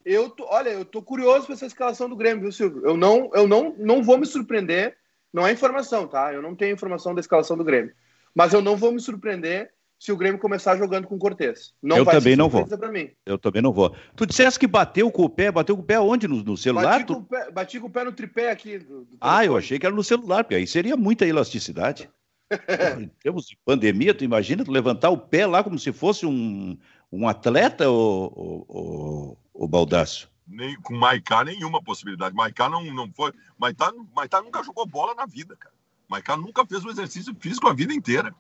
Eu 0.06 0.30
tô, 0.30 0.46
olha, 0.48 0.70
eu 0.70 0.86
tô 0.86 1.02
curioso 1.02 1.48
com 1.48 1.54
essa 1.54 1.66
escalação 1.66 2.10
do 2.10 2.16
Grêmio, 2.16 2.42
viu, 2.42 2.52
Silvio? 2.52 2.86
Eu 2.86 2.98
não 2.98 3.30
eu 3.34 3.48
não 3.48 3.76
não 3.78 4.04
vou 4.04 4.18
me 4.18 4.26
surpreender 4.26 4.96
não 5.34 5.48
é 5.48 5.52
informação, 5.52 6.08
tá? 6.08 6.34
Eu 6.34 6.42
não 6.42 6.56
tenho 6.56 6.74
informação 6.74 7.16
da 7.16 7.22
escalação 7.22 7.58
do 7.58 7.64
Grêmio. 7.64 7.94
Mas 8.36 8.54
eu 8.54 8.62
não 8.62 8.76
vou 8.76 8.92
me 8.92 9.00
surpreender 9.00 9.72
se 9.98 10.12
o 10.12 10.18
Grêmio 10.18 10.40
começar 10.40 10.76
jogando 10.78 11.08
com 11.08 11.18
Cortez. 11.18 11.74
Não 11.82 11.98
eu 11.98 12.06
também 12.06 12.36
não 12.36 12.50
vou. 12.50 12.66
Mim. 12.92 13.12
Eu 13.26 13.38
também 13.38 13.62
não 13.62 13.72
vou. 13.72 13.96
Tu 14.16 14.26
disseste 14.26 14.60
que 14.60 14.68
bateu 14.68 15.12
com 15.12 15.24
o 15.24 15.30
pé, 15.30 15.52
bateu 15.52 15.76
com 15.76 15.84
o 15.84 15.86
pé 15.86 16.00
onde? 16.00 16.28
No, 16.28 16.44
no 16.44 16.58
celular? 16.58 17.00
Bati, 17.00 17.06
tu... 17.06 17.14
com 17.16 17.20
o 17.22 17.26
pé, 17.26 17.52
bati 17.52 17.80
com 17.80 17.88
o 17.88 17.92
pé 17.92 18.04
no 18.04 18.12
tripé 18.12 18.52
aqui. 18.52 18.80
Do, 18.80 19.06
do 19.06 19.18
ah, 19.22 19.46
eu 19.46 19.56
achei 19.56 19.78
que 19.78 19.86
era 19.86 19.96
no 19.96 20.04
celular, 20.04 20.44
porque 20.44 20.56
aí 20.56 20.68
seria 20.68 20.98
muita 20.98 21.26
elasticidade. 21.26 22.10
em 23.00 23.08
termos 23.22 23.46
de 23.46 23.58
pandemia, 23.64 24.14
tu 24.14 24.26
imagina 24.26 24.66
tu 24.66 24.72
levantar 24.72 25.10
o 25.10 25.18
pé 25.18 25.46
lá 25.46 25.64
como 25.64 25.80
se 25.80 25.94
fosse 25.94 26.26
um, 26.26 26.78
um 27.12 27.28
atleta, 27.28 27.90
o, 27.90 28.26
o, 28.26 28.66
o, 28.68 29.38
o 29.66 29.68
Baldaço? 29.68 30.32
nem, 30.52 30.76
com 30.82 30.94
Maicá 30.94 31.44
nenhuma 31.44 31.82
possibilidade. 31.82 32.36
Maicá 32.36 32.70
não, 32.70 32.84
não 32.94 33.10
foi. 33.12 33.32
Maicá, 33.58 33.92
Maicá 34.16 34.42
nunca 34.42 34.64
jogou 34.64 34.86
bola 34.86 35.16
na 35.16 35.26
vida, 35.26 35.56
cara. 35.56 35.74
Maicá 36.10 36.36
nunca 36.36 36.66
fez 36.66 36.84
um 36.84 36.90
exercício 36.90 37.34
físico 37.40 37.68
a 37.68 37.74
vida 37.74 37.94
inteira. 37.94 38.36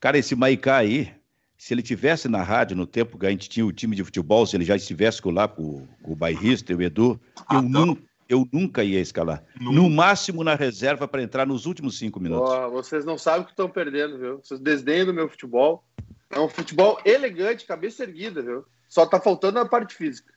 Cara, 0.00 0.18
esse 0.18 0.34
Maicá 0.34 0.76
aí, 0.76 1.14
se 1.56 1.72
ele 1.72 1.82
tivesse 1.82 2.28
na 2.28 2.42
rádio 2.42 2.76
no 2.76 2.86
tempo 2.86 3.18
que 3.18 3.26
a 3.26 3.30
gente 3.30 3.48
tinha 3.48 3.64
o 3.64 3.72
time 3.72 3.94
de 3.94 4.02
futebol, 4.02 4.44
se 4.44 4.56
ele 4.56 4.64
já 4.64 4.74
estivesse 4.74 5.22
lá 5.26 5.46
com, 5.46 5.86
com 6.02 6.12
o 6.12 6.16
bairrista 6.16 6.72
e 6.72 6.74
o 6.74 6.82
Edu, 6.82 7.20
ah, 7.46 7.54
eu, 7.54 7.62
não. 7.62 7.86
nunca, 7.86 8.02
eu 8.28 8.48
nunca 8.52 8.84
ia 8.84 9.00
escalar. 9.00 9.44
Nunca. 9.60 9.76
No 9.76 9.88
máximo 9.88 10.42
na 10.42 10.56
reserva 10.56 11.06
para 11.06 11.22
entrar 11.22 11.46
nos 11.46 11.66
últimos 11.66 11.96
cinco 11.96 12.18
minutos. 12.18 12.50
Oh, 12.50 12.70
vocês 12.70 13.04
não 13.04 13.16
sabem 13.16 13.42
o 13.42 13.44
que 13.44 13.52
estão 13.52 13.70
perdendo, 13.70 14.18
viu? 14.18 14.40
Vocês 14.42 14.58
desdenham 14.58 15.06
do 15.06 15.14
meu 15.14 15.28
futebol. 15.28 15.84
É 16.30 16.40
um 16.40 16.48
futebol 16.48 16.98
elegante, 17.04 17.64
cabeça 17.64 18.02
erguida, 18.02 18.42
viu? 18.42 18.64
Só 18.92 19.06
tá 19.06 19.18
faltando 19.18 19.58
a 19.58 19.64
parte 19.64 19.94
física. 19.94 20.34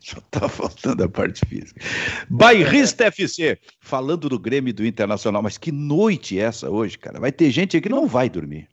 Só 0.00 0.20
tá 0.32 0.48
faltando 0.48 1.04
a 1.04 1.08
parte 1.08 1.46
física. 1.46 1.80
Bairrista 2.28 3.04
FC, 3.04 3.56
falando 3.78 4.28
do 4.28 4.36
Grêmio 4.36 4.74
do 4.74 4.84
Internacional, 4.84 5.40
mas 5.40 5.56
que 5.56 5.70
noite 5.70 6.40
é 6.40 6.42
essa 6.42 6.68
hoje, 6.68 6.98
cara? 6.98 7.20
Vai 7.20 7.30
ter 7.30 7.52
gente 7.52 7.76
aí 7.76 7.80
que 7.80 7.88
não 7.88 8.08
vai 8.08 8.28
dormir. 8.28 8.68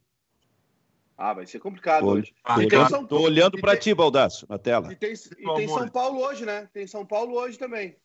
Ah, 1.15 1.36
vai 1.36 1.45
ser 1.45 1.60
complicado 1.60 2.02
tô, 2.02 2.13
hoje. 2.13 2.34
Tô, 2.43 2.54
olhando, 2.56 2.89
São... 2.89 3.06
tô 3.06 3.19
olhando 3.22 3.62
para 3.62 3.78
ti, 3.78 3.93
Baldaço, 3.93 4.48
na 4.50 4.58
tela. 4.58 4.91
E 4.91 4.95
tem, 4.95 5.13
e 5.13 5.56
tem 5.58 5.67
São 5.67 5.88
Paulo 5.88 6.19
hoje, 6.19 6.48
né? 6.48 6.67
Tem 6.74 6.88
São 6.88 7.06
Paulo 7.06 7.36
hoje 7.36 7.60
também. 7.60 7.95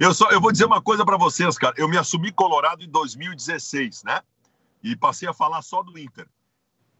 Eu, 0.00 0.12
só, 0.12 0.28
eu 0.32 0.40
vou 0.40 0.50
dizer 0.50 0.64
uma 0.64 0.82
coisa 0.82 1.04
para 1.04 1.16
vocês, 1.16 1.56
cara. 1.56 1.76
Eu 1.78 1.88
me 1.88 1.96
assumi 1.96 2.32
colorado 2.32 2.82
em 2.82 2.90
2016, 2.90 4.02
né? 4.02 4.22
E 4.82 4.96
passei 4.96 5.28
a 5.28 5.32
falar 5.32 5.62
só 5.62 5.84
do 5.84 5.96
Inter 5.96 6.26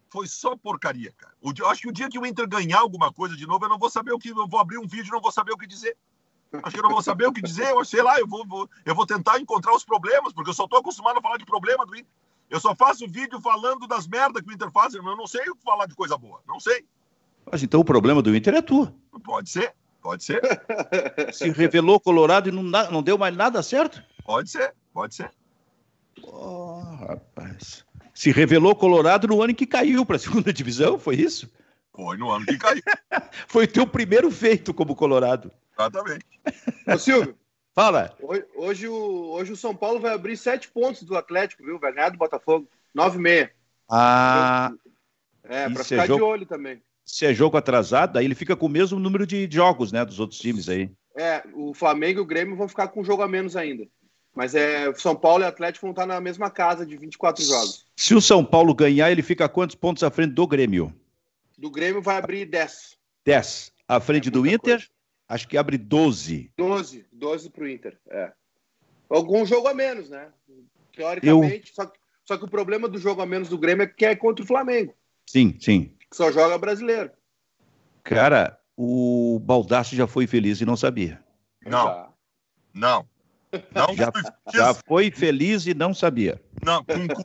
foi 0.08 0.26
só 0.26 0.56
porcaria, 0.56 1.12
cara. 1.16 1.34
eu 1.42 1.68
acho 1.68 1.82
que 1.82 1.88
o 1.88 1.92
dia 1.92 2.08
que 2.08 2.18
o 2.18 2.26
Inter 2.26 2.48
ganhar 2.48 2.78
alguma 2.78 3.12
coisa 3.12 3.36
de 3.36 3.46
novo, 3.46 3.64
eu 3.64 3.68
não 3.68 3.78
vou 3.78 3.90
saber 3.90 4.12
o 4.12 4.18
que. 4.18 4.30
Eu 4.30 4.46
vou 4.46 4.60
abrir 4.60 4.78
um 4.78 4.86
vídeo 4.86 5.08
e 5.08 5.12
não 5.12 5.20
vou 5.20 5.32
saber 5.32 5.52
o 5.52 5.58
que 5.58 5.66
dizer. 5.66 5.96
Acho 6.62 6.74
que 6.74 6.78
eu 6.78 6.82
não 6.82 6.90
vou 6.90 7.02
saber 7.02 7.26
o 7.26 7.32
que 7.32 7.42
dizer, 7.42 7.70
eu 7.70 7.84
sei 7.84 8.02
lá, 8.02 8.18
eu 8.18 8.26
vou, 8.26 8.46
vou, 8.46 8.70
eu 8.84 8.94
vou 8.94 9.04
tentar 9.04 9.38
encontrar 9.40 9.74
os 9.74 9.84
problemas, 9.84 10.32
porque 10.32 10.50
eu 10.50 10.54
só 10.54 10.64
estou 10.64 10.78
acostumado 10.78 11.18
a 11.18 11.22
falar 11.22 11.36
de 11.38 11.44
problema 11.44 11.84
do 11.84 11.94
Inter. 11.94 12.10
Eu 12.48 12.60
só 12.60 12.74
faço 12.74 13.08
vídeo 13.08 13.40
falando 13.40 13.88
das 13.88 14.06
merdas 14.06 14.42
que 14.42 14.48
o 14.48 14.52
Inter 14.52 14.70
faz, 14.70 14.94
eu 14.94 15.02
não 15.02 15.26
sei 15.26 15.42
falar 15.64 15.86
de 15.86 15.94
coisa 15.94 16.16
boa, 16.16 16.40
não 16.46 16.60
sei. 16.60 16.86
Mas 17.50 17.62
então 17.62 17.80
o 17.80 17.84
problema 17.84 18.22
do 18.22 18.34
Inter 18.34 18.54
é 18.54 18.62
tu. 18.62 18.86
Pode 19.24 19.50
ser, 19.50 19.74
pode 20.00 20.22
ser. 20.22 20.40
Se 21.34 21.50
revelou 21.50 21.98
Colorado 21.98 22.48
e 22.48 22.52
não, 22.52 22.62
não 22.62 23.02
deu 23.02 23.18
mais 23.18 23.36
nada 23.36 23.62
certo? 23.62 24.02
Pode 24.24 24.48
ser, 24.48 24.74
pode 24.92 25.14
ser. 25.14 25.30
Oh, 26.22 26.80
rapaz 27.00 27.85
se 28.16 28.32
revelou 28.32 28.74
Colorado 28.74 29.28
no 29.28 29.42
ano 29.42 29.50
em 29.50 29.54
que 29.54 29.66
caiu 29.66 30.06
para 30.06 30.16
a 30.16 30.18
segunda 30.18 30.50
divisão, 30.50 30.98
foi 30.98 31.16
isso? 31.16 31.52
Foi 31.92 32.16
no 32.16 32.30
ano 32.30 32.46
que 32.46 32.56
caiu. 32.56 32.82
foi 33.46 33.64
o 33.66 33.68
teu 33.68 33.86
primeiro 33.86 34.30
feito 34.30 34.72
como 34.72 34.96
Colorado. 34.96 35.52
Exatamente. 35.78 36.24
Ô, 36.88 36.98
Silvio. 36.98 37.36
Fala. 37.74 38.16
Hoje, 38.54 38.88
o, 38.88 39.32
hoje 39.32 39.52
o 39.52 39.56
São 39.56 39.76
Paulo 39.76 40.00
vai 40.00 40.14
abrir 40.14 40.34
sete 40.38 40.66
pontos 40.68 41.02
do 41.02 41.14
Atlético, 41.14 41.62
viu? 41.62 41.78
Vai 41.78 41.92
ganhar 41.92 42.08
do 42.08 42.16
Botafogo. 42.16 42.66
Nove 42.94 43.18
e 43.18 43.20
meia. 43.20 43.52
Ah. 43.86 44.72
É, 45.44 45.68
para 45.68 45.84
ficar 45.84 46.04
é 46.04 46.06
jogo, 46.06 46.18
de 46.18 46.30
olho 46.30 46.46
também. 46.46 46.82
Se 47.04 47.26
é 47.26 47.34
jogo 47.34 47.58
atrasado, 47.58 48.18
aí 48.18 48.24
ele 48.24 48.34
fica 48.34 48.56
com 48.56 48.64
o 48.64 48.70
mesmo 48.70 48.98
número 48.98 49.26
de 49.26 49.46
jogos, 49.50 49.92
né, 49.92 50.02
dos 50.06 50.18
outros 50.18 50.40
times 50.40 50.70
aí. 50.70 50.90
É, 51.14 51.42
o 51.52 51.74
Flamengo 51.74 52.20
e 52.20 52.22
o 52.22 52.26
Grêmio 52.26 52.56
vão 52.56 52.66
ficar 52.66 52.88
com 52.88 53.02
um 53.02 53.04
jogo 53.04 53.22
a 53.22 53.28
menos 53.28 53.56
ainda. 53.56 53.86
Mas 54.36 54.54
é, 54.54 54.92
São 54.96 55.16
Paulo 55.16 55.42
e 55.42 55.46
Atlético 55.46 55.86
vão 55.86 55.92
estar 55.92 56.04
na 56.04 56.20
mesma 56.20 56.50
casa 56.50 56.84
de 56.84 56.94
24 56.94 57.42
jogos. 57.42 57.86
Se 57.96 58.14
o 58.14 58.20
São 58.20 58.44
Paulo 58.44 58.74
ganhar, 58.74 59.10
ele 59.10 59.22
fica 59.22 59.48
quantos 59.48 59.74
pontos 59.74 60.02
à 60.02 60.10
frente 60.10 60.34
do 60.34 60.46
Grêmio? 60.46 60.94
Do 61.56 61.70
Grêmio 61.70 62.02
vai 62.02 62.18
abrir 62.18 62.44
10. 62.44 62.98
10. 63.24 63.72
À 63.88 63.98
frente 63.98 64.28
é 64.28 64.30
do 64.30 64.46
Inter, 64.46 64.76
coisa. 64.76 64.88
acho 65.26 65.48
que 65.48 65.56
abre 65.56 65.78
12. 65.78 66.52
12. 66.54 67.06
12 67.10 67.48
para 67.48 67.64
o 67.64 67.68
Inter, 67.68 67.98
é. 68.10 68.30
Algum 69.08 69.46
jogo 69.46 69.68
a 69.68 69.74
menos, 69.74 70.10
né? 70.10 70.28
Teoricamente. 70.94 71.70
Eu... 71.70 71.74
Só, 71.74 71.86
que, 71.86 71.98
só 72.26 72.36
que 72.36 72.44
o 72.44 72.50
problema 72.50 72.88
do 72.88 72.98
jogo 72.98 73.22
a 73.22 73.26
menos 73.26 73.48
do 73.48 73.56
Grêmio 73.56 73.84
é 73.84 73.86
que 73.86 74.04
é 74.04 74.14
contra 74.14 74.44
o 74.44 74.46
Flamengo. 74.46 74.94
Sim, 75.24 75.56
sim. 75.58 75.94
Que 76.10 76.14
só 76.14 76.30
joga 76.30 76.58
brasileiro. 76.58 77.10
Cara, 78.04 78.60
o 78.76 79.40
Baldaço 79.42 79.96
já 79.96 80.06
foi 80.06 80.26
feliz 80.26 80.60
e 80.60 80.66
não 80.66 80.76
sabia. 80.76 81.24
Não. 81.64 81.86
Já. 81.86 82.08
Não. 82.74 83.08
Não 83.72 83.94
já, 83.94 84.12
já, 84.52 84.74
foi 84.74 85.10
feliz 85.10 85.66
e 85.66 85.74
não 85.74 85.94
sabia. 85.94 86.40
Não, 86.64 86.84
com, 86.84 87.06
com, 87.06 87.22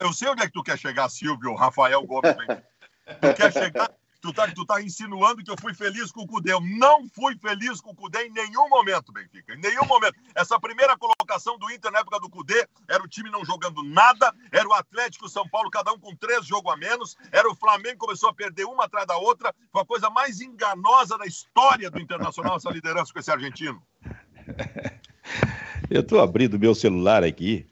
eu 0.00 0.12
sei 0.12 0.28
onde 0.28 0.42
é 0.42 0.46
que 0.46 0.52
tu 0.52 0.62
quer 0.62 0.78
chegar, 0.78 1.08
Silvio, 1.08 1.54
Rafael 1.54 2.02
Gomes. 2.02 2.34
Tu 3.20 3.34
quer 3.36 3.52
chegar, 3.52 3.90
tu 4.24 4.32
tá, 4.32 4.48
tu 4.48 4.64
tá 4.64 4.80
insinuando 4.80 5.44
que 5.44 5.50
eu 5.50 5.56
fui 5.60 5.74
feliz 5.74 6.10
com 6.10 6.22
o 6.22 6.26
Cudê. 6.26 6.52
Eu 6.52 6.60
não 6.60 7.06
fui 7.10 7.36
feliz 7.36 7.78
com 7.80 7.90
o 7.90 7.94
Cudê 7.94 8.26
em 8.26 8.30
nenhum 8.30 8.70
momento, 8.70 9.12
Benfica. 9.12 9.54
Em 9.54 9.60
nenhum 9.60 9.84
momento. 9.84 10.14
Essa 10.34 10.58
primeira 10.58 10.96
colocação 10.96 11.58
do 11.58 11.70
Inter 11.70 11.90
na 11.90 11.98
época 11.98 12.18
do 12.18 12.30
Cudê 12.30 12.66
era 12.88 13.02
o 13.02 13.08
time 13.08 13.30
não 13.30 13.44
jogando 13.44 13.82
nada, 13.82 14.34
era 14.50 14.66
o 14.66 14.72
Atlético 14.72 15.26
o 15.26 15.28
São 15.28 15.46
Paulo, 15.46 15.70
cada 15.70 15.92
um 15.92 15.98
com 15.98 16.16
três 16.16 16.46
jogos 16.46 16.72
a 16.72 16.76
menos, 16.76 17.16
era 17.30 17.50
o 17.50 17.54
Flamengo 17.54 17.98
começou 17.98 18.30
a 18.30 18.34
perder 18.34 18.64
uma 18.64 18.84
atrás 18.84 19.06
da 19.06 19.16
outra. 19.16 19.54
Foi 19.70 19.82
a 19.82 19.86
coisa 19.86 20.08
mais 20.08 20.40
enganosa 20.40 21.18
da 21.18 21.26
história 21.26 21.90
do 21.90 22.00
Internacional, 22.00 22.56
essa 22.56 22.70
liderança 22.70 23.12
com 23.12 23.18
esse 23.18 23.30
argentino. 23.30 23.82
Eu 25.90 26.00
estou 26.00 26.20
abrindo 26.20 26.58
meu 26.58 26.74
celular 26.74 27.22
aqui 27.22 27.66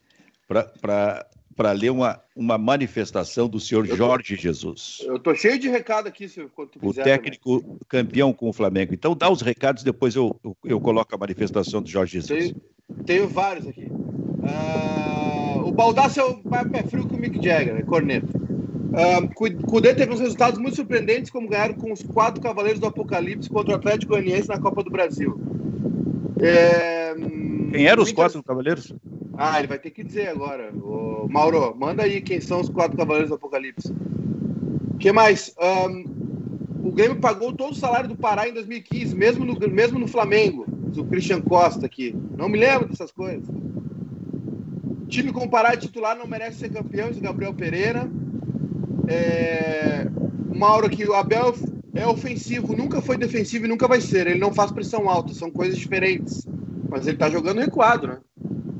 para 0.46 1.72
ler 1.72 1.90
uma, 1.90 2.20
uma 2.34 2.58
manifestação 2.58 3.48
do 3.48 3.58
senhor 3.60 3.86
Jorge 3.86 4.36
Jesus. 4.36 5.02
Eu 5.04 5.16
estou 5.16 5.34
cheio 5.34 5.58
de 5.58 5.68
recado 5.68 6.08
aqui, 6.08 6.28
se 6.28 6.42
quando 6.54 6.70
O 6.82 6.92
técnico 6.92 7.60
também. 7.60 7.78
campeão 7.88 8.32
com 8.32 8.48
o 8.48 8.52
Flamengo. 8.52 8.92
Então 8.94 9.14
dá 9.14 9.30
os 9.30 9.40
recados, 9.42 9.82
depois 9.82 10.14
eu, 10.14 10.38
eu, 10.44 10.56
eu 10.64 10.80
coloco 10.80 11.14
a 11.14 11.18
manifestação 11.18 11.82
do 11.82 11.88
Jorge 11.88 12.20
Jesus. 12.20 12.52
Tenho, 12.52 13.04
tenho 13.04 13.28
vários 13.28 13.66
aqui. 13.66 13.86
Uh, 13.86 15.68
o 15.68 15.72
Baldassio 15.72 16.40
vai 16.44 16.64
pé 16.68 16.82
frio 16.82 17.06
com 17.06 17.16
o 17.16 17.18
Mick 17.18 17.42
Jagger, 17.42 17.74
né? 17.74 17.82
corneta. 17.82 18.26
Uh, 18.92 19.62
Cudê 19.64 19.94
teve 19.94 20.12
uns 20.12 20.20
resultados 20.20 20.58
muito 20.58 20.76
surpreendentes, 20.76 21.30
como 21.30 21.48
ganhar 21.48 21.72
com 21.74 21.92
os 21.92 22.02
quatro 22.02 22.42
Cavaleiros 22.42 22.78
do 22.78 22.86
Apocalipse 22.86 23.48
contra 23.48 23.72
o 23.72 23.76
Atlético 23.76 24.12
Goianiense 24.12 24.48
na 24.48 24.58
Copa 24.58 24.82
do 24.82 24.90
Brasil. 24.90 25.40
É... 26.42 27.14
Quem 27.70 27.86
eram 27.86 28.02
os 28.02 28.12
quatro 28.12 28.42
cavaleiros? 28.42 28.94
Ah, 29.34 29.58
ele 29.58 29.68
vai 29.68 29.78
ter 29.78 29.90
que 29.90 30.02
dizer 30.02 30.28
agora. 30.28 30.72
Ô, 30.74 31.26
Mauro, 31.28 31.74
manda 31.76 32.02
aí 32.02 32.20
quem 32.20 32.40
são 32.40 32.60
os 32.60 32.68
quatro 32.68 32.96
cavaleiros 32.96 33.30
do 33.30 33.36
Apocalipse. 33.36 33.92
O 34.94 34.98
que 34.98 35.12
mais? 35.12 35.54
Um, 35.58 36.04
o 36.84 36.92
Grêmio 36.92 37.16
pagou 37.16 37.52
todo 37.52 37.72
o 37.72 37.76
salário 37.76 38.08
do 38.08 38.16
Pará 38.16 38.48
em 38.48 38.52
2015, 38.52 39.14
mesmo 39.14 39.44
no, 39.44 39.58
mesmo 39.68 39.98
no 39.98 40.06
Flamengo. 40.06 40.66
O 40.96 41.04
Christian 41.04 41.40
Costa 41.40 41.86
aqui. 41.86 42.14
Não 42.36 42.48
me 42.48 42.58
lembro 42.58 42.88
dessas 42.88 43.10
coisas. 43.10 43.48
Time 45.08 45.32
com 45.32 45.48
Pará 45.48 45.76
titular 45.76 46.16
não 46.16 46.26
merece 46.26 46.58
ser 46.58 46.70
campeão, 46.70 47.10
diz 47.10 47.20
Gabriel 47.20 47.54
Pereira. 47.54 48.10
É... 49.08 50.06
Mauro 50.54 50.86
aqui, 50.86 51.04
o 51.04 51.14
Abel 51.14 51.54
é 51.94 52.06
ofensivo, 52.06 52.76
nunca 52.76 53.02
foi 53.02 53.16
defensivo 53.16 53.66
e 53.66 53.68
nunca 53.68 53.86
vai 53.86 54.00
ser. 54.00 54.26
Ele 54.26 54.38
não 54.38 54.52
faz 54.52 54.70
pressão 54.70 55.08
alta, 55.08 55.34
são 55.34 55.50
coisas 55.50 55.78
diferentes. 55.78 56.46
Mas 56.88 57.06
ele 57.06 57.16
tá 57.16 57.28
jogando 57.28 57.60
recuado, 57.60 58.06
né? 58.06 58.20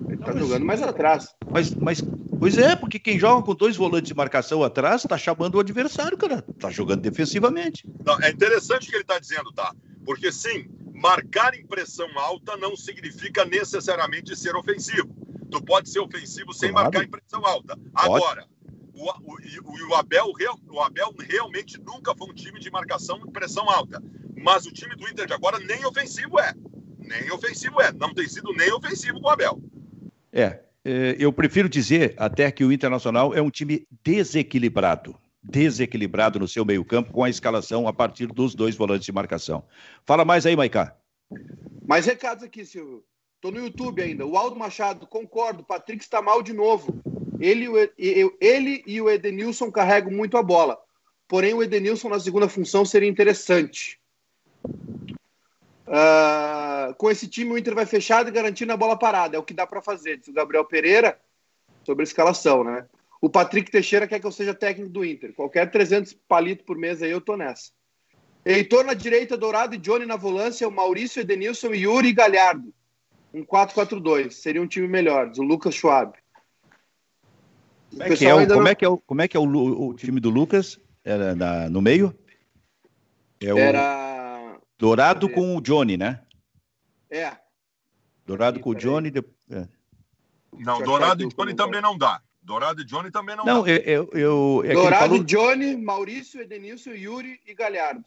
Ele 0.09 0.19
tá 0.19 0.37
jogando 0.37 0.65
mais 0.65 0.83
atrás. 0.83 1.35
Mas, 1.51 1.75
mas, 1.75 2.03
pois 2.39 2.59
é, 2.59 2.77
porque 2.77 2.99
quem 2.99 3.19
joga 3.19 3.45
com 3.45 3.55
dois 3.55 3.77
volantes 3.77 4.09
de 4.09 4.15
marcação 4.15 4.63
atrás 4.63 5.03
tá 5.03 5.17
chamando 5.17 5.57
o 5.57 5.61
adversário, 5.61 6.17
cara. 6.17 6.43
Tá 6.59 6.71
jogando 6.71 7.01
defensivamente. 7.01 7.87
Não, 8.05 8.21
é 8.21 8.31
interessante 8.31 8.89
o 8.89 8.91
que 8.91 8.97
ele 8.97 9.05
tá 9.05 9.19
dizendo, 9.19 9.53
tá? 9.53 9.75
Porque 10.05 10.31
sim, 10.33 10.67
marcar 10.95 11.55
em 11.55 11.67
pressão 11.67 12.09
alta 12.19 12.57
não 12.57 12.77
significa 12.77 13.45
necessariamente 13.45 14.37
ser 14.37 14.55
ofensivo. 14.57 15.15
Tu 15.51 15.63
pode 15.63 15.91
ser 15.91 16.01
ofensivo 16.01 16.53
sem 16.53 16.71
claro. 16.71 16.87
marcar 16.87 17.05
em 17.05 17.11
pressão 17.11 17.45
alta. 17.45 17.79
Agora, 17.95 18.47
o, 19.03 19.33
o, 19.33 19.89
o, 19.91 19.95
Abel, 19.95 20.33
o 20.71 20.81
Abel 20.81 21.15
realmente 21.19 21.81
nunca 21.81 22.15
foi 22.15 22.29
um 22.29 22.35
time 22.35 22.61
de 22.61 22.71
marcação 22.71 23.19
em 23.19 23.31
pressão 23.31 23.69
alta. 23.69 24.03
Mas 24.37 24.67
o 24.67 24.73
time 24.73 24.95
do 24.95 25.09
Inter 25.09 25.27
de 25.27 25.33
agora 25.33 25.59
nem 25.59 25.85
ofensivo 25.85 26.39
é. 26.39 26.55
Nem 26.99 27.31
ofensivo 27.33 27.81
é. 27.81 27.93
Não 27.93 28.15
tem 28.15 28.29
sido 28.29 28.53
nem 28.53 28.73
ofensivo 28.73 29.21
com 29.21 29.29
o 29.29 29.31
Abel. 29.31 29.61
É, 30.33 30.61
é, 30.85 31.17
eu 31.19 31.33
prefiro 31.33 31.69
dizer 31.69 32.15
até 32.17 32.51
que 32.51 32.65
o 32.65 32.73
Internacional 32.73 33.35
é 33.35 33.43
um 33.43 33.51
time 33.51 33.87
desequilibrado. 34.03 35.17
Desequilibrado 35.43 36.39
no 36.39 36.47
seu 36.47 36.65
meio-campo 36.65 37.13
com 37.13 37.25
a 37.25 37.31
escalação 37.31 37.89
a 37.89 37.93
partir 37.93 38.27
dos 38.27 38.55
dois 38.55 38.77
volantes 38.77 39.07
de 39.07 39.13
marcação. 39.13 39.65
Fala 40.07 40.25
mais 40.25 40.47
aí, 40.47 40.55
Maicá. 40.55 40.97
Mais 41.85 42.07
recados 42.07 42.45
aqui, 42.45 42.65
Silvio. 42.65 43.05
Estou 43.35 43.51
no 43.51 43.59
YouTube 43.59 44.01
ainda. 44.01 44.25
O 44.25 44.37
Aldo 44.37 44.55
Machado, 44.55 45.05
concordo. 45.05 45.65
Patrick 45.65 46.03
está 46.05 46.23
mal 46.23 46.43
de 46.43 46.53
novo. 46.53 47.03
Ele, 47.43 47.67
ele 48.41 48.85
e 48.87 49.01
o 49.01 49.11
Edenilson 49.11 49.69
carregam 49.69 50.13
muito 50.13 50.37
a 50.37 50.43
bola. 50.45 50.79
Porém, 51.27 51.53
o 51.53 51.63
Edenilson 51.63 52.09
na 52.09 52.21
segunda 52.21 52.49
função 52.49 52.85
seria 52.85 53.09
interessante. 53.09 53.99
Uh, 55.89 56.95
com 56.97 57.11
esse 57.11 57.27
time, 57.27 57.51
o 57.51 57.59
Inter 57.59 57.75
vai 57.75 57.85
fechado 57.85 58.29
e 58.29 58.33
garantindo 58.33 58.73
a 58.73 58.77
bola 58.77 58.97
parada. 58.97 59.37
É 59.37 59.41
o 59.41 59.43
que 59.43 59.53
dá 59.53 59.67
para 59.67 59.83
fazer, 59.83 60.19
disse 60.19 60.31
o 60.31 60.35
Gabriel 60.35 60.65
Pereira 60.65 61.21
sobre 61.85 62.03
a 62.03 62.05
escalação, 62.05 62.63
né? 62.63 62.87
O 63.21 63.29
Patrick 63.29 63.73
Teixeira 63.73 64.07
quer 64.07 64.21
que 64.21 64.27
eu 64.27 64.31
seja 64.31 64.55
técnico 64.55 64.93
do 64.93 65.05
Inter. 65.05 65.33
Qualquer 65.33 65.69
300 65.69 66.13
palitos 66.29 66.65
por 66.65 66.79
mês 66.79 67.03
aí, 67.03 67.11
eu 67.11 67.21
tô 67.21 67.37
nessa. 67.37 67.73
Heitor 68.45 68.85
na 68.85 68.95
direita, 68.95 69.37
Dourado 69.37 69.75
e 69.75 69.79
Johnny 69.79 70.07
na 70.07 70.17
volância, 70.17 70.69
o 70.69 70.73
Maurício, 70.73 71.21
Edenilson, 71.21 71.75
Yuri 71.75 72.09
e 72.09 72.13
Galhardo. 72.13 72.73
Um 73.35 73.45
4-4-2. 73.45 74.31
Seria 74.31 74.63
um 74.63 74.67
time 74.69 74.87
melhor, 74.87 75.29
diz 75.29 75.39
o 75.39 75.43
Lucas 75.43 75.75
Schwab. 75.75 76.22
Como 77.93 78.03
é 78.03 78.17
que 78.17 78.27
é 78.27 78.35
o, 78.35 78.47
como 78.49 78.63
não... 78.63 78.67
é, 78.67 78.75
que 78.75 78.85
é 78.85 78.89
o, 78.89 78.99
como 78.99 79.23
é, 79.23 79.29
que 79.29 79.37
é 79.37 79.41
o, 79.41 79.89
o 79.89 79.95
time 79.95 80.19
do 80.19 80.31
Lucas? 80.31 80.81
Era 81.05 81.35
na, 81.35 81.69
no 81.69 81.83
meio? 81.83 82.17
É 83.41 83.53
o... 83.53 83.59
Era 83.59 84.59
Dourado 84.79 85.29
com 85.29 85.57
o 85.57 85.61
Johnny, 85.61 85.97
né? 85.97 86.21
É. 87.11 87.37
Dourado 88.27 88.59
com 88.59 88.71
o 88.71 88.75
Johnny. 88.75 89.11
De... 89.11 89.23
É. 89.51 89.69
Não, 90.59 90.83
Dourado 90.83 91.23
e 91.23 91.29
Johnny 91.29 91.55
também 91.55 91.81
não 91.81 91.97
dá. 91.97 92.21
Dourado 92.43 92.83
e 92.83 92.85
Johnny 92.85 93.11
também 93.11 93.37
não, 93.37 93.45
não 93.45 93.63
dá. 93.63 93.71
Eu, 93.71 94.11
eu, 94.13 94.63
eu 94.65 94.65
é 94.65 94.75
Dourado, 94.75 95.09
falou... 95.09 95.25
Johnny, 95.25 95.77
Maurício, 95.77 96.41
Edenilson, 96.41 96.91
Yuri 96.91 97.41
e 97.47 97.55
Galhardo. 97.55 98.05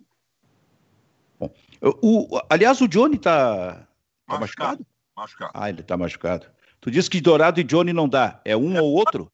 Bom, 1.40 1.54
o, 1.82 2.42
aliás, 2.50 2.82
o 2.82 2.88
Johnny 2.88 3.18
tá, 3.18 3.88
tá 4.28 4.40
machucado? 4.40 4.86
machucado? 5.16 5.52
Ah, 5.54 5.70
ele 5.70 5.84
tá 5.84 5.96
machucado. 5.96 6.48
Tu 6.82 6.92
disse 6.92 7.10
que 7.10 7.22
Dourado 7.22 7.60
e 7.60 7.64
Johnny 7.64 7.94
não 7.94 8.08
dá. 8.10 8.42
É 8.44 8.56
um 8.56 8.76
é. 8.76 8.82
ou 8.82 8.92
outro? 8.92 9.32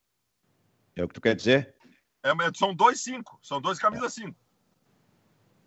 É 0.95 1.04
o 1.04 1.08
que 1.08 1.13
tu 1.13 1.21
quer 1.21 1.36
dizer? 1.36 1.73
É, 2.23 2.32
são 2.56 2.73
dois 2.73 3.01
cinco. 3.01 3.39
São 3.41 3.62
dois 3.62 3.80
camisas 3.80 4.13
cinco. 4.13 4.36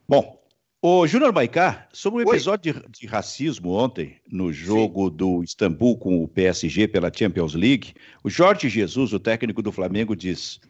Bom, 0.08 0.44
Ô, 0.86 1.06
Júnior 1.06 1.32
Maicá, 1.32 1.88
sobre 1.94 2.22
o 2.22 2.28
episódio 2.28 2.74
de, 2.74 3.00
de, 3.00 3.06
racismo 3.06 3.70
ontem, 3.70 4.20
no 4.30 4.52
jogo 4.52 5.08
Sim. 5.08 5.16
do 5.16 5.42
Istambul 5.42 5.96
com 5.96 6.22
o 6.22 6.28
PSG 6.28 6.86
pela 6.88 7.10
Champions 7.10 7.54
League, 7.54 7.94
o 8.22 8.28
Jorge 8.28 8.68
Jesus, 8.68 9.14
o 9.14 9.18
técnico 9.18 9.62
do 9.62 9.72
Flamengo, 9.72 10.14
diz: 10.14 10.60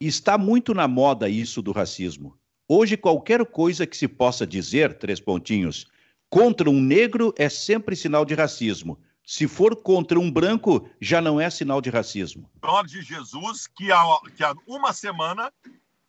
está 0.00 0.36
muito 0.36 0.74
na 0.74 0.88
moda 0.88 1.28
isso 1.28 1.62
do 1.62 1.70
racismo. 1.70 2.36
Hoje, 2.68 2.96
qualquer 2.96 3.46
coisa 3.46 3.86
que 3.86 3.96
se 3.96 4.08
possa 4.08 4.44
dizer, 4.44 4.94
três 4.94 5.20
pontinhos, 5.20 5.86
contra 6.28 6.68
um 6.68 6.80
negro 6.80 7.32
é 7.38 7.48
sempre 7.48 7.94
sinal 7.94 8.24
de 8.24 8.34
racismo. 8.34 8.98
Se 9.24 9.46
for 9.46 9.76
contra 9.76 10.18
um 10.18 10.30
branco, 10.30 10.88
já 11.00 11.20
não 11.20 11.40
é 11.40 11.48
sinal 11.48 11.80
de 11.80 11.90
racismo. 11.90 12.50
Jorge 12.64 13.02
Jesus, 13.02 13.66
que 13.66 13.92
há, 13.92 14.02
que 14.36 14.42
há 14.42 14.54
uma 14.66 14.92
semana, 14.92 15.52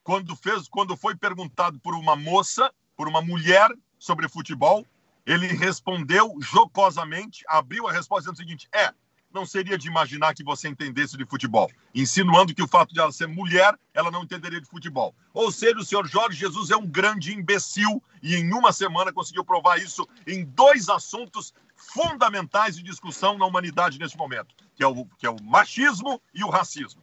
quando, 0.03 0.35
fez, 0.35 0.67
quando 0.67 0.97
foi 0.97 1.15
perguntado 1.15 1.79
por 1.79 1.93
uma 1.93 2.15
moça 2.15 2.71
por 2.95 3.07
uma 3.07 3.21
mulher 3.21 3.69
sobre 3.97 4.27
futebol. 4.29 4.85
Ele 5.25 5.47
respondeu 5.47 6.35
jocosamente, 6.41 7.43
abriu 7.47 7.87
a 7.87 7.91
resposta 7.91 8.31
dizendo 8.31 8.35
o 8.35 8.37
seguinte: 8.37 8.67
é, 8.73 8.93
não 9.33 9.45
seria 9.45 9.77
de 9.77 9.87
imaginar 9.87 10.33
que 10.33 10.43
você 10.43 10.67
entendesse 10.67 11.17
de 11.17 11.25
futebol, 11.25 11.69
insinuando 11.93 12.53
que 12.53 12.61
o 12.61 12.67
fato 12.67 12.93
de 12.93 12.99
ela 12.99 13.11
ser 13.11 13.27
mulher, 13.27 13.77
ela 13.93 14.11
não 14.11 14.23
entenderia 14.23 14.61
de 14.61 14.67
futebol. 14.67 15.15
Ou 15.33 15.51
seja, 15.51 15.77
o 15.77 15.85
senhor 15.85 16.07
Jorge 16.07 16.37
Jesus 16.37 16.69
é 16.69 16.75
um 16.75 16.85
grande 16.85 17.33
imbecil 17.33 18.01
e 18.21 18.35
em 18.35 18.53
uma 18.53 18.71
semana 18.71 19.11
conseguiu 19.11 19.43
provar 19.43 19.77
isso 19.77 20.07
em 20.27 20.43
dois 20.43 20.89
assuntos 20.89 21.53
fundamentais 21.75 22.75
de 22.75 22.83
discussão 22.83 23.37
na 23.37 23.45
humanidade 23.45 23.99
nesse 23.99 24.17
momento, 24.17 24.55
que 24.75 24.83
é 24.83 24.87
o, 24.87 25.05
que 25.17 25.25
é 25.25 25.29
o 25.29 25.41
machismo 25.41 26.21
e 26.33 26.43
o 26.43 26.49
racismo. 26.49 27.01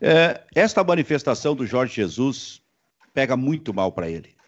É, 0.00 0.44
esta 0.54 0.84
manifestação 0.84 1.56
do 1.56 1.66
Jorge 1.66 1.94
Jesus 1.94 2.62
pega 3.12 3.36
muito 3.36 3.74
mal 3.74 3.90
para 3.90 4.08
ele 4.08 4.38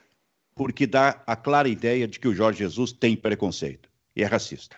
porque 0.61 0.87
dá 0.87 1.23
a 1.27 1.35
clara 1.35 1.71
ideia 1.71 2.07
de 2.07 2.21
que 2.21 2.29
o 2.29 2.35
Jorge 2.35 2.59
Jesus 2.59 2.93
tem 2.93 3.17
preconceito 3.17 3.89
e 4.15 4.23
é 4.23 4.27
racista. 4.27 4.77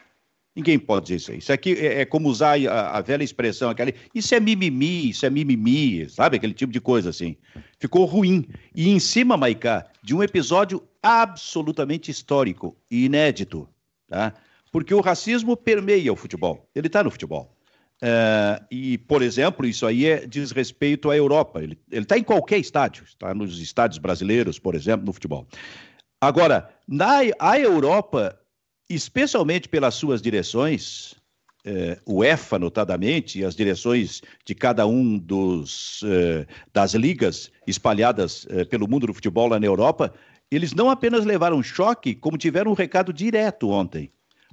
Ninguém 0.54 0.78
pode 0.78 1.06
dizer 1.06 1.16
isso 1.16 1.32
aí. 1.32 1.38
Isso 1.38 1.52
aqui 1.52 1.72
é, 1.72 2.02
é 2.02 2.04
como 2.04 2.28
usar 2.28 2.58
a, 2.66 2.98
a, 2.98 3.00
velha 3.00 3.24
expressão, 3.24 3.70
aquela, 3.70 3.92
isso 4.14 4.34
é 4.34 4.40
mimimi, 4.40 5.10
isso 5.10 5.24
é 5.24 5.30
mimimi, 5.30 6.08
sabe? 6.10 6.36
Aquele 6.36 6.52
tipo 6.52 6.72
de 6.72 6.80
coisa 6.80 7.10
assim. 7.10 7.36
Ficou 7.78 8.04
ruim. 8.04 8.46
E 8.74 8.90
em 8.90 8.98
cima, 8.98 9.36
Maicá, 9.36 9.86
de 10.02 10.14
um 10.14 10.22
episódio 10.22 10.82
absolutamente 11.02 12.10
histórico 12.10 12.76
e 12.90 13.06
inédito, 13.06 13.66
tá? 14.08 14.34
Porque 14.70 14.94
o 14.94 15.00
racismo 15.00 15.56
permeia 15.56 16.12
o 16.12 16.16
futebol. 16.16 16.68
Ele 16.74 16.86
está 16.86 17.02
no 17.02 17.10
futebol. 17.10 17.56
Uh, 18.02 18.64
e, 18.70 18.98
por 18.98 19.22
exemplo, 19.22 19.64
isso 19.64 19.86
aí 19.86 20.06
é, 20.06 20.26
diz 20.26 20.50
respeito 20.50 21.10
à 21.10 21.16
Europa. 21.16 21.62
Ele 21.62 21.78
está 21.90 22.18
em 22.18 22.24
qualquer 22.24 22.58
estádio, 22.58 23.04
está 23.04 23.32
nos 23.32 23.60
estádios 23.60 23.98
brasileiros, 23.98 24.58
por 24.58 24.74
exemplo, 24.74 25.06
no 25.06 25.12
futebol. 25.12 25.46
Agora, 26.20 26.68
na 26.86 27.20
a 27.38 27.58
Europa, 27.58 28.38
especialmente 28.94 29.68
pelas 29.68 29.94
suas 29.94 30.20
direções, 30.20 31.12
uh, 31.66 32.00
o 32.06 32.24
EFA, 32.24 32.58
notadamente, 32.58 33.40
e 33.40 33.44
as 33.44 33.54
direções 33.54 34.22
de 34.44 34.54
cada 34.54 34.86
um 34.86 35.18
dos, 35.18 36.02
uh, 36.02 36.46
das 36.72 36.94
ligas 36.94 37.50
espalhadas 37.66 38.46
pelo 38.70 38.88
mundo 38.88 39.06
do 39.06 39.14
futebol 39.14 39.48
lá 39.48 39.58
na 39.58 39.66
Europa, 39.66 40.12
eles 40.50 40.74
não 40.74 40.90
apenas 40.90 41.24
levaram 41.24 41.62
choque, 41.62 42.14
como 42.14 42.36
tiveram 42.36 42.72
um 42.72 42.74
recado 42.74 43.12
direto 43.12 43.70
ontem. 43.70 44.10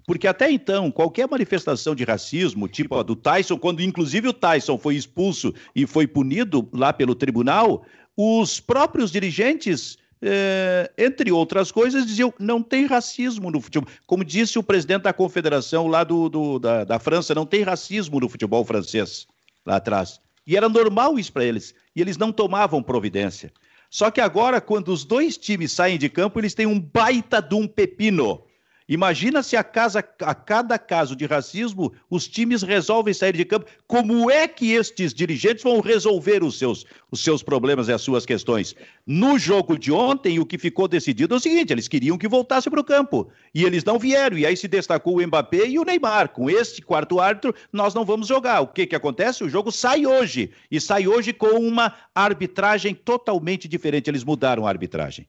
Porque 0.10 0.26
até 0.26 0.50
então, 0.50 0.90
qualquer 0.90 1.30
manifestação 1.30 1.94
de 1.94 2.04
racismo, 2.04 2.68
tipo 2.68 2.96
a 2.96 3.04
do 3.04 3.16
Tyson, 3.16 3.60
quando 3.60 3.80
inclusive 3.80 4.28
o 4.28 4.34
Tyson 4.34 4.76
foi 4.76 4.96
expulso 4.96 5.54
e 5.76 5.86
foi 5.86 6.08
punido 6.08 6.68
lá 6.74 6.92
pelo 6.92 7.14
tribunal, 7.14 7.86
os 8.18 8.60
próprios 8.60 9.12
dirigentes, 9.12 9.99
eh, 10.22 10.92
entre 10.98 11.32
outras 11.32 11.72
coisas, 11.72 12.06
diziam 12.06 12.34
não 12.40 12.62
tem 12.62 12.86
racismo 12.86 13.50
no 13.50 13.62
futebol. 13.62 13.90
Como 14.06 14.24
disse 14.24 14.60
o 14.60 14.64
presidente 14.64 15.04
da 15.04 15.14
confederação 15.14 15.88
lá 15.88 16.04
do, 16.04 16.30
do 16.30 16.60
da, 16.60 16.84
da 16.84 17.00
França, 17.00 17.34
não 17.36 17.46
tem 17.46 17.64
racismo 17.64 18.20
no 18.20 18.30
futebol 18.30 18.64
francês, 18.66 19.28
lá 19.66 19.78
atrás. 19.78 20.20
E 20.46 20.58
era 20.58 20.68
normal 20.68 21.20
isso 21.20 21.32
para 21.32 21.46
eles. 21.46 21.74
E 21.96 22.02
eles 22.02 22.18
não 22.18 22.32
tomavam 22.32 22.82
providência. 22.82 23.52
Só 23.90 24.12
que 24.12 24.22
agora, 24.22 24.62
quando 24.62 24.90
os 24.90 25.04
dois 25.04 25.38
times 25.38 25.72
saem 25.72 25.98
de 25.98 26.10
campo, 26.10 26.40
eles 26.40 26.54
têm 26.54 26.66
um 26.66 26.80
baita 26.80 27.42
de 27.42 27.56
um 27.56 27.68
pepino 27.68 28.44
Imagina 28.90 29.44
se 29.44 29.56
a, 29.56 29.64
casa, 29.64 30.00
a 30.00 30.34
cada 30.34 30.80
caso 30.80 31.16
de 31.16 31.28
racismo 31.28 31.94
os 32.10 32.28
times 32.28 32.64
resolvem 32.64 33.14
sair 33.14 33.38
de 33.38 33.46
campo. 33.46 33.68
Como 33.86 34.32
é 34.32 34.48
que 34.48 34.72
estes 34.72 35.14
dirigentes 35.14 35.64
vão 35.64 35.80
resolver 35.80 36.44
os 36.44 36.58
seus, 36.58 36.88
os 37.12 37.24
seus 37.24 37.44
problemas 37.44 37.88
e 37.88 37.94
as 37.94 38.02
suas 38.02 38.26
questões? 38.26 38.76
No 39.06 39.38
jogo 39.38 39.78
de 39.78 39.92
ontem, 39.92 40.40
o 40.40 40.46
que 40.46 40.58
ficou 40.58 40.88
decidido 40.88 41.36
é 41.36 41.38
o 41.38 41.40
seguinte: 41.40 41.72
eles 41.72 41.88
queriam 41.88 42.18
que 42.18 42.28
voltasse 42.28 42.68
para 42.68 42.80
o 42.80 42.84
campo. 42.84 43.30
E 43.54 43.64
eles 43.64 43.84
não 43.84 44.00
vieram. 44.00 44.36
E 44.40 44.46
aí 44.48 44.58
se 44.58 44.68
destacou 44.68 45.20
o 45.20 45.28
Mbappé 45.28 45.68
e 45.68 45.78
o 45.78 45.86
Neymar. 45.86 46.30
Com 46.30 46.50
este 46.50 46.82
quarto 46.82 47.20
árbitro, 47.20 47.54
nós 47.72 47.94
não 47.94 48.04
vamos 48.04 48.28
jogar. 48.28 48.62
O 48.62 48.68
que, 48.68 48.88
que 48.88 48.96
acontece? 48.96 49.44
O 49.44 49.50
jogo 49.50 49.72
sai 49.72 50.08
hoje. 50.08 50.50
E 50.72 50.82
sai 50.82 51.08
hoje 51.08 51.32
com 51.32 51.60
uma 51.60 51.94
arbitragem 52.16 52.96
totalmente 52.96 53.68
diferente. 53.68 54.10
Eles 54.10 54.24
mudaram 54.24 54.66
a 54.66 54.70
arbitragem. 54.70 55.28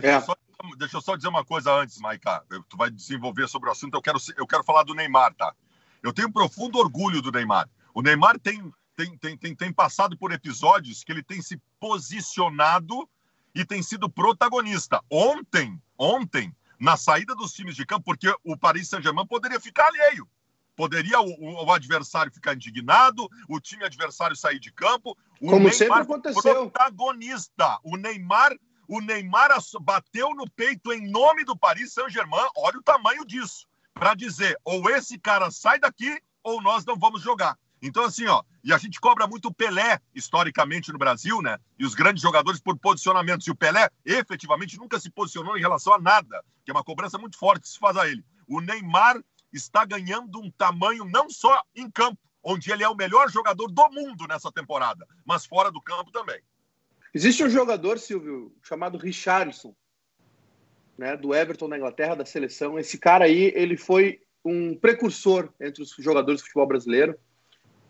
É. 0.00 0.22
deixa, 0.76 0.96
eu 0.96 1.00
só, 1.00 1.16
dizer 1.16 1.28
uma 1.28 1.44
coisa 1.44 1.72
antes, 1.72 1.98
Maica. 1.98 2.44
Tu 2.68 2.76
vai 2.76 2.90
desenvolver 2.90 3.48
sobre 3.48 3.68
o 3.68 3.72
assunto. 3.72 3.94
Eu 3.94 4.02
quero, 4.02 4.18
eu 4.36 4.46
quero 4.46 4.64
falar 4.64 4.82
do 4.82 4.94
Neymar, 4.94 5.34
tá? 5.34 5.54
Eu 6.02 6.12
tenho 6.12 6.32
profundo 6.32 6.78
orgulho 6.78 7.20
do 7.20 7.30
Neymar. 7.30 7.68
O 7.94 8.02
Neymar 8.02 8.38
tem, 8.38 8.72
tem, 8.96 9.16
tem, 9.18 9.36
tem, 9.36 9.54
tem 9.54 9.72
passado 9.72 10.16
por 10.16 10.32
episódios 10.32 11.04
que 11.04 11.12
ele 11.12 11.22
tem 11.22 11.42
se 11.42 11.60
posicionado 11.78 13.08
e 13.54 13.64
tem 13.64 13.82
sido 13.82 14.08
protagonista. 14.08 15.02
Ontem, 15.10 15.80
ontem, 15.98 16.54
na 16.78 16.96
saída 16.96 17.34
dos 17.34 17.52
times 17.52 17.76
de 17.76 17.84
campo, 17.84 18.04
porque 18.04 18.34
o 18.44 18.56
Paris 18.56 18.88
Saint-Germain 18.88 19.26
poderia 19.26 19.60
ficar 19.60 19.86
alheio. 19.86 20.28
Poderia 20.74 21.20
o, 21.20 21.66
o, 21.66 21.72
adversário 21.72 22.32
ficar 22.32 22.54
indignado, 22.54 23.28
o 23.46 23.60
time 23.60 23.84
adversário 23.84 24.34
sair 24.34 24.58
de 24.58 24.72
campo. 24.72 25.16
Como 25.38 25.56
Neymar 25.56 25.74
sempre 25.74 26.00
aconteceu. 26.00 26.70
Protagonista. 26.70 27.78
O 27.84 27.96
Neymar 27.96 28.56
o 28.90 29.00
Neymar 29.00 29.50
bateu 29.82 30.34
no 30.34 30.50
peito 30.50 30.92
em 30.92 31.08
nome 31.08 31.44
do 31.44 31.56
Paris 31.56 31.92
Saint-Germain. 31.92 32.48
Olha 32.56 32.76
o 32.76 32.82
tamanho 32.82 33.24
disso. 33.24 33.64
Para 33.94 34.14
dizer, 34.14 34.58
ou 34.64 34.90
esse 34.90 35.16
cara 35.16 35.48
sai 35.52 35.78
daqui, 35.78 36.20
ou 36.42 36.60
nós 36.60 36.84
não 36.84 36.98
vamos 36.98 37.22
jogar. 37.22 37.56
Então, 37.80 38.02
assim, 38.02 38.26
ó, 38.26 38.42
e 38.64 38.72
a 38.72 38.78
gente 38.78 38.98
cobra 38.98 39.28
muito 39.28 39.46
o 39.46 39.54
Pelé, 39.54 40.00
historicamente, 40.12 40.90
no 40.90 40.98
Brasil, 40.98 41.40
né? 41.40 41.56
E 41.78 41.84
os 41.84 41.94
grandes 41.94 42.20
jogadores 42.20 42.60
por 42.60 42.76
posicionamentos. 42.80 43.46
E 43.46 43.52
o 43.52 43.54
Pelé, 43.54 43.88
efetivamente, 44.04 44.76
nunca 44.76 44.98
se 44.98 45.08
posicionou 45.08 45.56
em 45.56 45.60
relação 45.60 45.94
a 45.94 46.00
nada, 46.00 46.44
que 46.64 46.72
é 46.72 46.74
uma 46.74 46.82
cobrança 46.82 47.16
muito 47.16 47.38
forte 47.38 47.62
que 47.62 47.68
se 47.68 47.78
faz 47.78 47.96
a 47.96 48.08
ele. 48.08 48.24
O 48.48 48.60
Neymar 48.60 49.22
está 49.52 49.84
ganhando 49.84 50.40
um 50.40 50.50
tamanho 50.50 51.04
não 51.04 51.30
só 51.30 51.62
em 51.76 51.88
campo, 51.88 52.18
onde 52.42 52.72
ele 52.72 52.82
é 52.82 52.88
o 52.88 52.96
melhor 52.96 53.30
jogador 53.30 53.70
do 53.70 53.88
mundo 53.90 54.26
nessa 54.26 54.50
temporada, 54.50 55.06
mas 55.24 55.46
fora 55.46 55.70
do 55.70 55.80
campo 55.80 56.10
também. 56.10 56.42
Existe 57.12 57.42
um 57.42 57.50
jogador, 57.50 57.98
Silvio, 57.98 58.54
chamado 58.62 58.98
Richarlison, 58.98 59.74
né, 60.96 61.16
do 61.16 61.34
Everton 61.34 61.66
na 61.66 61.76
Inglaterra, 61.76 62.14
da 62.14 62.24
seleção. 62.24 62.78
Esse 62.78 62.98
cara 62.98 63.24
aí, 63.24 63.52
ele 63.56 63.76
foi 63.76 64.20
um 64.44 64.76
precursor 64.76 65.52
entre 65.60 65.82
os 65.82 65.94
jogadores 65.98 66.40
do 66.40 66.44
futebol 66.44 66.66
brasileiro. 66.66 67.18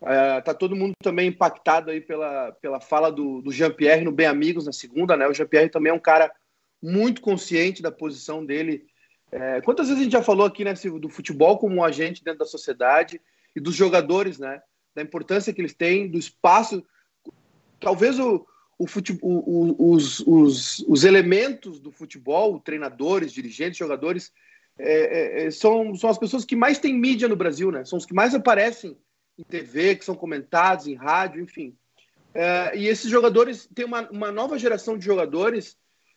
É, 0.03 0.41
tá 0.41 0.55
todo 0.55 0.77
mundo 0.77 0.95
também 1.03 1.29
impactado 1.29 1.91
aí 1.91 2.01
pela, 2.01 2.53
pela 2.53 2.81
fala 2.81 3.11
do, 3.11 3.43
do 3.43 3.53
Jean-Pierre 3.53 4.05
no 4.05 4.12
Bem 4.12 4.27
Amigos 4.27 4.64
na 4.64 4.73
segunda, 4.73 5.16
né? 5.16 5.27
O 5.29 5.35
Jean-Pierre 5.35 5.68
também 5.68 5.91
é 5.91 5.95
um 5.95 6.01
cara 6.01 6.33
muito 6.83 7.21
consciente 7.21 7.83
da 7.83 7.93
posição 7.93 8.45
dele. 8.45 8.87
É, 9.31 9.61
quantas 9.61 9.89
vezes 9.89 10.01
a 10.01 10.05
gente 10.05 10.12
já 10.12 10.23
falou 10.23 10.47
aqui, 10.47 10.64
né, 10.64 10.75
Silvio, 10.75 11.01
do 11.01 11.11
futebol 11.11 11.59
como 11.59 11.77
um 11.77 11.85
agente 11.85 12.25
dentro 12.25 12.39
da 12.39 12.47
sociedade 12.47 13.21
e 13.55 13.61
dos 13.61 13.75
jogadores, 13.75 14.39
né? 14.39 14.62
Da 14.95 15.03
importância 15.03 15.53
que 15.53 15.61
eles 15.61 15.75
têm, 15.75 16.09
do 16.09 16.18
espaço. 16.18 16.83
Talvez 17.79 18.18
o, 18.18 18.47
o 18.81 18.87
futebol, 18.87 19.45
o, 19.47 19.93
os, 19.93 20.20
os, 20.20 20.78
os 20.89 21.05
elementos 21.05 21.78
do 21.78 21.93
futebol, 21.93 22.59
treinadores, 22.59 23.31
dirigentes, 23.31 23.76
jogadores, 23.76 24.33
é, 24.78 25.43
é, 25.43 25.45
é, 25.45 25.51
são, 25.51 25.95
são 25.95 26.09
as 26.09 26.16
pessoas 26.16 26.47
que 26.47 26.57
mais 26.57 26.78
têm 26.78 26.95
mídia 26.95 27.28
no 27.28 27.37
Brasil, 27.37 27.70
né? 27.70 27.85
São 27.85 27.99
os 27.99 28.07
que 28.07 28.14
mais 28.14 28.35
aparecem 28.35 28.97
em 29.37 29.45
TV, 29.45 29.97
que 29.97 30.05
são 30.05 30.14
comentados 30.14 30.87
em 30.87 30.95
rádio, 30.95 31.43
enfim. 31.43 31.76
É, 32.33 32.74
e 32.74 32.89
esses 32.89 33.11
jogadores, 33.11 33.68
tem 33.74 33.85
uma, 33.85 34.09
uma 34.09 34.33
nova 34.33 34.59
geração 34.59 34.97
de 34.97 35.05
jogadores 35.05 35.76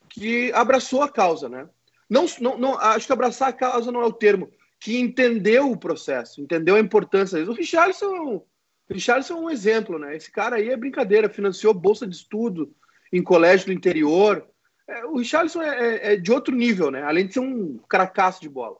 que 0.09 0.49
abraçou 0.53 1.01
a 1.01 1.09
causa, 1.09 1.49
né? 1.49 1.67
Não, 2.09 2.25
não, 2.39 2.57
não, 2.57 2.79
acho 2.79 3.07
que 3.07 3.13
abraçar 3.13 3.49
a 3.49 3.53
causa 3.53 3.91
não 3.91 4.01
é 4.01 4.05
o 4.05 4.13
termo, 4.13 4.49
que 4.79 4.97
entendeu 4.97 5.69
o 5.69 5.77
processo, 5.77 6.39
entendeu 6.39 6.75
a 6.75 6.79
importância. 6.79 7.43
O 7.43 7.51
Richarlison 7.51 8.41
Richardson 8.89 9.33
é 9.33 9.37
um 9.37 9.49
exemplo, 9.49 9.97
né? 9.97 10.15
Esse 10.15 10.31
cara 10.31 10.57
aí 10.57 10.69
é 10.69 10.77
brincadeira, 10.77 11.29
financiou 11.29 11.73
bolsa 11.73 12.05
de 12.05 12.15
estudo 12.15 12.73
em 13.11 13.21
colégio 13.21 13.67
do 13.67 13.73
interior. 13.73 14.45
É, 14.87 15.05
o 15.05 15.17
Richardson 15.17 15.61
é, 15.61 15.67
é, 15.67 16.13
é, 16.13 16.15
de 16.17 16.31
outro 16.31 16.55
nível, 16.55 16.91
né? 16.91 17.03
Além 17.03 17.27
de 17.27 17.33
ser 17.33 17.39
um 17.39 17.77
cracaço 17.89 18.41
de 18.41 18.49
bola. 18.49 18.77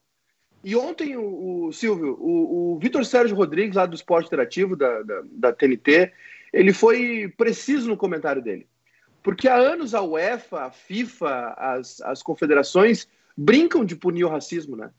E 0.64 0.76
ontem, 0.76 1.18
o, 1.18 1.66
o 1.66 1.74
Silvio, 1.74 2.18
o, 2.20 2.76
o 2.76 2.80
Vitor 2.80 3.06
Sérgio 3.06 3.36
Rodrigues, 3.36 3.76
lá 3.76 3.86
do 3.86 3.95
Esporte 3.95 4.28
Interativo, 4.28 4.76
da, 4.76 5.01
da, 5.04 5.24
da 5.26 5.54
TNT, 5.54 6.12
ele 6.54 6.72
foi 6.72 7.34
preciso 7.38 7.89
no 7.89 7.97
comentário 7.97 8.41
dele. 8.41 8.68
Porque 9.22 9.47
há 9.47 9.56
anos 9.56 9.93
a 9.93 10.01
UEFA, 10.01 10.66
a 10.66 10.72
FIFA, 10.72 11.54
as, 11.58 12.01
as 12.01 12.22
confederações 12.22 13.08
brincam 13.36 13.84
de 13.84 13.95
punir 13.95 14.26
o 14.26 14.30
racismo, 14.30 14.76
né? 14.76 14.91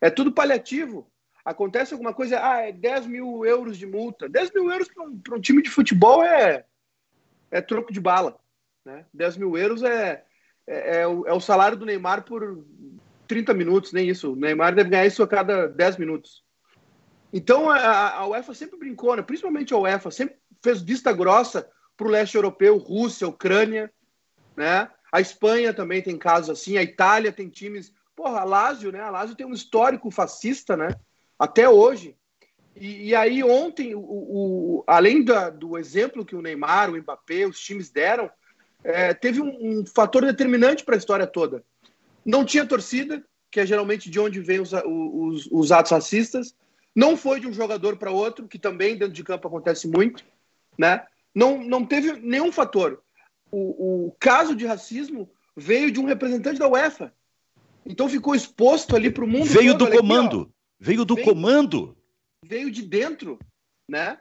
É 0.00 0.10
tudo 0.10 0.32
paliativo 0.32 1.06
acontece 1.44 1.92
alguma 1.92 2.14
coisa, 2.14 2.40
ah, 2.42 2.60
é 2.60 2.72
10 2.72 3.06
mil 3.06 3.44
euros 3.44 3.76
de 3.76 3.86
multa. 3.86 4.28
10 4.28 4.52
mil 4.52 4.70
euros 4.70 4.88
para 4.88 5.04
um, 5.04 5.20
um, 5.32 5.40
time 5.40 5.62
de 5.62 5.70
futebol 5.70 6.22
é, 6.22 6.64
é 7.50 7.60
troco 7.60 7.92
de 7.92 8.00
bala. 8.00 8.38
Né? 8.84 9.04
10 9.12 9.36
mil 9.36 9.56
euros 9.56 9.82
é, 9.82 10.24
é, 10.66 11.00
é, 11.00 11.06
o, 11.06 11.26
é 11.26 11.32
o 11.32 11.40
salário 11.40 11.76
do 11.76 11.86
Neymar 11.86 12.24
por 12.24 12.64
30 13.26 13.54
minutos, 13.54 13.92
nem 13.92 14.08
isso. 14.08 14.32
O 14.32 14.36
Neymar 14.36 14.74
deve 14.74 14.90
ganhar 14.90 15.06
isso 15.06 15.22
a 15.22 15.28
cada 15.28 15.66
10 15.66 15.96
minutos. 15.96 16.44
Então 17.32 17.70
a, 17.70 18.18
a 18.18 18.26
UEFA 18.26 18.52
sempre 18.54 18.78
brincou, 18.78 19.16
né? 19.16 19.22
principalmente 19.22 19.72
a 19.72 19.78
UEFA, 19.78 20.10
sempre 20.10 20.36
fez 20.62 20.82
vista 20.82 21.12
grossa 21.12 21.68
para 21.96 22.06
o 22.06 22.10
leste 22.10 22.36
europeu, 22.36 22.76
Rússia, 22.76 23.26
Ucrânia, 23.26 23.92
né? 24.56 24.90
A 25.10 25.20
Espanha 25.20 25.74
também 25.74 26.02
tem 26.02 26.16
casos 26.16 26.50
assim, 26.50 26.76
a 26.76 26.82
Itália 26.82 27.32
tem 27.32 27.48
times. 27.48 27.92
Porra, 28.16 28.40
a 28.40 28.44
Lazio, 28.44 28.92
né? 28.92 29.00
A 29.00 29.10
Lazio 29.10 29.36
tem 29.36 29.46
um 29.46 29.52
histórico 29.52 30.10
fascista, 30.10 30.76
né? 30.76 30.88
Até 31.42 31.68
hoje. 31.68 32.14
E, 32.76 33.08
e 33.08 33.14
aí, 33.16 33.42
ontem, 33.42 33.96
o, 33.96 34.00
o 34.00 34.84
além 34.86 35.24
da, 35.24 35.50
do 35.50 35.76
exemplo 35.76 36.24
que 36.24 36.36
o 36.36 36.40
Neymar, 36.40 36.88
o 36.88 36.96
Mbappé, 36.96 37.44
os 37.46 37.58
times 37.58 37.90
deram, 37.90 38.30
é, 38.84 39.12
teve 39.12 39.40
um, 39.40 39.80
um, 39.80 39.84
fator 39.84 40.24
determinante 40.24 40.84
para 40.84 40.94
a 40.94 40.98
história 40.98 41.26
toda. 41.26 41.64
Não 42.24 42.44
tinha 42.44 42.64
torcida, 42.64 43.24
que 43.50 43.58
é 43.58 43.66
geralmente 43.66 44.08
de 44.08 44.20
onde 44.20 44.38
vêm 44.40 44.60
os, 44.60 44.72
os, 44.72 45.48
os 45.50 45.72
atos 45.72 45.90
racistas. 45.90 46.54
Não 46.94 47.16
foi 47.16 47.40
de 47.40 47.48
um 47.48 47.52
jogador 47.52 47.96
para 47.96 48.12
outro, 48.12 48.46
que 48.46 48.58
também 48.58 48.96
dentro 48.96 49.14
de 49.14 49.24
campo 49.24 49.48
acontece 49.48 49.88
muito. 49.88 50.24
Né? 50.78 51.04
Não, 51.34 51.60
não 51.60 51.84
teve 51.84 52.12
nenhum 52.12 52.52
fator. 52.52 53.02
O, 53.50 54.06
o 54.06 54.16
caso 54.20 54.54
de 54.54 54.64
racismo 54.64 55.28
veio 55.56 55.90
de 55.90 55.98
um 55.98 56.04
representante 56.04 56.60
da 56.60 56.68
UEFA. 56.68 57.12
Então 57.84 58.08
ficou 58.08 58.32
exposto 58.32 58.94
ali 58.94 59.10
para 59.10 59.24
o 59.24 59.28
mundo. 59.28 59.46
Veio 59.46 59.76
todo, 59.76 59.90
do 59.90 59.98
comando. 59.98 60.42
Aqui, 60.42 60.61
Veio 60.82 61.04
do 61.04 61.14
veio, 61.14 61.28
comando. 61.28 61.96
Veio 62.44 62.68
de 62.68 62.82
dentro, 62.82 63.38
né? 63.88 64.18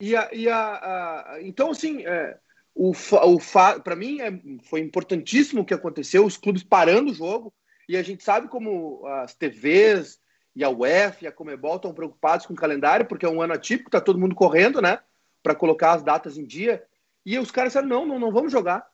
E 0.00 0.16
a, 0.16 0.30
e 0.32 0.48
a, 0.48 0.56
a 0.56 1.42
então 1.42 1.72
assim, 1.72 2.06
é, 2.06 2.38
o, 2.74 2.92
o 2.92 3.38
para 3.84 3.94
mim 3.94 4.18
é, 4.18 4.32
foi 4.64 4.80
importantíssimo 4.80 5.60
o 5.60 5.64
que 5.64 5.74
aconteceu, 5.74 6.24
os 6.24 6.38
clubes 6.38 6.62
parando 6.62 7.10
o 7.12 7.14
jogo 7.14 7.52
e 7.86 7.98
a 7.98 8.02
gente 8.02 8.24
sabe 8.24 8.48
como 8.48 9.06
as 9.06 9.34
TVs 9.34 10.18
e 10.56 10.64
a 10.64 10.70
UEFA 10.70 11.24
e 11.24 11.26
a 11.26 11.32
Comebol 11.32 11.76
estão 11.76 11.92
preocupados 11.92 12.46
com 12.46 12.54
o 12.54 12.56
calendário 12.56 13.04
porque 13.04 13.26
é 13.26 13.28
um 13.28 13.42
ano 13.42 13.52
atípico, 13.52 13.90
tá 13.90 14.00
todo 14.00 14.18
mundo 14.18 14.34
correndo, 14.34 14.80
né? 14.80 15.00
Para 15.42 15.54
colocar 15.54 15.92
as 15.92 16.02
datas 16.02 16.38
em 16.38 16.46
dia. 16.46 16.82
E 17.26 17.38
os 17.38 17.50
caras 17.50 17.74
disseram 17.74 17.88
não, 17.88 18.06
não, 18.06 18.18
não 18.18 18.32
vamos 18.32 18.50
jogar, 18.50 18.86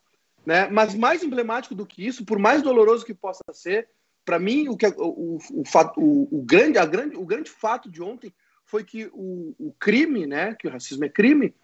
né? 0.45 0.67
Mas 0.69 0.93
mais 0.93 1.23
emblemático 1.23 1.73
do 1.73 1.87
que 1.87 2.05
isso, 2.05 2.27
por 2.27 2.41
mais 2.41 2.63
doloroso 2.63 3.07
que 3.07 3.15
possa 3.15 3.45
ser, 3.53 3.89
para 4.27 4.41
mim, 4.41 4.69
o, 4.69 4.77
que, 4.77 4.85
é, 4.85 4.89
o, 4.89 5.39
o, 5.39 5.63
o, 5.97 6.39
o, 6.39 6.43
grande, 6.43 6.79
a 6.79 6.85
grande, 6.85 7.17
o 7.17 7.25
grande 7.25 7.49
fato 7.49 7.89
de 7.89 8.03
ontem 8.03 8.35
foi 8.65 8.83
que 8.83 9.09
o, 9.13 9.55
o 9.57 9.73
crime, 9.79 10.27
né, 10.27 10.53
que 10.59 10.67
o 10.67 10.71
racismo 10.71 11.05
é 11.05 11.09
crime, 11.09 11.55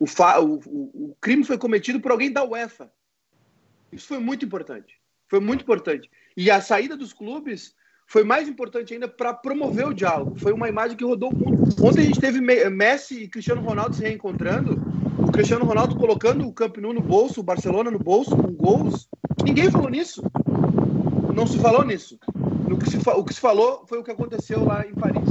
o, 0.00 0.06
fa, 0.06 0.40
o, 0.40 0.56
o, 0.56 1.16
crime 1.20 1.44
foi 1.44 1.56
cometido 1.56 2.00
por 2.00 2.10
alguém 2.10 2.32
da 2.32 2.44
UEFA. 2.44 2.90
Isso 3.92 4.08
foi 4.08 4.18
muito 4.18 4.44
importante. 4.44 4.98
Foi 5.28 5.38
muito 5.38 5.62
importante. 5.62 6.10
E 6.36 6.50
a 6.50 6.60
saída 6.60 6.96
dos 6.96 7.12
clubes 7.12 7.72
foi 8.04 8.24
mais 8.24 8.48
importante 8.48 8.92
ainda 8.92 9.06
para 9.06 9.32
promover 9.32 9.86
o 9.86 9.94
diálogo. 9.94 10.36
Foi 10.36 10.52
uma 10.52 10.68
imagem 10.68 10.96
que 10.96 11.04
rodou 11.04 11.30
o 11.30 11.36
mundo. 11.36 11.68
Ontem 11.80 12.00
a 12.00 12.04
gente 12.04 12.20
teve 12.20 12.40
Messi 12.40 13.22
e 13.22 13.28
Cristiano 13.28 13.62
Ronaldo 13.62 13.94
se 13.94 14.02
reencontrando. 14.02 14.82
O 15.18 15.30
Cristiano 15.30 15.64
Ronaldo 15.64 15.94
colocando 15.94 16.46
o 16.46 16.52
Camp 16.52 16.78
Nou 16.78 16.92
no 16.92 17.00
bolso, 17.00 17.40
o 17.40 17.44
Barcelona 17.44 17.90
no 17.90 17.98
bolso, 17.98 18.36
com 18.36 18.52
gols. 18.52 19.08
Ninguém 19.44 19.70
falou 19.70 19.88
nisso 19.88 20.22
não 21.38 21.46
se 21.46 21.58
falou 21.58 21.84
nisso. 21.84 22.18
No 22.68 22.76
que 22.76 22.90
se, 22.90 22.98
o 22.98 23.24
que 23.24 23.32
se 23.32 23.40
falou 23.40 23.84
foi 23.86 23.98
o 23.98 24.02
que 24.02 24.10
aconteceu 24.10 24.64
lá 24.64 24.84
em 24.84 24.92
Paris. 24.92 25.28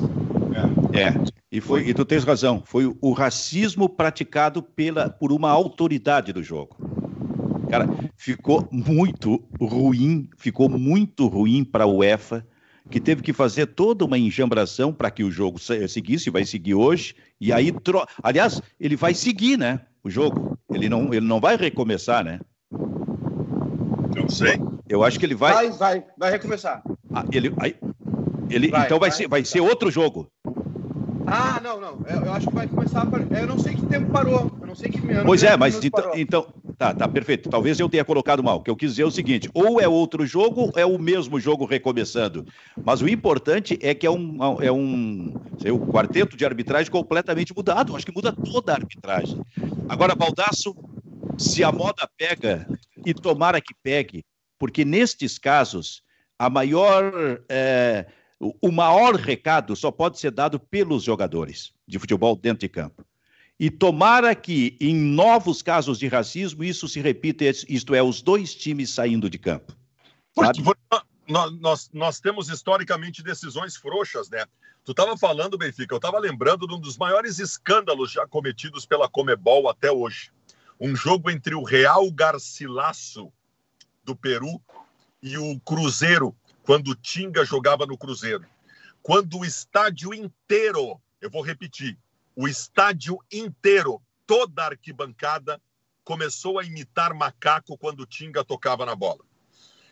É, 0.94 1.02
é. 1.02 1.14
E, 1.52 1.60
foi, 1.60 1.88
e 1.88 1.94
tu 1.94 2.06
tens 2.06 2.24
razão, 2.24 2.64
foi 2.66 2.96
o 3.02 3.12
racismo 3.12 3.90
praticado 3.90 4.64
pela, 4.64 5.10
por 5.10 5.34
uma 5.34 5.52
autoridade 5.52 6.32
do 6.32 6.42
jogo. 6.42 6.78
Cara, 7.70 7.88
ficou 8.16 8.66
muito 8.72 9.44
ruim, 9.60 10.30
ficou 10.38 10.70
muito 10.70 11.28
ruim 11.28 11.66
para 11.66 11.84
a 11.84 11.88
UEFA 11.88 12.48
que 12.90 13.02
teve 13.02 13.22
que 13.22 13.34
fazer 13.34 13.66
toda 13.68 14.06
uma 14.06 14.18
enjambração 14.18 14.94
para 14.94 15.12
que 15.12 15.22
o 15.22 15.30
jogo 15.30 15.60
seguisse, 15.60 16.30
vai 16.30 16.46
seguir 16.46 16.74
hoje, 16.74 17.14
e 17.40 17.52
aí, 17.52 17.70
tro... 17.70 18.06
aliás, 18.24 18.62
ele 18.80 18.96
vai 18.96 19.14
seguir, 19.14 19.58
né, 19.58 19.82
o 20.02 20.10
jogo, 20.10 20.58
ele 20.72 20.88
não, 20.88 21.14
ele 21.14 21.26
não 21.26 21.42
vai 21.42 21.58
recomeçar, 21.58 22.24
né? 22.24 22.40
Não 24.22 24.30
sei. 24.30 24.60
Eu 24.88 25.04
acho 25.04 25.20
que 25.20 25.26
ele 25.26 25.36
vai... 25.36 25.54
Vai, 25.54 25.72
vai, 25.72 26.04
vai 26.18 26.32
recomeçar. 26.32 26.82
Ah, 27.14 27.26
ele, 27.32 27.54
aí, 27.60 27.76
ele, 28.50 28.70
vai, 28.70 28.86
então 28.86 29.00
vai, 29.00 29.10
vai, 29.10 29.18
ser, 29.18 29.28
vai 29.28 29.46
ser 29.46 29.60
outro 29.62 29.92
jogo. 29.92 30.30
Ah, 31.26 31.60
não, 31.62 31.80
não. 31.80 32.00
Eu, 32.08 32.26
eu, 32.26 32.34
acho 32.34 32.48
que 32.48 32.56
vai 32.56 32.68
começar. 32.68 33.02
A... 33.02 33.40
Eu 33.40 33.48
não 33.48 33.60
sei 33.60 33.76
que 33.76 33.86
tempo 33.86 34.12
parou. 34.12 34.52
Eu 34.62 34.68
não 34.68 34.76
sei 34.76 34.90
que. 34.90 35.02
Pois 35.26 35.44
é, 35.44 35.58
mas 35.58 35.84
então, 35.84 36.12
então, 36.16 36.48
Tá, 36.78 36.94
tá, 36.94 37.08
perfeito. 37.08 37.50
Talvez 37.50 37.80
eu 37.80 37.90
tenha 37.90 38.06
colocado 38.06 38.44
mal. 38.44 38.58
O 38.58 38.62
que 38.62 38.70
eu 38.70 38.76
quis 38.76 38.92
dizer 38.92 39.02
é 39.02 39.06
o 39.06 39.12
seguinte: 39.12 39.50
ou 39.52 39.82
é 39.82 39.88
outro 39.88 40.28
jogo, 40.28 40.62
ou 40.62 40.74
é 40.76 40.86
o 40.86 41.00
mesmo 41.00 41.40
jogo 41.40 41.66
recomeçando. 41.66 42.46
Mas 42.86 43.02
o 43.02 43.10
importante 43.10 43.80
é 43.82 43.96
que 43.96 44.06
é 44.06 44.12
um, 44.12 44.38
é 44.62 44.72
um 44.72 45.34
sei, 45.58 45.72
um 45.72 45.80
quarteto 45.80 46.38
de 46.38 46.46
arbitragem 46.46 46.92
completamente 46.92 47.52
mudado. 47.56 47.96
Acho 47.96 48.06
que 48.06 48.14
muda 48.14 48.32
toda 48.32 48.74
a 48.74 48.76
arbitragem. 48.76 49.42
Agora, 49.90 50.14
Baldaço, 50.14 50.76
se 51.36 51.64
a 51.64 51.72
moda 51.72 52.08
pega, 52.16 52.68
e 53.08 53.14
tomara 53.14 53.62
que 53.62 53.74
pegue, 53.82 54.26
porque 54.60 54.84
nestes 54.84 55.40
casos, 55.40 56.04
a 56.38 56.50
maior. 56.50 57.42
É, 57.48 58.06
o 58.62 58.72
maior 58.72 59.16
recado 59.16 59.76
só 59.76 59.90
pode 59.90 60.20
ser 60.20 60.30
dado 60.30 60.60
pelos 60.60 61.04
jogadores 61.04 61.74
de 61.88 61.98
futebol 61.98 62.36
dentro 62.36 62.60
de 62.60 62.70
campo. 62.70 63.04
E 63.60 63.72
tomara 63.72 64.36
que, 64.36 64.78
em 64.80 64.94
novos 64.94 65.64
casos 65.64 65.98
de 65.98 66.08
racismo, 66.08 66.64
isso 66.64 66.88
se 66.88 67.02
repita, 67.02 67.46
isto 67.46 67.96
é, 67.96 68.04
os 68.04 68.22
dois 68.22 68.54
times 68.54 68.92
saindo 68.92 69.28
de 69.28 69.40
campo. 69.40 69.76
Porque, 70.36 70.62
nós, 71.28 71.60
nós, 71.60 71.90
nós, 71.92 72.20
temos 72.20 72.48
historicamente 72.50 73.24
decisões 73.24 73.76
frouxas, 73.76 74.30
né? 74.30 74.46
Tu 74.84 74.92
estava 74.92 75.18
falando, 75.18 75.58
Benfica, 75.58 75.96
eu 75.96 75.98
estava 75.98 76.20
lembrando 76.20 76.68
de 76.68 76.76
um 76.76 76.80
dos 76.80 76.96
maiores 76.96 77.40
escândalos 77.40 78.12
já 78.12 78.28
cometidos 78.28 78.86
pela 78.86 79.10
Comebol 79.10 79.68
até 79.68 79.92
hoje. 79.92 80.32
Um 80.80 80.96
jogo 80.96 81.32
entre 81.32 81.56
o 81.56 81.64
Real 81.64 82.12
Garcilasso 82.12 83.34
do 84.04 84.16
Peru 84.16 84.62
e 85.24 85.36
o 85.36 85.60
Cruzeiro, 85.62 86.36
quando 86.62 86.90
o 86.90 86.96
Tinga 86.96 87.44
jogava 87.44 87.86
no 87.88 87.98
Cruzeiro. 87.98 88.46
Quando 89.02 89.40
o 89.40 89.46
estádio 89.46 90.14
inteiro, 90.14 91.02
eu 91.20 91.32
vou 91.32 91.42
repetir, 91.42 91.98
o 92.36 92.48
estádio 92.48 93.18
inteiro, 93.32 94.00
toda 94.28 94.64
a 94.64 94.68
arquibancada, 94.68 95.60
começou 96.04 96.60
a 96.60 96.64
imitar 96.64 97.12
macaco 97.16 97.76
quando 97.76 98.02
o 98.02 98.06
Tinga 98.06 98.46
tocava 98.46 98.86
na 98.86 98.96
bola. 98.96 99.26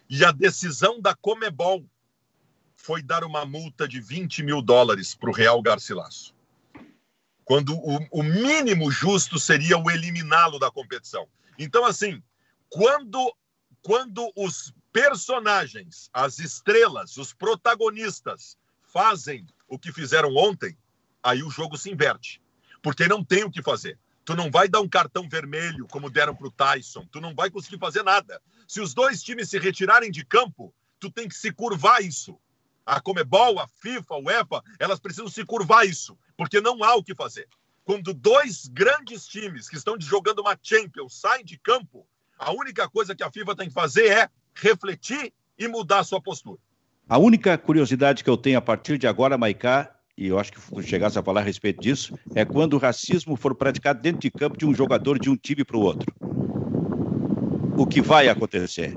E 0.08 0.24
a 0.24 0.32
decisão 0.32 1.02
da 1.02 1.16
Comebol 1.16 1.84
foi 2.76 3.02
dar 3.02 3.24
uma 3.24 3.44
multa 3.44 3.88
de 3.88 4.00
20 4.00 4.44
mil 4.44 4.62
dólares 4.62 5.16
para 5.16 5.32
o 5.32 5.34
Real 5.34 5.60
Garcilasso. 5.64 6.35
Quando 7.46 7.76
o, 7.76 8.00
o 8.12 8.24
mínimo 8.24 8.92
justo 8.92 9.40
seria 9.40 9.78
o 9.78 9.90
eliminá-lo 9.90 10.58
da 10.58 10.72
competição. 10.72 11.28
Então, 11.58 11.86
assim, 11.86 12.22
quando, 12.68 13.34
quando 13.82 14.32
os 14.36 14.74
personagens, 14.92 16.10
as 16.12 16.40
estrelas, 16.40 17.18
os 17.18 17.34
protagonistas 17.34 18.58
fazem 18.82 19.46
o 19.68 19.78
que 19.78 19.92
fizeram 19.92 20.36
ontem, 20.36 20.76
aí 21.22 21.44
o 21.44 21.52
jogo 21.52 21.78
se 21.78 21.92
inverte. 21.92 22.42
Porque 22.82 23.08
não 23.08 23.24
tem 23.24 23.44
o 23.44 23.52
que 23.52 23.62
fazer. 23.62 24.00
Tu 24.26 24.36
não 24.36 24.50
vai 24.50 24.68
dar 24.68 24.82
um 24.82 24.90
cartão 24.90 25.30
vermelho 25.30 25.88
como 25.88 26.10
deram 26.10 26.36
para 26.36 26.48
o 26.48 26.52
Tyson. 26.52 27.06
Tu 27.12 27.22
não 27.22 27.36
vai 27.36 27.52
conseguir 27.52 27.78
fazer 27.78 28.02
nada. 28.02 28.42
Se 28.68 28.82
os 28.82 28.94
dois 28.94 29.22
times 29.22 29.50
se 29.50 29.60
retirarem 29.60 30.10
de 30.10 30.26
campo, 30.26 30.74
tu 31.00 31.12
tem 31.12 31.28
que 31.28 31.36
se 31.36 31.52
curvar 31.52 32.04
isso. 32.04 32.40
A 32.84 33.00
Comebol, 33.00 33.60
a 33.60 33.68
FIFA, 33.68 34.16
a 34.16 34.18
UEFA, 34.18 34.64
elas 34.80 35.00
precisam 35.00 35.28
se 35.28 35.46
curvar 35.46 35.88
isso, 35.88 36.18
porque 36.38 36.62
não 36.62 36.84
há 36.84 36.96
o 36.96 37.04
que 37.04 37.16
fazer. 37.16 37.48
Quando 37.84 38.14
dois 38.14 38.68
grandes 38.68 39.28
times 39.28 39.70
que 39.70 39.78
estão 39.78 39.96
jogando 40.00 40.40
uma 40.40 40.58
Champions 40.62 41.20
saem 41.20 41.46
de 41.46 41.58
campo, 41.58 42.08
a 42.38 42.52
única 42.52 42.90
coisa 42.90 43.16
que 43.16 43.24
a 43.24 43.32
FIFA 43.32 43.56
tem 43.56 43.68
que 43.68 43.74
fazer 43.74 44.08
é 44.08 44.30
refletir 44.56 45.32
e 45.58 45.68
mudar 45.68 46.00
a 46.00 46.04
sua 46.04 46.22
postura. 46.22 46.60
A 47.08 47.18
única 47.18 47.58
curiosidade 47.58 48.24
que 48.24 48.30
eu 48.30 48.38
tenho 48.38 48.58
a 48.58 48.62
partir 48.62 48.98
de 48.98 49.06
agora, 49.06 49.38
Maicá, 49.38 49.96
e 50.18 50.28
eu 50.28 50.40
acho 50.40 50.52
que 50.52 50.60
tu 50.60 50.82
chegasse 50.82 51.20
a 51.20 51.24
falar 51.24 51.42
a 51.42 51.44
respeito 51.44 51.82
disso, 51.82 52.18
é 52.34 52.44
quando 52.44 52.74
o 52.74 52.78
racismo 52.78 53.36
for 53.36 53.54
praticado 53.54 54.02
dentro 54.02 54.22
de 54.22 54.32
campo 54.32 54.58
de 54.58 54.66
um 54.66 54.74
jogador 54.74 55.20
de 55.20 55.30
um 55.30 55.36
time 55.36 55.64
para 55.64 55.78
o 55.78 55.82
outro. 55.82 56.14
O 57.78 57.86
que 57.86 58.02
vai 58.02 58.30
acontecer? 58.30 58.96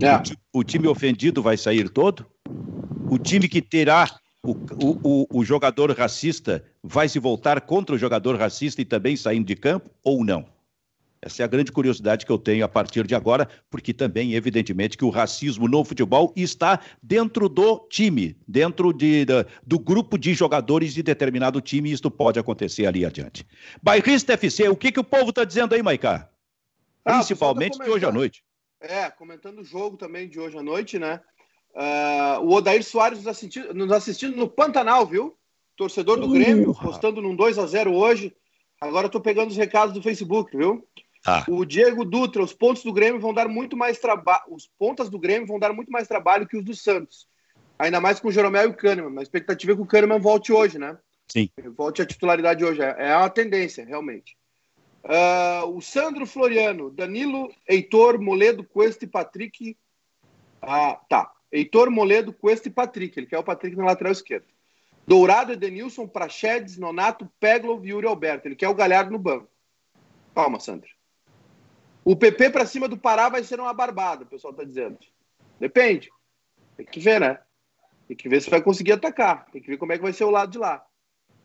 É. 0.00 0.16
O, 0.52 0.60
o, 0.60 0.64
time 0.64 0.86
ofendido 0.86 1.42
vai 1.42 1.56
sair 1.56 1.88
todo? 1.88 2.24
O 3.10 3.18
time 3.18 3.48
que 3.48 3.60
terá 3.60 4.08
o, 4.44 4.96
o, 5.02 5.40
o 5.40 5.44
jogador 5.44 5.90
racista 5.92 6.62
vai 6.82 7.08
se 7.08 7.18
voltar 7.18 7.60
contra 7.62 7.94
o 7.94 7.98
jogador 7.98 8.36
racista 8.36 8.82
e 8.82 8.84
também 8.84 9.16
saindo 9.16 9.46
de 9.46 9.56
campo 9.56 9.90
ou 10.02 10.22
não? 10.22 10.46
Essa 11.22 11.42
é 11.42 11.44
a 11.44 11.48
grande 11.48 11.72
curiosidade 11.72 12.26
que 12.26 12.30
eu 12.30 12.36
tenho 12.36 12.62
a 12.62 12.68
partir 12.68 13.06
de 13.06 13.14
agora, 13.14 13.48
porque 13.70 13.94
também, 13.94 14.34
evidentemente, 14.34 14.98
que 14.98 15.06
o 15.06 15.08
racismo 15.08 15.66
no 15.66 15.82
futebol 15.82 16.30
está 16.36 16.78
dentro 17.02 17.48
do 17.48 17.78
time, 17.88 18.36
dentro 18.46 18.92
de, 18.92 19.24
do 19.66 19.78
grupo 19.78 20.18
de 20.18 20.34
jogadores 20.34 20.92
de 20.92 21.02
determinado 21.02 21.62
time, 21.62 21.88
e 21.88 21.92
isso 21.94 22.10
pode 22.10 22.38
acontecer 22.38 22.84
ali 22.84 23.06
adiante. 23.06 23.46
Bairrista 23.82 24.34
FC, 24.34 24.68
o 24.68 24.76
que, 24.76 24.92
que 24.92 25.00
o 25.00 25.04
povo 25.04 25.30
está 25.30 25.44
dizendo 25.44 25.74
aí, 25.74 25.82
Maicá? 25.82 26.28
Ah, 27.02 27.14
Principalmente 27.14 27.78
tá 27.78 27.84
de 27.84 27.90
hoje 27.90 28.04
à 28.04 28.12
noite. 28.12 28.44
É, 28.78 29.08
comentando 29.10 29.60
o 29.60 29.64
jogo 29.64 29.96
também 29.96 30.28
de 30.28 30.38
hoje 30.38 30.58
à 30.58 30.62
noite, 30.62 30.98
né? 30.98 31.20
Uh, 31.74 32.40
o 32.42 32.52
Odair 32.52 32.84
Soares 32.84 33.18
nos 33.18 33.26
assistindo, 33.26 33.74
nos 33.74 33.90
assistindo, 33.90 34.36
no 34.36 34.48
Pantanal, 34.48 35.04
viu? 35.06 35.36
Torcedor 35.76 36.20
do 36.20 36.26
uh, 36.26 36.30
Grêmio, 36.30 36.74
postando 36.74 37.20
num 37.20 37.34
2 37.34 37.58
a 37.58 37.66
0 37.66 37.92
hoje. 37.92 38.34
Agora 38.80 39.06
eu 39.06 39.10
tô 39.10 39.20
pegando 39.20 39.50
os 39.50 39.56
recados 39.56 39.92
do 39.92 40.02
Facebook, 40.02 40.56
viu? 40.56 40.86
Ah. 41.26 41.44
O 41.48 41.64
Diego 41.64 42.04
Dutra, 42.04 42.42
os 42.42 42.52
pontos 42.52 42.84
do 42.84 42.92
Grêmio 42.92 43.20
vão 43.20 43.32
dar 43.32 43.48
muito 43.48 43.76
mais 43.76 43.98
trabalho. 43.98 44.42
Os 44.50 44.68
pontas 44.78 45.08
do 45.08 45.18
Grêmio 45.18 45.48
vão 45.48 45.58
dar 45.58 45.72
muito 45.72 45.90
mais 45.90 46.06
trabalho 46.06 46.46
que 46.46 46.56
os 46.56 46.64
do 46.64 46.76
Santos. 46.76 47.26
Ainda 47.78 48.00
mais 48.00 48.20
com 48.20 48.28
o 48.28 48.32
Jeromel 48.32 48.64
e 48.64 48.72
o 48.72 48.76
Kahneman. 48.76 49.18
A 49.18 49.22
expectativa 49.22 49.72
é 49.72 49.74
que 49.74 49.82
o 49.82 49.86
Kahneman 49.86 50.20
volte 50.20 50.52
hoje, 50.52 50.78
né? 50.78 50.96
Sim. 51.26 51.48
Volte 51.76 52.02
à 52.02 52.06
titularidade 52.06 52.64
hoje. 52.64 52.82
É, 52.82 52.94
é 52.98 53.16
uma 53.16 53.30
tendência, 53.30 53.84
realmente. 53.84 54.36
Uh, 55.02 55.76
o 55.76 55.80
Sandro 55.80 56.26
Floriano, 56.26 56.90
Danilo, 56.90 57.50
Heitor, 57.68 58.20
Moledo, 58.20 58.62
Cuesta 58.62 59.04
e 59.04 59.08
Patrick. 59.08 59.76
Ah, 60.62 61.00
tá. 61.08 61.32
Heitor, 61.54 61.88
Moledo, 61.88 62.32
Cuesta 62.32 62.66
e 62.66 62.70
Patrick. 62.70 63.16
Ele 63.16 63.28
quer 63.28 63.38
o 63.38 63.44
Patrick 63.44 63.76
na 63.76 63.84
lateral 63.84 64.12
esquerda. 64.12 64.46
Dourado, 65.06 65.52
Edenilson, 65.52 66.08
Prachedes, 66.08 66.76
Nonato, 66.76 67.30
Peglov 67.38 67.86
e 67.86 67.90
Yuri 67.90 68.08
Alberto. 68.08 68.48
Ele 68.48 68.56
quer 68.56 68.68
o 68.68 68.74
Galhardo 68.74 69.12
no 69.12 69.18
banco. 69.18 69.48
Calma, 70.34 70.58
Sandro. 70.58 70.90
O 72.04 72.16
PP 72.16 72.50
para 72.50 72.66
cima 72.66 72.88
do 72.88 72.98
Pará 72.98 73.28
vai 73.28 73.44
ser 73.44 73.60
uma 73.60 73.72
barbada, 73.72 74.24
o 74.24 74.26
pessoal 74.26 74.50
está 74.50 74.64
dizendo. 74.64 74.98
Depende. 75.60 76.10
Tem 76.76 76.84
que 76.84 76.98
ver, 76.98 77.20
né? 77.20 77.38
Tem 78.08 78.16
que 78.16 78.28
ver 78.28 78.42
se 78.42 78.50
vai 78.50 78.60
conseguir 78.60 78.92
atacar. 78.92 79.46
Tem 79.52 79.62
que 79.62 79.68
ver 79.68 79.76
como 79.76 79.92
é 79.92 79.96
que 79.96 80.02
vai 80.02 80.12
ser 80.12 80.24
o 80.24 80.30
lado 80.30 80.50
de 80.50 80.58
lá. 80.58 80.84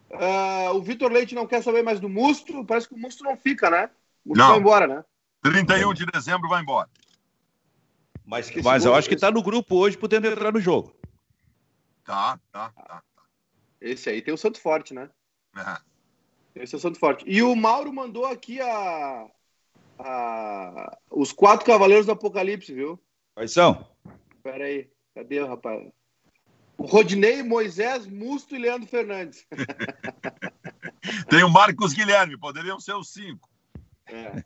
Uh, 0.10 0.76
o 0.76 0.82
Vitor 0.82 1.12
Leite 1.12 1.36
não 1.36 1.46
quer 1.46 1.62
saber 1.62 1.84
mais 1.84 2.00
do 2.00 2.10
Musto. 2.10 2.66
Parece 2.66 2.90
que 2.90 2.96
o 2.96 2.98
Musto 2.98 3.24
não 3.24 3.38
fica, 3.38 3.70
né? 3.70 3.92
O 4.26 4.30
Musto 4.30 4.42
não. 4.42 4.50
vai 4.50 4.60
embora, 4.60 4.88
né? 4.88 5.06
31 5.44 5.94
de 5.94 6.06
dezembro 6.08 6.50
vai 6.50 6.62
embora. 6.62 6.90
Mas, 8.30 8.52
mas 8.64 8.86
eu 8.86 8.94
acho 8.94 9.10
que 9.10 9.16
está 9.16 9.32
no 9.32 9.42
grupo 9.42 9.76
hoje, 9.76 9.98
podendo 9.98 10.28
entrar 10.28 10.54
no 10.54 10.62
jogo. 10.62 10.96
Tá, 12.04 12.40
tá, 12.52 12.70
tá, 12.70 12.84
tá. 12.84 13.04
Esse 13.82 14.08
aí 14.08 14.22
tem 14.22 14.32
o 14.32 14.38
Santo 14.38 14.62
Forte, 14.62 14.94
né? 14.94 15.10
É. 15.58 16.62
Esse 16.62 16.76
é 16.76 16.78
o 16.78 16.82
Santo 16.82 17.00
Forte. 17.00 17.26
E 17.28 17.42
o 17.42 17.56
Mauro 17.56 17.92
mandou 17.92 18.28
aqui 18.28 18.62
a, 18.62 19.26
a, 19.98 20.98
os 21.10 21.32
quatro 21.32 21.66
cavaleiros 21.66 22.06
do 22.06 22.12
Apocalipse, 22.12 22.72
viu? 22.72 23.02
Quais 23.34 23.52
são? 23.52 23.90
Pera 24.44 24.66
aí, 24.66 24.88
cadê 25.16 25.40
o 25.40 25.48
rapaz? 25.48 25.92
O 26.78 26.86
Rodinei, 26.86 27.42
Moisés, 27.42 28.06
Musto 28.06 28.56
e 28.56 28.60
Leandro 28.60 28.88
Fernandes. 28.88 29.48
Tem 31.32 31.44
o 31.44 31.50
Marcos 31.50 31.94
Guilherme, 31.94 32.38
poderiam 32.38 32.80
ser 32.80 32.94
os 32.94 33.12
cinco. 33.12 33.50
É, 34.06 34.44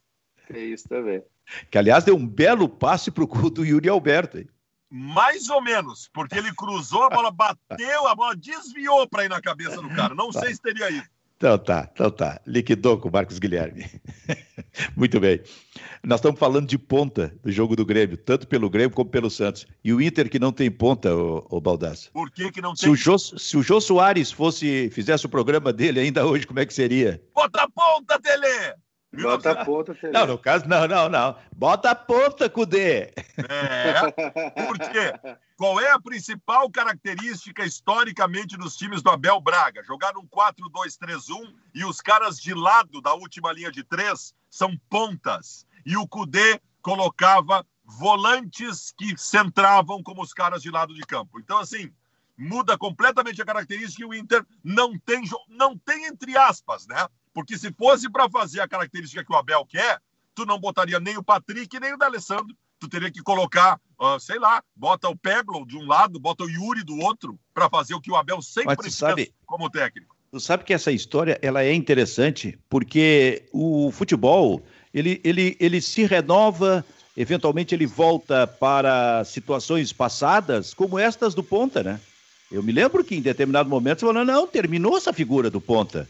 é 0.53 0.59
isso 0.59 0.87
também. 0.87 1.21
Que, 1.69 1.77
aliás, 1.77 2.03
deu 2.03 2.15
um 2.15 2.27
belo 2.27 2.67
passe 2.67 3.11
para 3.11 3.23
o 3.23 3.27
cu 3.27 3.49
do 3.49 3.65
Yuri 3.65 3.89
Alberto. 3.89 4.37
Hein? 4.37 4.47
Mais 4.89 5.49
ou 5.49 5.61
menos, 5.61 6.09
porque 6.13 6.37
ele 6.37 6.53
cruzou, 6.53 7.03
a 7.03 7.09
bola 7.09 7.31
bateu, 7.31 8.07
a 8.07 8.15
bola 8.15 8.35
desviou 8.35 9.07
para 9.07 9.25
ir 9.25 9.29
na 9.29 9.41
cabeça 9.41 9.81
do 9.81 9.89
cara. 9.89 10.13
Não 10.13 10.31
tá. 10.31 10.41
sei 10.41 10.53
se 10.53 10.61
teria 10.61 10.89
ido. 10.89 11.07
Então 11.43 11.57
tá, 11.57 11.89
então 11.91 12.09
tá. 12.09 12.39
Liquidou 12.45 12.97
com 12.97 13.09
o 13.09 13.11
Marcos 13.11 13.37
Guilherme. 13.37 13.85
Muito 14.95 15.19
bem. 15.19 15.41
Nós 16.03 16.19
estamos 16.19 16.39
falando 16.39 16.67
de 16.67 16.77
ponta 16.77 17.35
do 17.43 17.51
jogo 17.51 17.75
do 17.75 17.85
Grêmio, 17.85 18.15
tanto 18.15 18.47
pelo 18.47 18.69
Grêmio 18.69 18.95
como 18.95 19.09
pelo 19.09 19.29
Santos. 19.29 19.67
E 19.83 19.91
o 19.93 20.01
Inter 20.01 20.29
que 20.29 20.39
não 20.39 20.51
tem 20.51 20.71
ponta, 20.71 21.13
o, 21.13 21.45
o 21.49 21.59
Baldasso. 21.59 22.11
Por 22.13 22.31
que, 22.31 22.51
que 22.51 22.61
não 22.61 22.75
se 22.75 22.83
tem? 22.83 22.91
O 22.91 22.95
Jô, 22.95 23.17
se 23.17 23.57
o 23.57 23.63
Jô 23.63 23.81
Soares 23.81 24.31
fosse, 24.31 24.89
fizesse 24.91 25.25
o 25.25 25.29
programa 25.29 25.73
dele 25.73 25.99
ainda 25.99 26.25
hoje, 26.25 26.47
como 26.47 26.59
é 26.59 26.65
que 26.65 26.73
seria? 26.73 27.21
Bota 27.33 27.67
ponta, 27.75 28.19
Tele! 28.21 28.75
Bota 29.21 29.51
a 29.51 29.65
ponta. 29.65 29.95
Não, 30.11 30.25
no 30.25 30.37
caso, 30.37 30.67
não, 30.67 30.87
não, 30.87 31.07
não. 31.07 31.37
Bota 31.55 31.91
a 31.91 31.95
ponta, 31.95 32.49
Cudê. 32.49 33.13
É, 33.37 34.11
por 34.65 34.79
quê? 34.79 35.37
Qual 35.55 35.79
é 35.79 35.91
a 35.91 35.99
principal 35.99 36.69
característica 36.69 37.63
historicamente 37.63 38.57
dos 38.57 38.75
times 38.75 39.03
do 39.03 39.11
Abel 39.11 39.39
Braga? 39.39 39.83
Jogar 39.83 40.17
um 40.17 40.27
4-2-3-1 40.27 41.53
e 41.75 41.85
os 41.85 42.01
caras 42.01 42.39
de 42.39 42.53
lado 42.53 43.01
da 43.01 43.13
última 43.13 43.51
linha 43.51 43.71
de 43.71 43.83
três 43.83 44.33
são 44.49 44.75
pontas. 44.89 45.67
E 45.85 45.95
o 45.95 46.07
Cudê 46.07 46.59
colocava 46.81 47.65
volantes 47.85 48.93
que 48.97 49.15
centravam 49.17 50.01
como 50.01 50.23
os 50.23 50.33
caras 50.33 50.61
de 50.61 50.71
lado 50.71 50.93
de 50.93 51.01
campo. 51.01 51.39
Então, 51.39 51.59
assim, 51.59 51.91
muda 52.37 52.77
completamente 52.77 53.41
a 53.41 53.45
característica 53.45 54.01
e 54.01 54.05
o 54.05 54.13
Inter 54.13 54.45
não 54.63 54.97
tem, 54.97 55.23
não 55.47 55.77
tem 55.77 56.05
entre 56.05 56.35
aspas, 56.37 56.87
né? 56.87 57.07
Porque 57.33 57.57
se 57.57 57.71
fosse 57.73 58.09
para 58.09 58.29
fazer 58.29 58.61
a 58.61 58.67
característica 58.67 59.23
que 59.23 59.33
o 59.33 59.35
Abel 59.35 59.65
quer, 59.65 59.99
tu 60.35 60.45
não 60.45 60.59
botaria 60.59 60.99
nem 60.99 61.17
o 61.17 61.23
Patrick 61.23 61.79
nem 61.79 61.93
o 61.93 61.97
D'Alessandro. 61.97 62.55
Tu 62.79 62.87
teria 62.87 63.09
que 63.09 63.21
colocar, 63.21 63.79
uh, 63.99 64.19
sei 64.19 64.37
lá, 64.37 64.61
bota 64.75 65.07
o 65.07 65.15
Peglo 65.15 65.65
de 65.65 65.77
um 65.77 65.85
lado, 65.87 66.19
bota 66.19 66.43
o 66.43 66.49
Yuri 66.49 66.83
do 66.83 66.97
outro, 66.99 67.39
para 67.53 67.69
fazer 67.69 67.93
o 67.93 68.01
que 68.01 68.11
o 68.11 68.15
Abel 68.15 68.41
sempre 68.41 68.75
fez 68.81 68.95
sabe, 68.95 69.33
como 69.45 69.69
técnico. 69.69 70.15
Tu 70.31 70.39
sabe 70.39 70.63
que 70.63 70.73
essa 70.73 70.91
história 70.91 71.39
ela 71.41 71.63
é 71.63 71.73
interessante 71.73 72.59
porque 72.69 73.47
o 73.53 73.89
futebol 73.91 74.61
ele, 74.93 75.19
ele, 75.23 75.55
ele 75.59 75.81
se 75.81 76.05
renova, 76.05 76.85
eventualmente 77.15 77.73
ele 77.73 77.85
volta 77.85 78.45
para 78.45 79.23
situações 79.23 79.93
passadas, 79.93 80.73
como 80.73 80.99
estas 80.99 81.33
do 81.33 81.43
Ponta, 81.43 81.81
né? 81.81 81.99
Eu 82.51 82.61
me 82.61 82.71
lembro 82.71 83.03
que 83.03 83.15
em 83.15 83.21
determinado 83.21 83.67
momento 83.67 83.99
você 83.99 84.05
falou, 84.05 84.23
não, 84.23 84.45
terminou 84.45 84.97
essa 84.97 85.11
figura 85.11 85.49
do 85.49 85.59
Ponta. 85.59 86.07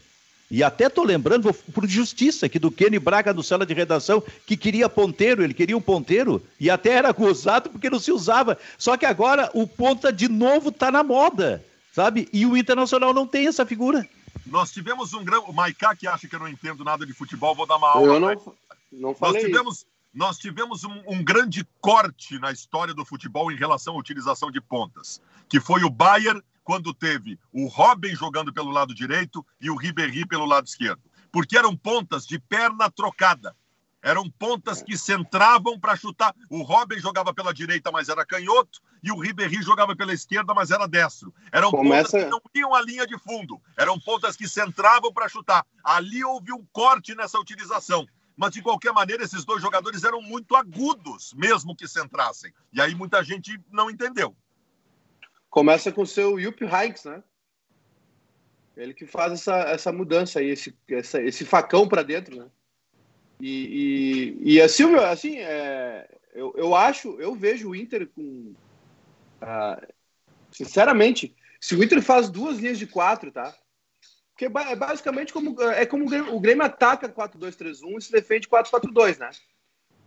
E 0.50 0.62
até 0.62 0.86
estou 0.86 1.04
lembrando, 1.04 1.52
por 1.52 1.88
justiça, 1.88 2.48
que 2.48 2.58
do 2.58 2.70
Kenny 2.70 2.98
Braga 2.98 3.32
no 3.32 3.42
sala 3.42 3.64
de 3.64 3.74
redação, 3.74 4.22
que 4.46 4.56
queria 4.56 4.88
ponteiro, 4.88 5.42
ele 5.42 5.54
queria 5.54 5.76
um 5.76 5.80
ponteiro, 5.80 6.42
e 6.60 6.70
até 6.70 6.90
era 6.90 7.12
gozado 7.12 7.70
porque 7.70 7.90
não 7.90 7.98
se 7.98 8.12
usava. 8.12 8.58
Só 8.76 8.96
que 8.96 9.06
agora 9.06 9.50
o 9.54 9.66
ponta 9.66 10.12
de 10.12 10.28
novo 10.28 10.68
está 10.68 10.90
na 10.90 11.02
moda, 11.02 11.64
sabe? 11.92 12.28
E 12.32 12.44
o 12.44 12.56
Internacional 12.56 13.14
não 13.14 13.26
tem 13.26 13.46
essa 13.46 13.64
figura. 13.64 14.06
Nós 14.46 14.70
tivemos 14.70 15.14
um 15.14 15.24
grande. 15.24 15.46
O 15.48 15.52
Maiká, 15.52 15.96
que 15.96 16.06
acha 16.06 16.28
que 16.28 16.34
eu 16.34 16.40
não 16.40 16.48
entendo 16.48 16.84
nada 16.84 17.06
de 17.06 17.12
futebol, 17.12 17.54
vou 17.54 17.66
dar 17.66 17.76
uma 17.76 17.88
aula. 17.88 18.14
Eu 18.14 18.20
não, 18.20 18.54
não 18.92 19.14
falei. 19.14 19.42
Nós 19.42 19.50
tivemos, 19.50 19.86
nós 20.14 20.38
tivemos 20.38 20.84
um, 20.84 21.02
um, 21.08 21.24
grande 21.24 21.66
corte 21.80 22.38
na 22.38 22.52
história 22.52 22.92
do 22.92 23.04
futebol 23.04 23.50
em 23.50 23.56
relação 23.56 23.94
à 23.94 23.98
utilização 23.98 24.50
de 24.50 24.60
pontas, 24.60 25.20
que 25.48 25.58
foi 25.58 25.82
o 25.82 25.90
Bayern 25.90 26.42
quando 26.64 26.94
teve 26.94 27.38
o 27.52 27.66
Robin 27.66 28.14
jogando 28.16 28.52
pelo 28.52 28.70
lado 28.70 28.94
direito 28.94 29.46
e 29.60 29.70
o 29.70 29.76
Ribéry 29.76 30.26
pelo 30.26 30.46
lado 30.46 30.66
esquerdo. 30.66 31.02
Porque 31.30 31.56
eram 31.56 31.76
pontas 31.76 32.26
de 32.26 32.38
perna 32.38 32.90
trocada. 32.90 33.54
Eram 34.02 34.28
pontas 34.30 34.82
que 34.82 34.98
centravam 34.98 35.80
para 35.80 35.96
chutar. 35.96 36.34
O 36.50 36.62
Robin 36.62 36.98
jogava 36.98 37.32
pela 37.32 37.54
direita, 37.54 37.90
mas 37.90 38.10
era 38.10 38.24
canhoto, 38.24 38.80
e 39.02 39.10
o 39.10 39.18
Ribéry 39.18 39.62
jogava 39.62 39.96
pela 39.96 40.12
esquerda, 40.12 40.52
mas 40.52 40.70
era 40.70 40.86
destro. 40.86 41.34
Eram 41.50 41.70
Começa... 41.70 42.10
pontas 42.10 42.22
que 42.22 42.30
não 42.30 42.40
iam 42.54 42.74
a 42.74 42.82
linha 42.82 43.06
de 43.06 43.18
fundo. 43.18 43.60
Eram 43.78 43.98
pontas 43.98 44.36
que 44.36 44.46
centravam 44.46 45.12
para 45.12 45.28
chutar. 45.28 45.64
Ali 45.82 46.22
houve 46.22 46.52
um 46.52 46.64
corte 46.70 47.14
nessa 47.14 47.38
utilização. 47.38 48.06
Mas, 48.36 48.52
de 48.52 48.62
qualquer 48.62 48.92
maneira, 48.92 49.24
esses 49.24 49.44
dois 49.44 49.62
jogadores 49.62 50.04
eram 50.04 50.20
muito 50.20 50.54
agudos, 50.56 51.32
mesmo 51.34 51.74
que 51.74 51.88
centrassem. 51.88 52.52
E 52.72 52.80
aí 52.80 52.94
muita 52.94 53.22
gente 53.22 53.58
não 53.70 53.88
entendeu. 53.88 54.36
Começa 55.54 55.92
com 55.92 56.02
o 56.02 56.06
seu 56.06 56.36
Yupp 56.40 56.64
Hikes, 56.64 57.04
né? 57.04 57.22
Ele 58.76 58.92
que 58.92 59.06
faz 59.06 59.34
essa, 59.34 59.56
essa 59.68 59.92
mudança 59.92 60.40
aí, 60.40 60.48
esse, 60.48 60.76
essa, 60.90 61.22
esse 61.22 61.44
facão 61.44 61.86
para 61.86 62.02
dentro, 62.02 62.36
né? 62.36 62.50
E, 63.40 64.34
e, 64.42 64.54
e 64.54 64.60
a 64.60 64.68
Silvia, 64.68 65.10
assim, 65.10 65.38
é, 65.38 66.08
eu, 66.34 66.52
eu 66.56 66.74
acho, 66.74 67.20
eu 67.20 67.36
vejo 67.36 67.70
o 67.70 67.76
Inter 67.76 68.08
com. 68.08 68.52
Uh, 69.40 69.94
sinceramente, 70.50 71.36
se 71.60 71.76
o 71.76 71.84
Inter 71.84 72.02
faz 72.02 72.28
duas 72.28 72.58
linhas 72.58 72.76
de 72.76 72.88
quatro, 72.88 73.30
tá? 73.30 73.56
Porque 74.32 74.46
é 74.46 74.74
basicamente 74.74 75.32
como, 75.32 75.62
é 75.62 75.86
como 75.86 76.04
o 76.34 76.40
Grêmio 76.40 76.64
ataca 76.64 77.08
4-2-3-1 77.08 77.98
e 77.98 78.00
se 78.02 78.10
defende 78.10 78.48
4-4-2, 78.48 79.18
né? 79.20 79.30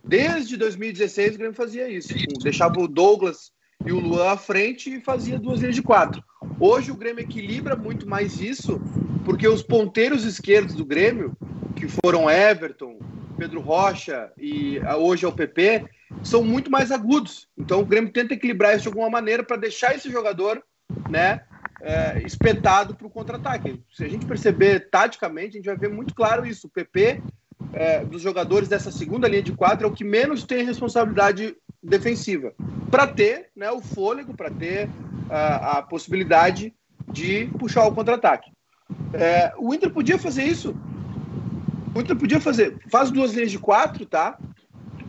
Desde 0.04 0.58
2016 0.58 1.36
o 1.36 1.38
Grêmio 1.38 1.56
fazia 1.56 1.88
isso. 1.88 2.12
Deixava 2.42 2.78
o 2.78 2.86
Douglas 2.86 3.50
e 3.84 3.92
o 3.92 4.00
Luan 4.00 4.32
à 4.32 4.36
frente 4.36 4.94
e 4.94 5.00
fazia 5.00 5.38
duas 5.38 5.60
linhas 5.60 5.74
de 5.74 5.82
quatro. 5.82 6.22
Hoje 6.58 6.90
o 6.90 6.96
Grêmio 6.96 7.22
equilibra 7.22 7.76
muito 7.76 8.08
mais 8.08 8.40
isso, 8.40 8.80
porque 9.24 9.46
os 9.46 9.62
ponteiros 9.62 10.24
esquerdos 10.24 10.74
do 10.74 10.84
Grêmio, 10.84 11.36
que 11.76 11.86
foram 11.88 12.28
Everton, 12.28 12.98
Pedro 13.36 13.60
Rocha 13.60 14.32
e 14.36 14.80
hoje 14.98 15.24
é 15.24 15.28
o 15.28 15.32
PP, 15.32 15.86
são 16.22 16.42
muito 16.42 16.70
mais 16.70 16.90
agudos. 16.90 17.48
Então 17.56 17.80
o 17.80 17.86
Grêmio 17.86 18.12
tenta 18.12 18.34
equilibrar 18.34 18.74
isso 18.74 18.82
de 18.82 18.88
alguma 18.88 19.08
maneira 19.08 19.42
para 19.42 19.56
deixar 19.56 19.94
esse 19.94 20.10
jogador, 20.10 20.62
né, 21.08 21.42
é, 21.80 22.20
espetado 22.26 22.96
para 22.96 23.06
o 23.06 23.10
contra-ataque. 23.10 23.80
Se 23.92 24.04
a 24.04 24.08
gente 24.08 24.26
perceber 24.26 24.90
taticamente, 24.90 25.56
a 25.56 25.58
gente 25.60 25.66
vai 25.66 25.76
ver 25.76 25.88
muito 25.88 26.14
claro 26.14 26.44
isso. 26.44 26.66
O 26.66 26.70
PP 26.70 27.22
é, 27.72 28.04
dos 28.04 28.22
jogadores 28.22 28.68
dessa 28.68 28.90
segunda 28.90 29.28
linha 29.28 29.42
de 29.42 29.52
quatro 29.52 29.86
é 29.86 29.90
o 29.90 29.94
que 29.94 30.04
menos 30.04 30.44
tem 30.44 30.64
responsabilidade 30.64 31.56
defensiva, 31.82 32.52
para 32.90 33.06
ter 33.06 33.50
né, 33.54 33.70
o 33.70 33.80
fôlego, 33.80 34.34
para 34.34 34.50
ter 34.50 34.88
a, 35.30 35.78
a, 35.78 35.82
possibilidade 35.82 36.74
de 37.10 37.46
puxar 37.58 37.86
o 37.86 37.94
contra-ataque. 37.94 38.50
É, 39.12 39.52
o 39.58 39.72
Inter 39.74 39.90
podia 39.90 40.18
fazer 40.18 40.44
isso. 40.44 40.74
O 41.94 42.00
Inter 42.00 42.16
podia 42.16 42.40
fazer. 42.40 42.78
Faz 42.90 43.10
duas 43.10 43.32
linhas 43.32 43.50
de 43.50 43.58
quatro, 43.58 44.04
tá? 44.06 44.38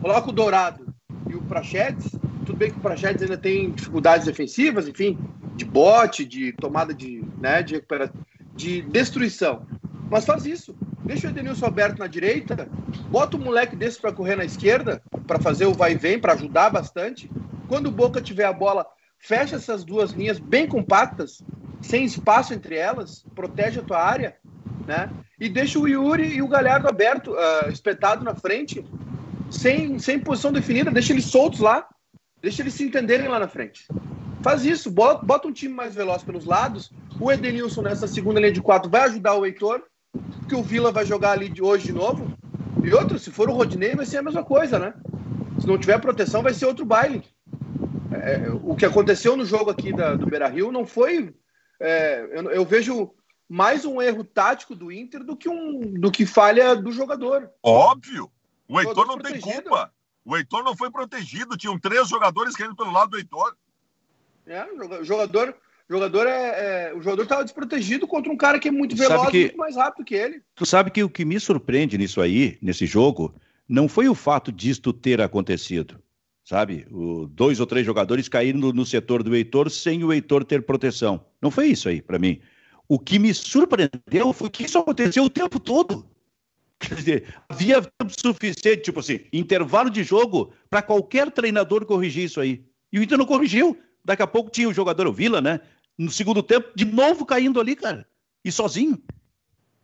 Coloca 0.00 0.28
o 0.28 0.32
Dourado 0.32 0.86
e 1.28 1.34
o 1.34 1.42
Prachetes. 1.42 2.12
Tudo 2.46 2.56
bem 2.56 2.70
que 2.70 2.78
o 2.78 2.80
Prachetes 2.80 3.22
ainda 3.22 3.36
tem 3.36 3.70
dificuldades 3.70 4.26
defensivas, 4.26 4.88
enfim, 4.88 5.18
de 5.56 5.64
bote, 5.64 6.24
de 6.24 6.52
tomada 6.52 6.94
de, 6.94 7.24
né, 7.38 7.62
de 7.62 7.74
recuperação, 7.74 8.20
de 8.54 8.82
destruição. 8.82 9.66
Mas 10.10 10.24
faz 10.24 10.46
isso. 10.46 10.74
Deixa 11.10 11.26
o 11.26 11.30
Edenilson 11.30 11.66
aberto 11.66 11.98
na 11.98 12.06
direita, 12.06 12.68
bota 13.10 13.36
um 13.36 13.40
moleque 13.40 13.74
desse 13.74 14.00
para 14.00 14.12
correr 14.12 14.36
na 14.36 14.44
esquerda, 14.44 15.02
para 15.26 15.40
fazer 15.40 15.66
o 15.66 15.74
vai 15.74 15.90
e 15.90 15.96
vem, 15.96 16.20
para 16.20 16.34
ajudar 16.34 16.70
bastante. 16.70 17.28
Quando 17.66 17.88
o 17.88 17.90
Boca 17.90 18.20
tiver 18.20 18.44
a 18.44 18.52
bola, 18.52 18.86
fecha 19.18 19.56
essas 19.56 19.82
duas 19.82 20.12
linhas 20.12 20.38
bem 20.38 20.68
compactas, 20.68 21.42
sem 21.80 22.04
espaço 22.04 22.54
entre 22.54 22.76
elas, 22.76 23.24
protege 23.34 23.80
a 23.80 23.82
tua 23.82 24.00
área, 24.00 24.36
né? 24.86 25.10
E 25.40 25.48
deixa 25.48 25.80
o 25.80 25.88
Yuri 25.88 26.36
e 26.36 26.42
o 26.42 26.46
Galhardo 26.46 26.86
aberto, 26.86 27.32
uh, 27.32 27.68
espetado 27.68 28.22
na 28.22 28.36
frente, 28.36 28.84
sem, 29.50 29.98
sem 29.98 30.20
posição 30.20 30.52
definida, 30.52 30.92
deixa 30.92 31.12
eles 31.12 31.24
soltos 31.24 31.58
lá, 31.58 31.88
deixa 32.40 32.62
eles 32.62 32.74
se 32.74 32.84
entenderem 32.84 33.26
lá 33.26 33.40
na 33.40 33.48
frente. 33.48 33.84
Faz 34.42 34.64
isso, 34.64 34.88
bota, 34.88 35.26
bota 35.26 35.48
um 35.48 35.52
time 35.52 35.74
mais 35.74 35.92
veloz 35.92 36.22
pelos 36.22 36.44
lados. 36.44 36.92
O 37.18 37.32
Edenilson 37.32 37.82
nessa 37.82 38.06
segunda 38.06 38.38
linha 38.38 38.52
de 38.52 38.62
quatro 38.62 38.88
vai 38.88 39.00
ajudar 39.02 39.34
o 39.34 39.44
Heitor, 39.44 39.89
que 40.48 40.54
o 40.54 40.62
Vila 40.62 40.90
vai 40.90 41.06
jogar 41.06 41.32
ali 41.32 41.48
de 41.48 41.62
hoje 41.62 41.86
de 41.86 41.92
novo. 41.92 42.36
E 42.82 42.92
outro, 42.92 43.18
se 43.18 43.30
for 43.30 43.48
o 43.48 43.52
Rodinei, 43.52 43.94
vai 43.94 44.04
ser 44.04 44.18
a 44.18 44.22
mesma 44.22 44.42
coisa, 44.42 44.78
né? 44.78 44.94
Se 45.60 45.66
não 45.66 45.78
tiver 45.78 46.00
proteção, 46.00 46.42
vai 46.42 46.52
ser 46.52 46.66
outro 46.66 46.84
baile. 46.84 47.22
É, 48.12 48.48
o 48.62 48.74
que 48.74 48.84
aconteceu 48.84 49.36
no 49.36 49.44
jogo 49.44 49.70
aqui 49.70 49.92
da, 49.92 50.14
do 50.14 50.26
Beira 50.26 50.48
Rio 50.48 50.72
não 50.72 50.84
foi. 50.84 51.32
É, 51.78 52.28
eu, 52.32 52.50
eu, 52.50 52.64
vejo 52.64 53.14
mais 53.48 53.84
um 53.84 54.02
erro 54.02 54.24
tático 54.24 54.74
do 54.74 54.90
Inter 54.90 55.22
do 55.22 55.36
que, 55.36 55.48
um, 55.48 55.94
do 55.94 56.10
que 56.10 56.26
falha 56.26 56.74
do 56.74 56.90
jogador. 56.90 57.50
Óbvio! 57.62 58.30
O 58.68 58.80
Heitor 58.80 59.06
não 59.06 59.18
tem 59.18 59.40
culpa. 59.40 59.92
O 60.24 60.36
Heitor 60.36 60.64
não 60.64 60.76
foi 60.76 60.90
protegido. 60.90 61.56
Tinham 61.56 61.78
três 61.78 62.08
jogadores 62.08 62.56
caindo 62.56 62.74
pelo 62.74 62.92
lado 62.92 63.10
do 63.10 63.18
Heitor. 63.18 63.56
É, 64.46 64.66
jogador 65.04 65.54
jogador 65.90 66.26
é, 66.26 66.90
é 66.90 66.94
o 66.94 67.02
jogador 67.02 67.22
estava 67.24 67.44
desprotegido 67.44 68.06
contra 68.06 68.32
um 68.32 68.36
cara 68.36 68.58
que 68.58 68.68
é 68.68 68.70
muito 68.70 68.94
veloz, 68.94 69.28
que, 69.30 69.40
muito 69.40 69.56
mais 69.56 69.76
rápido 69.76 70.04
que 70.04 70.14
ele. 70.14 70.40
Tu 70.54 70.64
sabe 70.64 70.90
que 70.90 71.02
o 71.02 71.10
que 71.10 71.24
me 71.24 71.40
surpreende 71.40 71.98
nisso 71.98 72.20
aí, 72.20 72.56
nesse 72.62 72.86
jogo, 72.86 73.34
não 73.68 73.88
foi 73.88 74.08
o 74.08 74.14
fato 74.14 74.52
disto 74.52 74.92
ter 74.92 75.20
acontecido. 75.20 76.00
Sabe? 76.44 76.86
O, 76.90 77.26
dois 77.26 77.60
ou 77.60 77.66
três 77.66 77.84
jogadores 77.84 78.28
caíram 78.28 78.58
no, 78.58 78.72
no 78.72 78.86
setor 78.86 79.22
do 79.22 79.34
Heitor 79.34 79.70
sem 79.70 80.02
o 80.02 80.12
Heitor 80.12 80.44
ter 80.44 80.62
proteção. 80.62 81.24
Não 81.40 81.50
foi 81.50 81.68
isso 81.68 81.88
aí 81.88 82.00
para 82.00 82.18
mim. 82.18 82.40
O 82.88 82.98
que 82.98 83.18
me 83.18 83.32
surpreendeu 83.32 84.32
foi 84.32 84.50
que 84.50 84.64
isso 84.64 84.78
aconteceu 84.78 85.24
o 85.24 85.30
tempo 85.30 85.60
todo. 85.60 86.04
Quer 86.80 86.94
dizer, 86.94 87.34
havia 87.48 87.82
tempo 87.82 88.12
suficiente, 88.18 88.82
tipo 88.82 89.00
assim, 89.00 89.20
intervalo 89.32 89.90
de 89.90 90.02
jogo 90.02 90.52
para 90.68 90.82
qualquer 90.82 91.30
treinador 91.30 91.84
corrigir 91.84 92.24
isso 92.24 92.40
aí. 92.40 92.64
E 92.92 92.98
o 92.98 93.02
Inter 93.02 93.18
não 93.18 93.26
corrigiu. 93.26 93.78
Daqui 94.04 94.22
a 94.22 94.26
pouco 94.26 94.50
tinha 94.50 94.68
o 94.68 94.72
jogador, 94.72 95.06
o 95.06 95.12
Vila, 95.12 95.40
né? 95.40 95.60
No 96.00 96.10
segundo 96.10 96.42
tempo, 96.42 96.70
de 96.74 96.86
novo 96.86 97.26
caindo 97.26 97.60
ali, 97.60 97.76
cara. 97.76 98.06
E 98.42 98.50
sozinho. 98.50 98.98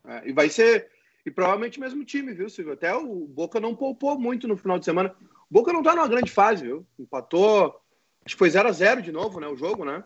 É, 0.06 0.30
e 0.30 0.32
vai 0.32 0.48
ser. 0.48 0.88
E 1.26 1.30
provavelmente 1.30 1.76
o 1.76 1.80
mesmo 1.82 2.04
time, 2.06 2.32
viu, 2.32 2.48
Silvio? 2.48 2.72
Até 2.72 2.94
o 2.94 3.26
Boca 3.26 3.60
não 3.60 3.76
poupou 3.76 4.18
muito 4.18 4.48
no 4.48 4.56
final 4.56 4.78
de 4.78 4.86
semana. 4.86 5.14
O 5.20 5.52
Boca 5.52 5.74
não 5.74 5.82
tá 5.82 5.94
numa 5.94 6.08
grande 6.08 6.30
fase, 6.30 6.64
viu? 6.64 6.86
Empatou. 6.98 7.78
Acho 8.24 8.34
que 8.34 8.38
foi 8.38 8.48
0x0 8.48 9.02
de 9.02 9.12
novo, 9.12 9.38
né? 9.40 9.46
O 9.46 9.56
jogo, 9.56 9.84
né? 9.84 10.02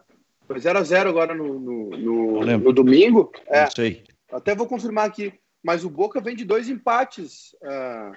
Foi 0.48 0.58
0x0 0.58 1.06
agora 1.08 1.32
no, 1.32 1.60
no, 1.60 1.90
no, 1.90 2.58
no, 2.58 2.72
domingo. 2.72 3.30
É. 3.46 3.70
Sei. 3.70 4.02
Até 4.32 4.52
vou 4.52 4.66
confirmar 4.66 5.06
aqui. 5.06 5.32
mas 5.62 5.84
o 5.84 5.90
Boca 5.90 6.20
vem 6.20 6.34
de 6.34 6.44
dois 6.44 6.68
empates 6.68 7.54
uh, 7.62 8.12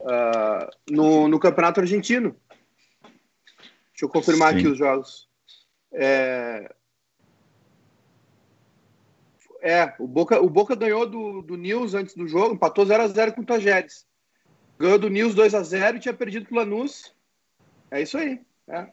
uh, 0.00 0.70
no, 0.90 1.28
no 1.28 1.40
Campeonato 1.40 1.80
Argentino. 1.80 2.36
Deixa 3.02 4.04
eu 4.04 4.08
confirmar 4.10 4.52
Sim. 4.52 4.58
aqui 4.58 4.68
os 4.68 4.76
jogos. 4.76 5.32
É, 5.94 6.74
é, 9.64 9.94
o 9.98 10.06
Boca, 10.06 10.38
o 10.42 10.50
Boca 10.50 10.76
ganhou 10.76 11.08
do, 11.08 11.40
do 11.40 11.56
News 11.56 11.94
antes 11.94 12.14
do 12.14 12.28
jogo, 12.28 12.54
empatou 12.54 12.84
0x0 12.84 13.32
com 13.32 13.40
o 13.40 13.46
Tajeres. 13.46 14.06
Ganhou 14.78 14.98
do 14.98 15.08
News 15.08 15.34
2x0 15.34 15.96
e 15.96 16.00
tinha 16.00 16.12
perdido 16.12 16.48
o 16.50 16.54
Lanús. 16.54 17.14
É 17.90 18.02
isso 18.02 18.18
aí. 18.18 18.42
É. 18.68 18.88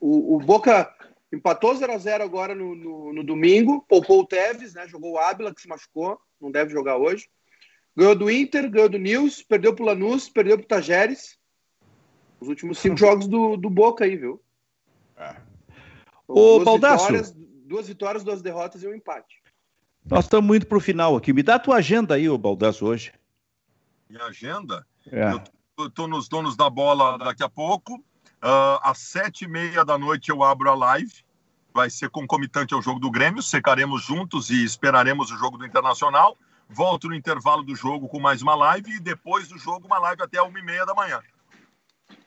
O, 0.00 0.34
o 0.34 0.38
Boca 0.40 0.92
empatou 1.32 1.74
0x0 1.74 2.22
agora 2.22 2.56
no, 2.56 2.74
no, 2.74 3.12
no, 3.12 3.22
domingo, 3.22 3.84
poupou 3.88 4.22
o 4.22 4.26
Tevez, 4.26 4.74
né? 4.74 4.88
Jogou 4.88 5.12
o 5.12 5.18
Ábila, 5.18 5.54
que 5.54 5.60
se 5.60 5.68
machucou, 5.68 6.20
não 6.40 6.50
deve 6.50 6.72
jogar 6.72 6.96
hoje. 6.96 7.28
Ganhou 7.96 8.16
do 8.16 8.28
Inter, 8.28 8.68
ganhou 8.68 8.88
do 8.88 8.98
News, 8.98 9.44
perdeu 9.44 9.76
pro 9.76 9.84
Lanús, 9.84 10.28
perdeu 10.28 10.58
pro 10.58 10.66
Tajeres. 10.66 11.38
Os 12.40 12.48
últimos 12.48 12.78
cinco 12.78 12.96
jogos 12.96 13.28
do, 13.28 13.56
do 13.56 13.70
Boca 13.70 14.04
aí, 14.04 14.16
viu? 14.16 14.42
É. 15.16 15.49
Ô, 16.30 16.54
duas 16.54 16.64
Baldasso. 16.64 17.04
Vitórias, 17.06 17.34
duas 17.66 17.88
vitórias, 17.88 18.24
duas 18.24 18.42
derrotas 18.42 18.82
e 18.82 18.88
um 18.88 18.94
empate. 18.94 19.40
Nós 20.04 20.24
estamos 20.24 20.56
indo 20.56 20.66
para 20.66 20.78
o 20.78 20.80
final 20.80 21.16
aqui. 21.16 21.32
Me 21.32 21.42
dá 21.42 21.56
a 21.56 21.58
tua 21.58 21.76
agenda 21.76 22.14
aí, 22.14 22.28
ô 22.28 22.38
Baldasso, 22.38 22.86
hoje. 22.86 23.12
Minha 24.08 24.24
agenda? 24.24 24.86
É. 25.10 25.32
Eu 25.78 25.86
estou 25.86 26.08
nos 26.08 26.28
donos 26.28 26.56
da 26.56 26.70
bola 26.70 27.18
daqui 27.18 27.42
a 27.42 27.48
pouco. 27.48 27.96
Uh, 28.42 28.80
às 28.82 28.98
sete 28.98 29.44
e 29.44 29.48
meia 29.48 29.84
da 29.84 29.98
noite 29.98 30.30
eu 30.30 30.42
abro 30.42 30.70
a 30.70 30.74
live. 30.74 31.12
Vai 31.74 31.90
ser 31.90 32.10
concomitante 32.10 32.74
ao 32.74 32.82
jogo 32.82 32.98
do 32.98 33.10
Grêmio. 33.10 33.42
Secaremos 33.42 34.02
juntos 34.02 34.50
e 34.50 34.64
esperaremos 34.64 35.30
o 35.30 35.36
jogo 35.36 35.58
do 35.58 35.66
Internacional. 35.66 36.36
Volto 36.68 37.08
no 37.08 37.14
intervalo 37.14 37.62
do 37.62 37.74
jogo 37.74 38.08
com 38.08 38.20
mais 38.20 38.42
uma 38.42 38.54
live 38.54 38.92
e 38.92 39.00
depois 39.00 39.48
do 39.48 39.58
jogo 39.58 39.86
uma 39.86 39.98
live 39.98 40.22
até 40.22 40.40
uma 40.40 40.58
e 40.58 40.62
meia 40.62 40.86
da 40.86 40.94
manhã. 40.94 41.20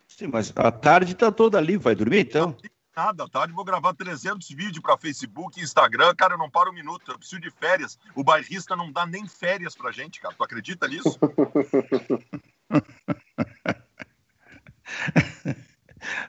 Sim, 0.07 0.27
mas 0.27 0.53
a 0.55 0.71
tarde 0.71 1.13
está 1.13 1.31
toda 1.31 1.57
ali. 1.57 1.77
Vai 1.77 1.95
dormir 1.95 2.19
então? 2.19 2.55
Nada, 2.95 3.27
tá? 3.27 3.45
Eu 3.47 3.55
vou 3.55 3.65
gravar 3.65 3.93
300 3.93 4.47
vídeos 4.49 4.79
para 4.79 4.97
Facebook, 4.97 5.59
Instagram. 5.59 6.13
Cara, 6.15 6.35
eu 6.35 6.37
não 6.37 6.49
paro 6.49 6.71
um 6.71 6.73
minuto. 6.73 7.11
Eu 7.11 7.17
preciso 7.17 7.41
de 7.41 7.49
férias. 7.49 7.97
O 8.15 8.23
bairrista 8.23 8.75
não 8.75 8.91
dá 8.91 9.05
nem 9.05 9.27
férias 9.27 9.75
pra 9.75 9.91
gente, 9.91 10.21
cara. 10.21 10.35
Tu 10.35 10.43
acredita 10.43 10.87
nisso? 10.87 11.19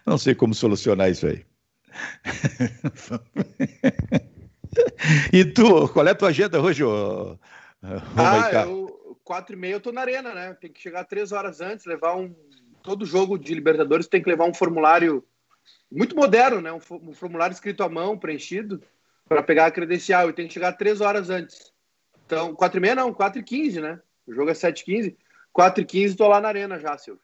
Não 0.06 0.16
sei 0.16 0.34
como 0.34 0.54
solucionar 0.54 1.10
isso 1.10 1.26
aí. 1.26 1.44
e 5.32 5.44
tu, 5.44 5.88
qual 5.88 6.06
é 6.06 6.10
a 6.10 6.14
tua 6.14 6.28
agenda 6.28 6.60
hoje, 6.60 6.84
ô, 6.84 7.32
ô 7.32 7.38
ah, 8.16 8.64
eu, 8.64 9.18
quatro 9.24 9.54
e 9.54 9.58
meia 9.58 9.74
eu 9.74 9.80
tô 9.80 9.92
na 9.92 10.00
arena, 10.00 10.34
né? 10.34 10.54
Tem 10.54 10.72
que 10.72 10.80
chegar 10.80 11.04
três 11.04 11.32
horas 11.32 11.60
antes, 11.60 11.86
levar 11.86 12.16
um... 12.16 12.34
Todo 12.82 13.06
jogo 13.06 13.38
de 13.38 13.54
Libertadores 13.54 14.06
tem 14.06 14.22
que 14.22 14.28
levar 14.28 14.44
um 14.44 14.54
formulário 14.54 15.24
muito 15.90 16.16
moderno, 16.16 16.60
né? 16.60 16.72
Um, 16.72 16.80
formulário 16.80 17.54
escrito 17.54 17.82
à 17.82 17.88
mão, 17.88 18.18
preenchido, 18.18 18.82
para 19.28 19.42
pegar 19.42 19.66
a 19.66 19.70
credencial. 19.70 20.28
E 20.28 20.32
tem 20.32 20.46
que 20.46 20.54
chegar 20.54 20.72
três 20.72 21.00
horas 21.00 21.30
antes. 21.30 21.72
Então, 22.26 22.54
quatro 22.54 22.78
e 22.78 22.80
meia 22.80 22.94
não, 22.94 23.12
quatro 23.12 23.40
e 23.40 23.44
quinze, 23.44 23.80
né? 23.80 24.00
O 24.26 24.32
jogo 24.32 24.50
é 24.50 24.54
sete 24.54 24.80
e 24.80 24.84
quinze. 24.84 25.18
Quatro 25.52 25.82
e 25.82 25.86
quinze, 25.86 26.16
tô 26.16 26.26
lá 26.26 26.40
na 26.40 26.48
arena 26.48 26.78
já, 26.78 26.96
Silvio. 26.98 27.22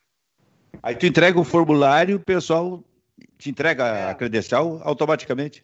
Aí 0.82 0.95
tu 0.95 1.07
entrega 1.07 1.38
o 1.38 1.45
formulário, 1.45 2.16
o 2.16 2.24
pessoal 2.24 2.84
te 3.36 3.51
entrega 3.51 3.86
é. 3.86 4.11
a 4.11 4.14
credencial 4.14 4.80
automaticamente. 4.82 5.62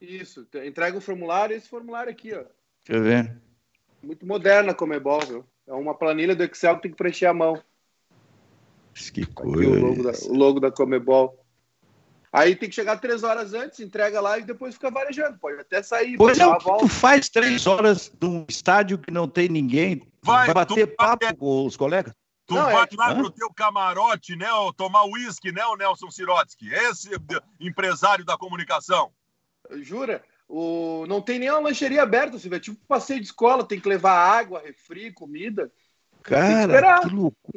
Isso, 0.00 0.46
entrega 0.64 0.98
o 0.98 1.00
formulário 1.00 1.56
esse 1.56 1.68
formulário 1.68 2.10
aqui, 2.10 2.34
ó. 2.34 2.44
Deixa 2.84 3.00
eu 3.00 3.02
ver. 3.02 3.36
Muito 4.02 4.26
moderna 4.26 4.74
como 4.74 4.94
é 4.94 5.00
bom, 5.00 5.20
viu? 5.20 5.44
É 5.66 5.72
uma 5.72 5.94
planilha 5.94 6.34
do 6.34 6.42
Excel 6.42 6.76
que 6.76 6.82
tem 6.82 6.90
que 6.90 6.96
preencher 6.96 7.26
a 7.26 7.34
mão. 7.34 7.62
Que 9.12 9.24
coisa. 9.24 9.60
Aqui 9.60 9.66
o 9.66 9.80
logo 9.80 10.02
da, 10.02 10.10
o 10.10 10.34
logo 10.34 10.60
da 10.60 10.70
Comebol. 10.70 11.41
Aí 12.32 12.56
tem 12.56 12.66
que 12.66 12.74
chegar 12.74 12.96
três 12.96 13.22
horas 13.22 13.52
antes, 13.52 13.78
entrega 13.80 14.18
lá 14.18 14.38
e 14.38 14.42
depois 14.42 14.74
fica 14.74 14.90
varejando. 14.90 15.38
Pode 15.38 15.60
até 15.60 15.82
sair. 15.82 16.16
Pois 16.16 16.38
é, 16.38 16.44
tu 16.78 16.88
faz 16.88 17.28
três 17.28 17.66
horas 17.66 18.10
num 18.18 18.46
estádio 18.48 18.96
que 18.96 19.10
não 19.10 19.28
tem 19.28 19.50
ninguém. 19.50 20.02
Vai, 20.22 20.46
vai 20.46 20.54
bater 20.54 20.96
papo 20.96 21.26
vai... 21.26 21.34
com 21.34 21.66
os 21.66 21.76
colegas. 21.76 22.14
Tu 22.46 22.54
não, 22.54 22.64
vai 22.64 22.88
é... 22.90 22.96
lá 22.96 23.14
pro 23.14 23.30
teu 23.30 23.52
camarote, 23.52 24.34
né? 24.34 24.46
Tomar 24.78 25.04
uísque, 25.04 25.52
né, 25.52 25.62
o 25.66 25.76
Nelson 25.76 26.10
Sirotsky? 26.10 26.72
Esse 26.72 27.10
empresário 27.60 28.24
da 28.24 28.38
comunicação. 28.38 29.12
Jura? 29.82 30.24
O... 30.48 31.04
Não 31.06 31.20
tem 31.20 31.38
nem 31.38 31.50
uma 31.50 31.60
lancheria 31.60 32.02
aberta, 32.02 32.38
Silvio. 32.38 32.56
É 32.56 32.60
tipo 32.60 32.78
passeio 32.88 33.20
de 33.20 33.26
escola, 33.26 33.62
tem 33.62 33.78
que 33.78 33.88
levar 33.88 34.14
água, 34.14 34.62
refri, 34.64 35.12
comida. 35.12 35.70
Cara, 36.22 37.00
que, 37.00 37.08
que 37.08 37.14
louco. 37.14 37.52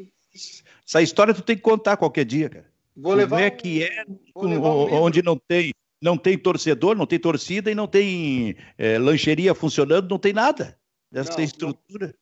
Essa 0.86 1.02
história 1.02 1.34
tu 1.34 1.42
tem 1.42 1.56
que 1.56 1.62
contar 1.62 1.96
qualquer 1.96 2.26
dia, 2.26 2.50
cara. 2.50 2.75
Vou 2.96 3.14
levar 3.14 3.38
Como 3.38 3.42
é 3.42 3.50
que 3.52 3.84
é 3.84 4.06
um 4.36 4.94
onde 5.04 5.22
não 5.22 5.38
tem, 5.38 5.74
não 6.02 6.18
tem 6.18 6.38
torcedor, 6.38 6.96
não 6.96 7.06
tem 7.06 7.20
torcida 7.20 7.70
e 7.70 7.76
não 7.76 7.88
tem 7.88 8.56
é, 8.78 8.98
lancheria 8.98 9.54
funcionando, 9.54 10.10
não 10.10 10.20
tem 10.20 10.32
nada 10.34 10.78
dessa 11.12 11.38
não, 11.38 11.44
estrutura. 11.44 12.16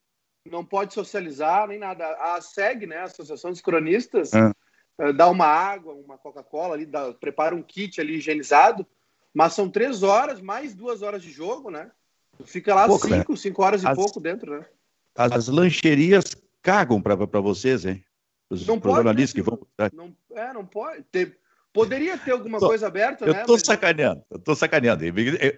Não, 0.46 0.60
não, 0.60 0.66
pode 0.66 0.94
socializar 0.94 1.68
nem 1.68 1.78
nada. 1.78 2.06
A 2.20 2.42
SEG, 2.42 2.88
né, 2.88 2.98
a 2.98 3.04
Associação 3.04 3.52
dos 3.52 3.62
Cronistas, 3.62 4.34
ah. 4.34 4.52
Eh, 4.98 5.14
dá 5.14 5.30
uma 5.30 5.46
água, 5.46 5.94
uma 5.94 6.18
Coca-Cola 6.18 6.76
ali, 6.76 6.86
dá, 6.86 7.14
prepara 7.14 7.56
um 7.56 7.64
kit 7.64 8.00
ali 8.00 8.16
higienizado, 8.16 8.86
mas 9.34 9.54
são 9.54 9.70
três 9.70 10.04
horas, 10.04 10.40
mais 10.40 10.76
duas 10.76 11.02
horas 11.02 11.22
de 11.22 11.32
jogo, 11.32 11.72
né? 11.72 11.90
Fica 12.46 12.74
lá 12.74 12.88
pouco, 12.88 13.08
cinco, 13.08 13.32
né? 13.32 13.38
cinco 13.38 13.64
horas 13.64 13.84
e 13.84 13.88
as, 13.88 13.96
pouco 13.96 14.20
dentro, 14.20 14.60
né? 14.60 14.66
As 15.16 15.48
lancherias 15.48 16.36
cagam 16.62 17.02
para 17.02 17.16
vocês, 17.16 17.86
hein? 17.86 18.04
Os 18.62 18.68
não 18.68 18.80
jornalistas 18.82 19.44
pode, 19.44 19.58
que 19.58 19.88
vão. 19.88 19.90
Não, 19.94 20.16
é, 20.38 20.54
não 20.54 20.66
pode. 20.66 21.04
Ter, 21.12 21.38
poderia 21.72 22.18
ter 22.18 22.32
alguma 22.32 22.60
tô, 22.60 22.68
coisa 22.68 22.88
aberta, 22.88 23.26
eu 23.26 23.34
né? 23.34 23.44
Tô 23.44 23.54
mas... 23.54 23.64
sacaneando, 23.64 24.24
eu 24.30 24.40
tô 24.40 24.56
sacaneando. 24.56 25.04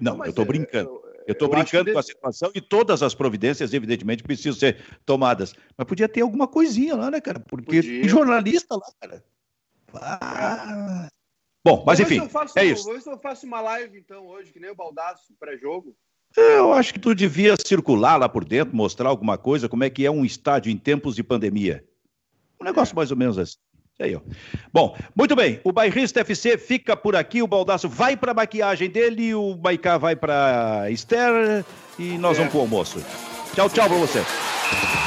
Não, 0.01 0.17
não 0.17 0.25
eu 0.25 0.33
tô 0.33 0.45
brincando. 0.45 0.89
Eu, 0.89 1.15
eu 1.27 1.33
estou 1.33 1.49
brincando 1.49 1.91
com 1.91 1.99
a 1.99 2.03
situação 2.03 2.51
e 2.53 2.61
todas 2.61 3.01
as 3.01 3.15
providências, 3.15 3.73
evidentemente, 3.73 4.23
precisam 4.23 4.53
ser 4.53 4.77
tomadas. 5.05 5.55
Mas 5.77 5.87
podia 5.87 6.07
ter 6.07 6.21
alguma 6.21 6.47
coisinha 6.47 6.95
lá, 6.95 7.09
né, 7.09 7.19
cara? 7.19 7.39
Porque 7.39 7.77
podia. 7.77 8.07
jornalista 8.07 8.75
lá, 8.75 8.87
cara. 9.01 9.23
Ah. 9.93 11.07
Bom, 11.63 11.83
mas 11.85 11.99
enfim, 11.99 12.29
faço, 12.29 12.59
é 12.59 12.65
isso. 12.65 13.01
Se 13.01 13.09
eu 13.09 13.17
faço 13.17 13.47
uma 13.47 13.59
live, 13.59 13.97
então, 13.97 14.27
hoje, 14.27 14.53
que 14.53 14.59
nem 14.59 14.69
o 14.69 14.75
Baldaço, 14.75 15.33
pré-jogo. 15.39 15.95
Eu 16.37 16.73
acho 16.73 16.93
que 16.93 16.99
tu 16.99 17.15
devia 17.15 17.55
circular 17.65 18.17
lá 18.17 18.29
por 18.29 18.45
dentro, 18.45 18.75
mostrar 18.75 19.09
alguma 19.09 19.37
coisa, 19.37 19.69
como 19.69 19.83
é 19.83 19.89
que 19.89 20.05
é 20.05 20.11
um 20.11 20.25
estádio 20.25 20.71
em 20.71 20.77
tempos 20.77 21.15
de 21.15 21.23
pandemia. 21.23 21.83
Um 22.65 22.69
negócio 22.69 22.95
mais 22.95 23.11
ou 23.11 23.17
menos 23.17 23.37
assim. 23.37 23.57
Aí, 23.99 24.15
ó. 24.15 24.19
Bom, 24.73 24.97
muito 25.15 25.35
bem. 25.35 25.61
O 25.63 25.71
Bairrista 25.71 26.21
FC 26.21 26.57
fica 26.57 26.97
por 26.97 27.15
aqui. 27.15 27.43
O 27.43 27.47
Baldaço 27.47 27.87
vai 27.87 28.17
para 28.17 28.31
a 28.31 28.33
maquiagem 28.35 28.89
dele, 28.89 29.35
o 29.35 29.53
Baicá 29.55 29.99
vai 29.99 30.15
para 30.15 30.89
Esther 30.89 31.63
e 31.99 32.17
nós 32.17 32.35
é. 32.35 32.39
vamos 32.39 32.51
para 32.51 32.57
o 32.57 32.61
almoço. 32.61 33.05
Tchau, 33.53 33.69
tchau 33.69 33.87
para 33.87 33.97
você. 33.99 35.04